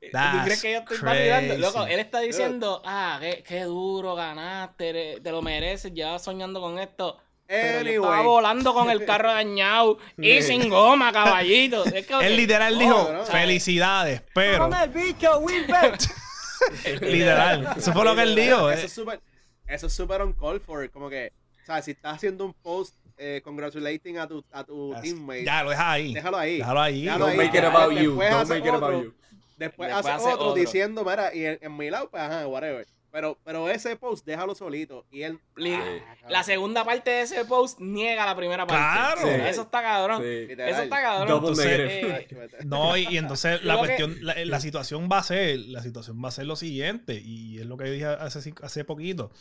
[0.02, 1.58] ¿Tú crees That's que yo estoy validando?
[1.58, 1.94] Loco, crazy.
[1.94, 7.22] él está diciendo, ah, qué, qué duro ganaste, te lo mereces, llevas soñando con esto.
[7.50, 8.26] Pero yo estaba Anyway.
[8.28, 11.84] volando con el carro dañado y sin goma, caballito.
[11.86, 13.26] Es que, Él literal No, dijo, no.
[13.26, 14.70] felicidades, pero...
[17.02, 17.74] literal.
[17.78, 18.70] Eso fue lo que él dijo.
[18.70, 18.86] Eso eh.
[18.86, 19.20] es súper...
[19.68, 20.90] Eso es súper on call for.
[20.92, 21.32] Como que...
[21.64, 25.46] O sea, si estás haciendo un post eh, congratulating a tu, a tu teammate...
[25.46, 26.14] Ya, lo deja ahí.
[26.14, 26.58] Déjalo ahí.
[26.58, 27.04] Déjalo ahí.
[27.06, 27.46] Déjalo Don't ahí.
[27.48, 28.10] make it about you.
[28.12, 29.04] Después Don't hace make it about otro.
[29.04, 29.14] you.
[29.58, 30.62] Después, Después hace, hace otro, otro.
[30.62, 32.88] diciendo, mira, y en, en mi lado, pues ajá, whatever.
[33.12, 35.06] Pero, pero ese post, déjalo solito.
[35.10, 35.40] Y él.
[35.58, 36.32] Ah, cabrón.
[36.32, 38.84] La segunda parte de ese post niega la primera parte.
[38.84, 39.22] Claro.
[39.22, 39.50] Sí.
[39.50, 40.22] Eso está cabrón.
[40.22, 40.48] Sí.
[40.52, 41.38] Eso está cabrón.
[41.40, 42.48] Entonces, eh.
[42.66, 45.82] No, y, y entonces la Lo que- cuestión, la, la situación va a ser, la
[45.82, 49.32] situación va a ser lo siguiente, y es lo que dije hace, hace poquito.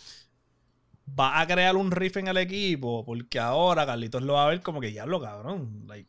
[1.19, 4.61] Va a crear un riff en el equipo, porque ahora Carlitos lo va a ver
[4.61, 5.85] como que diablo, cabrón.
[5.87, 6.09] Like,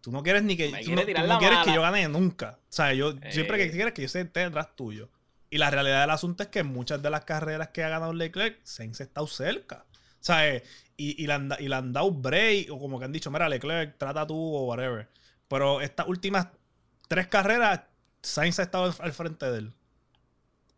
[0.00, 2.58] tú no quieres ni que, Me tú quiere no, tú quieres que yo gane nunca.
[2.62, 3.70] O sea, yo siempre que Eh.
[3.70, 5.10] quieres que yo esté detrás tuyo.
[5.50, 8.60] Y la realidad del asunto es que muchas de las carreras que ha ganado Leclerc,
[8.64, 9.86] Sainz ha estado cerca.
[9.90, 10.62] O sea, eh,
[10.96, 13.48] y, y, le han, y le han dado break, o como que han dicho, mira,
[13.48, 15.08] Leclerc, trata tú o whatever.
[15.48, 16.48] Pero estas últimas
[17.08, 17.82] tres carreras,
[18.22, 19.74] Sainz ha estado al frente de él.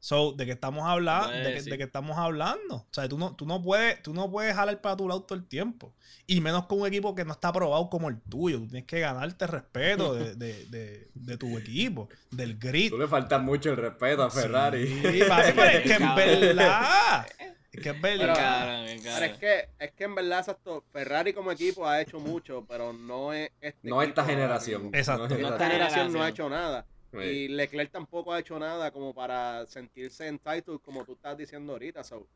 [0.02, 1.28] So, ¿de qué estamos hablando?
[1.30, 2.76] ¿De de qué estamos hablando?
[2.76, 5.38] O sea, tú no, tú no puedes, tú no puedes jalar para tu lado todo
[5.38, 5.94] el tiempo.
[6.26, 8.58] Y menos con un equipo que no está aprobado como el tuyo.
[8.60, 12.90] Tú tienes que ganarte el respeto de, de- de- de tu equipo, del grit.
[12.90, 14.86] Tú le faltas mucho el respeto a Ferrari.
[14.86, 17.26] Sí, papi, pero es que en verdad.
[17.72, 18.18] Es que es verdad.
[18.18, 18.84] Pero cabrón.
[19.30, 23.32] es que, es que en verdad, exacto, Ferrari como equipo ha hecho mucho, pero no
[23.34, 24.90] es este No esta generación.
[24.94, 25.28] Exacto.
[25.28, 26.86] No Esta esta generación no ha hecho nada.
[27.12, 27.18] Sí.
[27.18, 32.04] Y Leclerc tampoco ha hecho nada como para sentirse entitled, como tú estás diciendo ahorita.
[32.04, 32.26] So,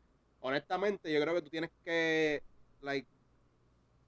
[0.41, 2.43] honestamente, yo creo que tú tienes que,
[2.81, 3.07] like,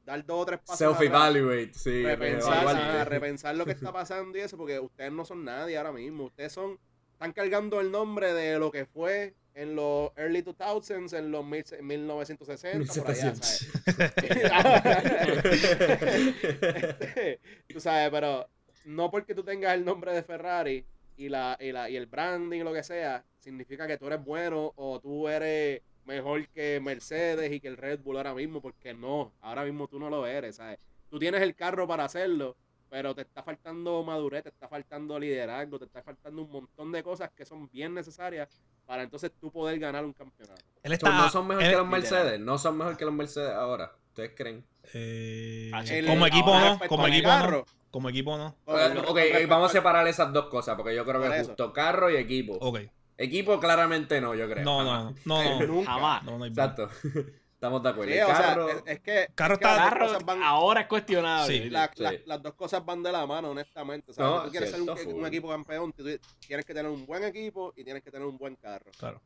[0.05, 2.03] dar dos o tres pasos Self-evaluate, sí.
[3.05, 6.25] repensar, lo que está pasando y eso, porque ustedes no son nadie ahora mismo.
[6.25, 6.77] Ustedes son,
[7.13, 11.65] están cargando el nombre de lo que fue en los early 2000s, en los mil-
[11.81, 13.67] 1960, por allá, 1700.
[16.77, 18.47] Este, tú sabes, pero
[18.87, 20.85] no porque tú tengas el nombre de Ferrari
[21.17, 24.23] y, la, y, la, y el branding y lo que sea, significa que tú eres
[24.23, 28.93] bueno o tú eres mejor que Mercedes y que el Red Bull ahora mismo, porque
[28.93, 30.79] no, ahora mismo tú no lo eres, ¿sabes?
[31.09, 32.55] Tú tienes el carro para hacerlo,
[32.89, 37.03] pero te está faltando madurez, te está faltando liderazgo, te está faltando un montón de
[37.03, 38.47] cosas que son bien necesarias
[38.85, 40.61] para entonces tú poder ganar un campeonato.
[40.83, 41.09] Él So, está.
[41.17, 42.39] no son mejor él- que los Mercedes.
[42.39, 43.91] No son mejor que los Mercedes ahora.
[44.17, 44.65] ¿Ustedes creen?
[44.93, 47.65] eh, El- como equipo no, como equipo carro, no.
[47.91, 48.55] Como equipo no.
[48.65, 51.45] Ok, respecto vamos a separar esas dos cosas porque yo creo que eso.
[51.49, 52.53] justo carro y equipo.
[52.59, 52.79] Ok.
[53.15, 54.63] Equipo claramente no, yo creo.
[54.65, 55.65] No, no, no.
[55.67, 55.83] No.
[55.85, 56.23] Jamás.
[56.23, 56.89] no, no hay Exacto.
[57.53, 58.11] Estamos de acuerdo.
[58.11, 60.07] Sí, El o sea, carro, es, es que, Carro es que está- las dos Carro
[60.07, 61.57] cosas van- ahora es cuestionable.
[61.63, 61.69] Sí.
[61.69, 62.03] la- Sí.
[62.03, 64.11] la- las dos cosas van de la mano, honestamente.
[64.11, 66.03] O sea, No, si tú quieres ser un, equipo campeón, tú
[66.47, 68.91] tienes que tener un buen equipo y tienes que tener un buen carro.
[68.99, 69.21] Claro.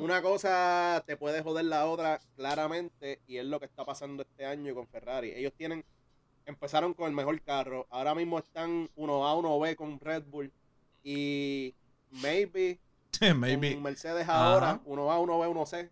[0.00, 4.44] Una cosa te puede joder la otra claramente y es lo que está pasando este
[4.44, 5.32] año con Ferrari.
[5.34, 5.84] Ellos tienen
[6.48, 10.50] empezaron con el mejor carro, ahora mismo están 1A, 1B con Red Bull
[11.04, 11.74] y
[12.10, 12.78] maybe,
[13.36, 13.74] Maybe.
[13.74, 15.90] con Mercedes ahora, 1A, 1B, 1C.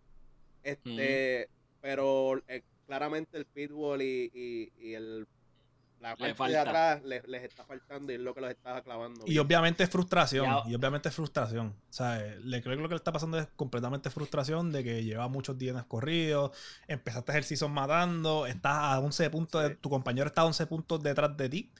[0.63, 1.47] Este,
[1.79, 5.27] pero eh, claramente el pitbull y, y, y el
[5.99, 9.23] la parte de atrás les, les está faltando y es lo que los está clavando.
[9.25, 10.45] Y obviamente es frustración.
[10.45, 11.67] Ya- Y obviamente es frustración.
[11.89, 15.03] O sea, le creo que lo que le está pasando es completamente frustración de que
[15.03, 16.51] lleva muchos días corridos.
[16.87, 18.45] Empezaste el season matando.
[18.45, 19.63] Estás a 11 puntos.
[19.63, 21.71] de- tu compañero está a 11 puntos detrás de ti.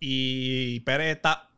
[0.00, 1.48] Y Pérez está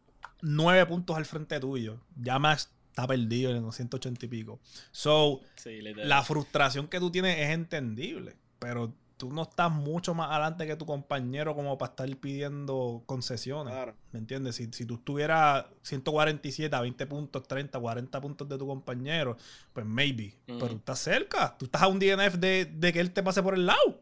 [0.43, 2.01] 9 puntos al frente tuyo.
[2.17, 4.61] Ya Max está perdido en los 180 y pico.
[4.91, 10.31] So, Sí, la frustración que tú tienes es entendible, pero tú no estás mucho más
[10.31, 13.73] adelante que tu compañero como para estar pidiendo concesiones.
[13.73, 13.95] Claro.
[14.13, 14.57] ¿Me entiendes?
[14.57, 19.37] Si, si tú estuvieras 147 a 20 puntos, 30, 40 puntos de tu compañero,
[19.73, 20.35] pues maybe.
[20.47, 21.57] Pero tú estás cerca.
[21.59, 24.01] Tú estás a un DNF de, de que él te pase por el lado.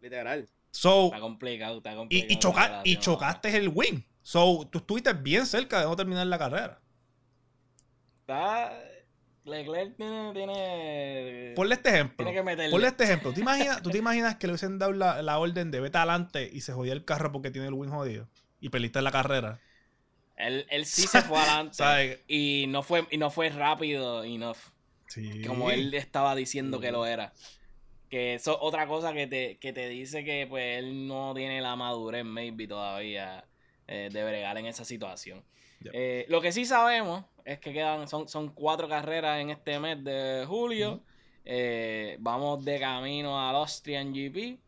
[0.00, 0.48] Literal.
[0.70, 2.28] So, Está complicado, está complicado.
[2.30, 4.04] y, y, choca- la y relación chocaste el win.
[4.22, 6.80] So, tú estuviste bien cerca de no terminar la carrera.
[8.20, 8.72] Está.
[9.44, 10.32] Leclerc tiene.
[10.32, 11.52] tiene...
[11.56, 12.16] Ponle este ejemplo.
[12.18, 12.70] Tiene que meterle.
[12.70, 13.30] Ponle este ejemplo.
[13.30, 15.98] ¿Tú, te imaginas, ¿Tú te imaginas que le hubiesen dado la, la orden de vete
[15.98, 18.28] adelante y se jodía el carro porque tiene el win jodido?
[18.60, 19.60] Y perdiste la carrera.
[20.36, 21.74] Él, él sí se fue adelante.
[21.74, 22.20] ¿Sabes?
[22.28, 24.58] Y no fue, y no fue rápido enough.
[25.08, 25.42] Sí.
[25.42, 27.32] Como él estaba diciendo que lo era.
[28.08, 31.60] Que eso es otra cosa que te, que te dice que pues él no tiene
[31.60, 33.44] la madurez, maybe, todavía
[33.86, 35.44] eh, de bregar en esa situación.
[35.80, 35.92] Yep.
[35.94, 40.02] Eh, lo que sí sabemos es que quedan, son, son cuatro carreras en este mes
[40.04, 41.02] de julio.
[41.44, 44.58] Eh, vamos de camino al Austrian GP.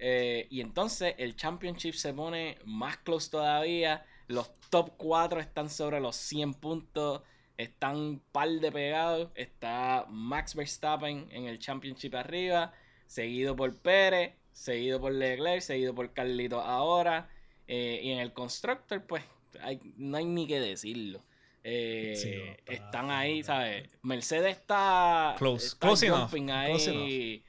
[0.00, 4.04] Eh, y entonces el Championship se pone más close todavía.
[4.28, 7.22] Los top 4 están sobre los 100 puntos.
[7.56, 9.30] Están par de pegados.
[9.34, 12.72] Está Max Verstappen en el Championship arriba.
[13.06, 14.34] Seguido por Pérez.
[14.52, 15.60] Seguido por Leclerc.
[15.60, 17.28] Seguido por Carlito ahora.
[17.66, 19.24] Eh, y en el Constructor, pues
[19.60, 21.22] hay- no hay ni que decirlo.
[21.64, 23.88] Eh, Sí, no, está- están ahí, ¿sabes?
[24.02, 26.70] Mercedes está, Close, está close enough, jumping ahí.
[26.70, 27.42] close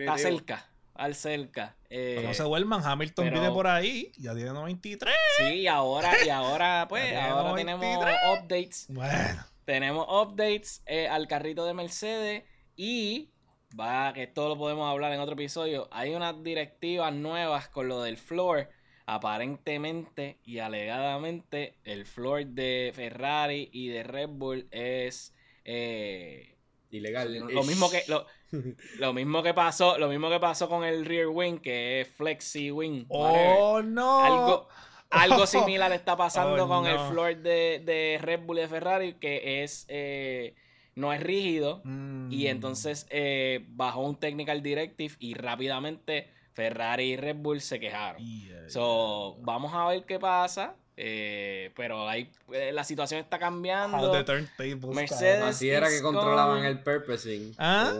[0.00, 1.76] Está cerca, al cerca.
[1.88, 4.10] Eh, Cuando se duerman, Hamilton pero- viene por ahí.
[4.18, 5.14] Ya tiene 93.
[5.36, 8.16] sí, y ahora, y ahora, pues, ahora tenemos 93.
[8.32, 8.86] updates.
[8.88, 9.44] Bueno.
[9.64, 12.44] tenemos updates eh, al carrito de Mercedes
[12.76, 13.30] y
[13.78, 15.88] va, que esto lo podemos hablar en otro episodio.
[15.92, 18.68] Hay unas directivas nuevas con lo del floor.
[19.06, 25.32] Aparentemente y alegadamente, el floor de Ferrari y de Red Bull es
[25.64, 26.56] eh,
[26.90, 27.32] Ilegal.
[27.38, 28.26] lo mismo que lo,
[28.98, 32.70] lo mismo que pasó, lo mismo que pasó con el rear wing, que es flexi
[32.70, 33.04] wing.
[33.08, 33.56] whatever.
[33.58, 34.24] ¡Oh, no!
[34.24, 34.68] Algo,
[35.10, 39.14] algo similar está pasando Oh, con el floor de, de Red Bull y de Ferrari,
[39.14, 40.54] que es eh,
[40.96, 41.80] no es rígido.
[41.84, 42.32] Mm.
[42.32, 48.20] Y entonces eh, bajó un technical directive y rápidamente Ferrari y Red Bull se quejaron.
[48.20, 49.44] Yeah, So, yeah.
[49.44, 50.74] vamos a ver qué pasa.
[50.98, 54.10] eh, pero hay, eh, la situación está cambiando.
[54.10, 55.42] the turntables, Mercedes-.
[55.42, 56.68] Así era que controlaban gone.
[56.70, 57.54] el purposing.
[57.58, 57.92] Ah,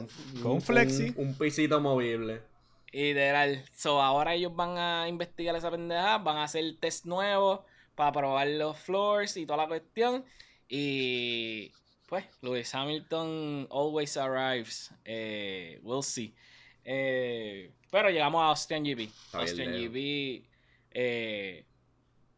[0.42, 1.12] con un flexi.
[1.16, 2.40] Un, un pisito movible.
[2.92, 3.62] Literal.
[3.74, 7.60] So, ahora ellos van a investigar esa pendeja, van a hacer test nuevos
[7.94, 10.24] para probar los floors y toda la cuestión.
[10.66, 11.72] Y
[12.08, 14.90] pues, Lewis Hamilton always arrives.
[15.04, 16.34] Eh, we'll see.
[16.88, 19.10] Eh, pero llegamos a Austrian GP.
[19.32, 19.72] Austrian.
[19.72, 20.44] GP,
[20.92, 21.64] eh,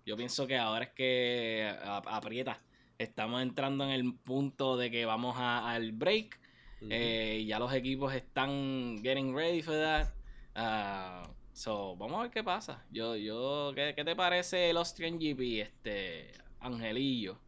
[0.07, 2.59] yo pienso que ahora es que aprieta.
[2.97, 6.41] Estamos entrando en el punto de que vamos a- al break.
[6.89, 10.09] Eh, ya los equipos están getting ready for that.
[10.55, 12.85] Ah, so, vamos a ver qué pasa.
[12.91, 17.39] Yo, yo, ¿qué, qué te parece el Austrian GP, este Angelillo?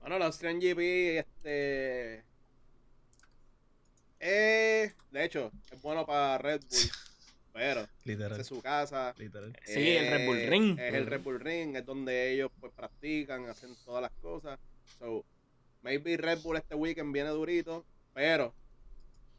[0.00, 2.24] Bueno, la Austrian GP, este.
[4.24, 6.90] Eh, de hecho, es bueno para Red Bull,
[7.52, 8.40] pero Literal.
[8.40, 9.12] es su casa.
[9.18, 9.52] Literal.
[9.64, 10.78] Sí, el Red Bull eh, Ring.
[10.78, 14.60] Es el Red Bull Ring, es donde ellos pues practican, hacen todas las cosas.
[15.00, 15.24] So,
[15.82, 18.54] maybe Red Bull este weekend viene durito, pero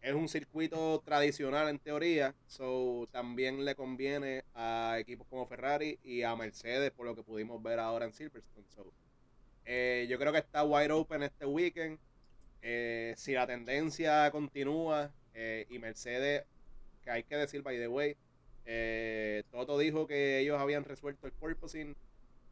[0.01, 2.35] es un circuito tradicional en teoría.
[2.47, 7.63] So, también le conviene a equipos como Ferrari y a Mercedes, por lo que pudimos
[7.63, 8.67] ver ahora en Silverstone.
[8.75, 8.91] So,
[9.63, 11.99] eh, yo creo que está wide open este weekend.
[12.65, 16.45] Eh, si la tendencia continúa eh, y Mercedes,
[17.03, 18.15] que hay que decir, by the way,
[18.65, 21.95] eh, Toto dijo que ellos habían resuelto el porpoising.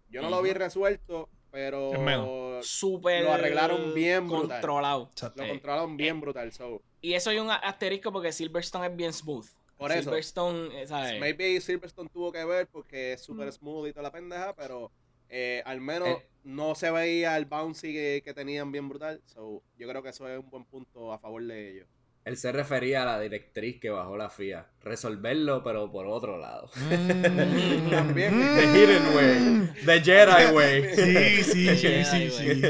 [0.09, 2.59] Yo no lo vi resuelto, pero.
[2.61, 4.49] Súper Lo arreglaron bien brutal.
[4.49, 5.07] controlado.
[5.11, 5.39] Exacto.
[5.41, 6.51] lo Eh, controlaron bien brutal.
[6.51, 9.45] So, Y eso hay un asterisco porque Silverstone es bien smooth.
[9.77, 10.03] Por eso.
[10.03, 11.19] Silverstone, eh, ¿sabes?
[11.19, 13.51] maybe Silverstone tuvo que ver porque es súper Mm.
[13.53, 14.91] smooth y toda la pendeja, pero
[15.31, 16.27] eh, al menos Eh.
[16.43, 19.21] no se veía el bouncy que, que tenían bien brutal.
[19.25, 21.87] So, yo creo que eso es un buen punto a favor de ellos.
[22.23, 24.67] Él se refería a la directriz que bajó la FIA.
[24.81, 26.69] Resolverlo, pero por otro lado.
[26.75, 27.89] Mm.
[27.89, 28.33] También.
[28.55, 29.85] The Hidden Way.
[29.85, 30.95] The Jedi Way.
[30.95, 32.61] Sí, sí, sí, Jedi, sí, sí.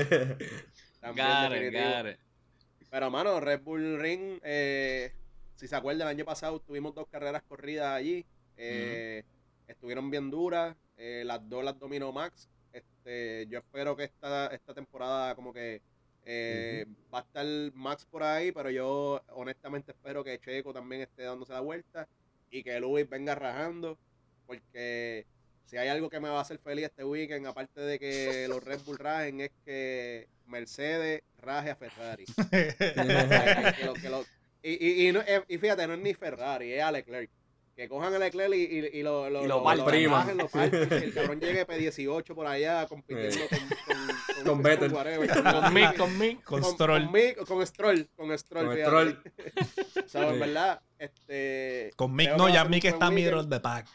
[1.01, 1.83] También Got it, definitivo.
[1.97, 2.17] got it.
[2.89, 5.11] Pero, mano, Red Bull Ring, eh,
[5.55, 8.25] si se acuerdan, el año pasado tuvimos dos carreras corridas allí.
[8.57, 9.23] eh,
[9.67, 10.75] Estuvieron bien duras.
[11.03, 12.47] Eh, las dos las dominó Max.
[12.71, 15.81] Este, yo espero que esta, esta temporada como que
[16.25, 21.23] eh, va a estar Max por ahí, pero yo honestamente espero que Checo también esté
[21.23, 22.07] dándose la vuelta
[22.51, 23.97] y que Luis venga rajando,
[24.45, 25.25] porque
[25.65, 28.63] si hay algo que me va a hacer feliz este weekend, aparte de que los
[28.63, 32.25] Red Bull rajen, es que Mercedes raje a Ferrari.
[33.77, 34.25] Que lo- que lo-
[34.63, 37.29] y, y, y, no- eh, y fíjate, no es ni Ferrari, es a Leclerc.
[37.75, 41.39] Que cojan a Leclerc y, y, y lo, lo, Y lo lo, que el cabrón
[41.39, 44.91] llegue P18 por allá compitiendo con, con, Con Vettel.
[44.91, 46.43] Con Mick, con Mick.
[46.43, 47.03] Con con, Stroll.
[47.05, 48.77] con Mick- con Stroll, con Stroll, Con.
[48.77, 49.23] Stroll.
[50.05, 51.91] O sea, en verdad, este...
[51.95, 53.87] Con Mick no, ya Mick está middle of the pack.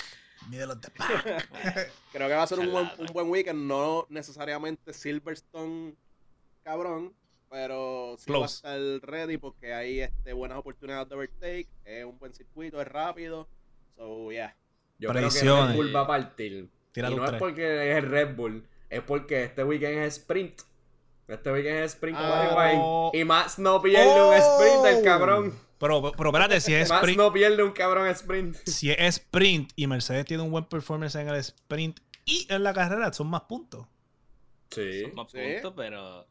[0.48, 1.90] Middle of the pack.
[2.12, 5.94] Creo que va a ser un buen, un buen weekend, no necesariamente Silverstone
[6.62, 7.12] cabrón,
[7.50, 8.54] pero sí va a Close.
[8.56, 13.48] estar ready porque hay este, buenas oportunidades de overtake, es un buen circuito, es rápido,
[13.96, 14.54] so yeah.
[14.98, 15.68] Yo creo que Predicciones.
[15.70, 16.68] Red Bull va a partir.
[16.92, 20.62] Tira y no es porque es el Red Bull, es porque este weekend es sprint.
[21.28, 23.10] Este weekend es sprint Ah, oh.
[23.12, 25.58] Y Max no pierde un sprint, el cabrón.
[25.78, 28.56] Pero, pero espérate, si es Max sprint, no pierde un cabrón sprint.
[28.64, 32.72] si es sprint y Mercedes tiene un buen performance en el sprint y en la
[32.72, 33.86] carrera, son más puntos.
[34.70, 35.02] Sí.
[35.02, 35.38] Son más Sí.
[35.38, 36.26] puntos, pero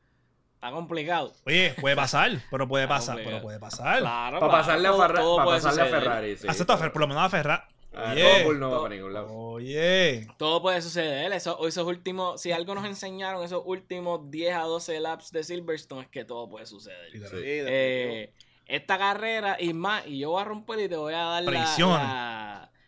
[0.66, 1.34] está complicado.
[1.46, 3.38] Oye, puede pasar, pero puede Está pasar, complicado.
[3.38, 4.00] pero puede pasar.
[4.00, 5.86] Claro, Para claro, pasarle, a, Ferra- todo pa' puede pasarle a.
[6.00, 6.48] Ferrari, sí.
[6.48, 7.64] Acepto, por lo menos a Ferrari.
[7.98, 9.32] A Oye, no todo- para ningún lado.
[9.34, 10.28] oye.
[10.38, 11.32] Todo puede suceder.
[11.32, 16.02] Eso, esos últimos, si algo nos enseñaron esos últimos 10 a 12 laps de Silverstone
[16.02, 17.10] es que todo puede suceder.
[17.14, 17.20] Sí.
[17.42, 18.34] Eh,
[18.66, 21.52] esta carrera y más, y yo voy a romper y te voy a dar la-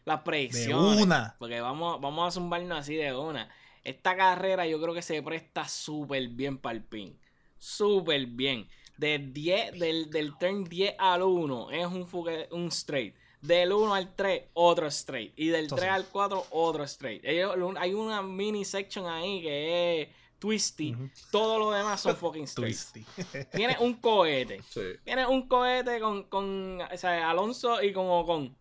[0.03, 1.01] la- De predicciones.
[1.03, 1.35] una.
[1.39, 3.47] Porque vamos, vamos a zumbarnos así de una.
[3.85, 7.17] Esta carrera yo creo que se presta súper bien para el pin.
[7.57, 8.67] Súper bien.
[8.97, 13.15] Del, 10, del, del turn 10 al 1 es un, fugue- un straight.
[13.41, 15.33] Del 1 al 3, otro straight.
[15.37, 15.93] Y del Eso 3 sí.
[15.93, 17.23] al 4, otro straight.
[17.25, 20.09] Hay una mini section ahí que es
[20.39, 20.93] Twisty.
[20.93, 21.09] Ujú.
[21.31, 22.75] Todo lo demás son fucking straight.
[22.75, 23.05] Twisty.
[23.55, 24.61] Tiene un cohete.
[24.69, 24.81] Sí.
[25.03, 28.55] Tiene un cohete con, con o sea, Alonso y con Ocon.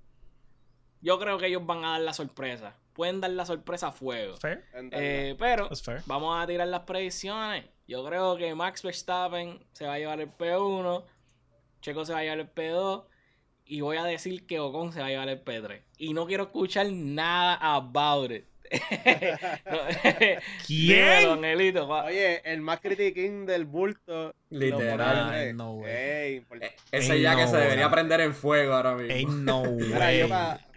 [1.00, 2.76] Yo creo que ellos van a dar la sorpresa.
[2.92, 4.36] Pueden dar la sorpresa a fuego.
[4.36, 4.64] Fair.
[4.74, 6.02] En Eh, pero fair.
[6.06, 7.64] vamos a tirar las predicciones.
[7.86, 11.04] Yo creo que Max Verstappen se va a llevar el P1,
[11.80, 13.04] Checo se va a llevar el P2
[13.64, 15.82] y voy a decir que Ocon se va a llevar el P3.
[15.98, 18.44] Y no quiero escuchar nada about it.
[19.70, 19.78] No,
[20.66, 20.98] ¿Quién?
[20.98, 24.34] dímelo, Angelito, pa- Oye, el más critiquín del bulto.
[24.50, 25.56] Literal.
[25.56, 25.86] no.
[25.86, 26.44] Ey.
[26.60, 29.14] Eh, Ese Ain't ya que se debería prender en fuego ahora mismo.
[29.14, 29.62] Ain't no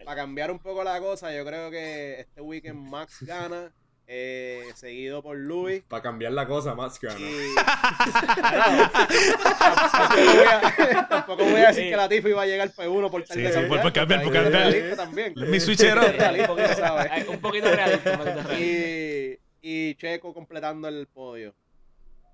[0.09, 3.71] para cambiar un poco la cosa, yo creo que este weekend Max gana,
[4.11, 5.83] eh, seguido por Luis.
[5.87, 7.19] Para cambiar la cosa, más gana.
[7.19, 7.53] Y...
[9.89, 11.89] tampoco, voy a, tampoco voy a decir Sí.
[11.91, 14.23] que la Tifa iba a llegar P1 por tal Sí, de sí, por- por cambiar,
[14.23, 14.95] por cambiar.
[14.95, 15.33] también.
[15.35, 16.03] Let me switch it up.
[16.03, 17.07] Es realista, tú sabes.
[17.11, 18.59] Ay, un poquito realista.
[18.59, 21.53] Y, y Checo completando el podio.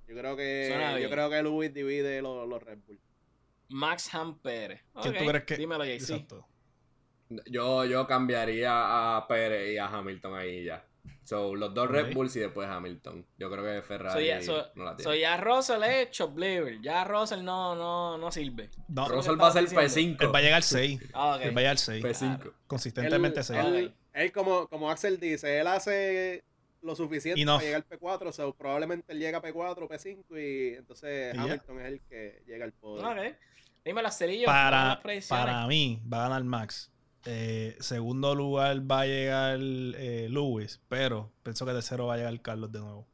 [0.08, 3.00] Yo creo que yo creo que Luis divide los, los Red Bull.
[3.70, 4.82] Max Han Pérez.
[5.02, 5.58] ¿Quién Ok, tú crees que.?
[5.58, 5.84] Dímelo.
[5.84, 6.48] Exacto.
[7.48, 10.86] Yo, yo cambiaría a Pérez y a Hamilton ahí ya.
[11.24, 12.14] So, los dos Red Ok.
[12.14, 13.26] Bulls y después Hamilton.
[13.38, 15.20] Yo creo que Ferrari So, ya, so- no la so tiene.
[15.22, 16.80] ya Russell es chop liver.
[16.82, 18.70] Ya Russell no, no, no sirve.
[18.88, 20.18] No, Russell va a ser estaba P5.
[20.22, 21.02] él va a llegar 6.
[21.14, 21.42] Ah, ok.
[21.42, 22.04] Él va a llegar 6.
[22.04, 22.54] P5.
[22.68, 23.60] Consistentemente él, 6.
[23.66, 26.44] él- él como, como Axel dice, él hace
[26.82, 27.56] lo suficiente Enough.
[27.56, 31.38] para llegar al P4, so probablemente él llega a P4, P5 y entonces Y.
[31.40, 33.08] Hamilton es el que llega al podio.
[33.10, 33.36] Ok.
[33.84, 34.46] Dime las cerillas.
[34.46, 36.92] Para, para mí, va a ganar Max.
[37.26, 42.40] Eh, segundo lugar va a llegar eh, Lewis, pero pienso que tercero va a llegar
[42.42, 43.08] Carlos de nuevo.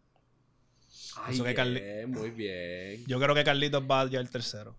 [1.23, 3.03] Ay, Eso que Carli- bien, muy bien.
[3.07, 4.75] Yo creo que Carlitos va a llegar tercero.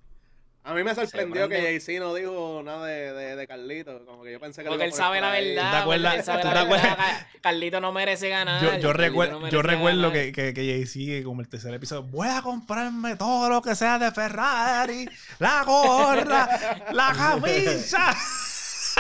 [0.64, 4.30] A mí me sorprendió que JC no dijo nada de, de, de Carlito, como que
[4.30, 5.64] yo pensé que Porque él sabe la verdad.
[5.64, 6.14] ¿Tú te acuerdas?
[6.14, 6.82] él sabe ¿Tú la te acuerdas?
[6.96, 6.96] verdad.
[7.32, 8.62] Ca- Carlito no merece ganar.
[8.62, 10.12] Yo, yo, Carlito recuer- no yo recuerdo ganar.
[10.12, 13.98] que, que, que Jay-Z, como el tercer episodio, voy a comprarme todo lo que sea
[13.98, 15.08] de Ferrari,
[15.40, 16.48] la gorra,
[16.92, 18.16] la camisa.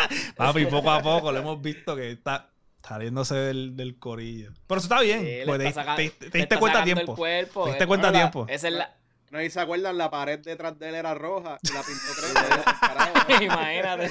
[0.36, 2.50] Papi, poco a poco lo hemos visto que está
[2.86, 4.52] saliéndose del, del corillo.
[4.66, 6.84] Pero eso está bien, Sí, pues te, está saca- te- te le diste cuenta a
[6.84, 7.14] tiempo.
[7.16, 8.46] cuerpo, Te diste cuenta a tiempo.
[8.48, 8.96] Esa es la...
[9.30, 12.74] No sé si se acuerdan, la pared detrás de él era roja y la pintó
[12.80, 13.42] carajo.
[13.42, 14.10] Imagínate.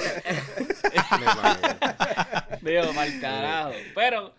[1.19, 2.57] Me imagino.
[2.61, 3.72] Digo, mal carajo.
[3.93, 4.34] Pero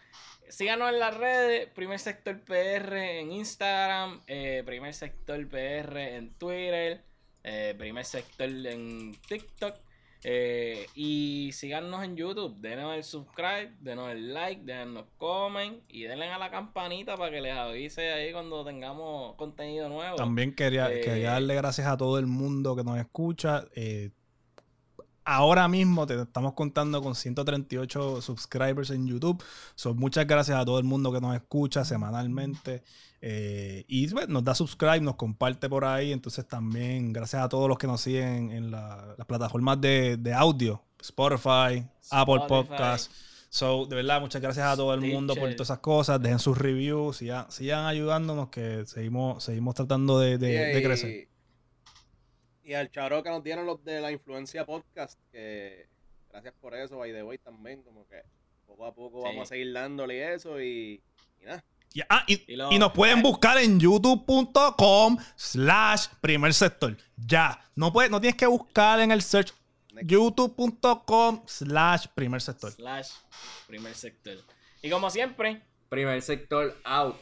[0.48, 1.68] síganos en las redes.
[1.74, 4.22] Primer Sector PR en Instagram.
[4.26, 7.04] eh, Primer Sector PR en Twitter.
[7.44, 9.76] eh, primer Sector en TikTok.
[10.24, 12.56] Eh, y síganos en YouTube.
[12.60, 17.40] Denos el subscribe, denos el like, denos comment y denle a la campanita para que
[17.40, 20.16] les avise ahí cuando tengamos contenido nuevo.
[20.16, 23.64] También quería, Eh, quería darle gracias a todo el mundo que nos escucha.
[23.74, 24.10] Eh,
[25.24, 29.42] ahora mismo te estamos contando con 138 subscribers en YouTube.
[29.74, 32.84] So, muchas gracias a todo el mundo que nos escucha semanalmente.
[33.24, 36.12] Eh, y bueno, nos da subscribe, nos comparte por ahí.
[36.12, 40.34] Entonces también gracias a todos los que nos siguen en la- las plataformas de, de
[40.34, 40.82] audio.
[41.00, 42.40] Spotify, Apple.
[42.48, 43.10] Podcast.
[43.48, 46.20] So, de verdad, muchas gracias a todo el mundo por todas esas cosas.
[46.20, 51.28] Dejen sus reviews, sigan, sigan ayudándonos que seguimos, seguimos tratando de, de- Y- de crecer.
[52.64, 55.86] Y al charo que nos dieron los de la influencia podcast, que
[56.30, 58.22] gracias por eso, by the way, también, como que
[58.66, 59.24] poco a poco Sí.
[59.28, 61.02] vamos a seguir dándole eso y,
[61.40, 61.62] y nada.
[61.94, 66.96] Y, ah, y- Y lo- y nos pueden buscar en youtube.com slash primer sector.
[67.16, 67.58] Ya.
[67.74, 69.52] No, puedes, no tienes que buscar en el search.
[70.06, 72.72] youtube.com slash primer sector.
[72.72, 73.08] Slash
[73.66, 74.38] primer sector.
[74.82, 77.16] Y como siempre, Primer sector out.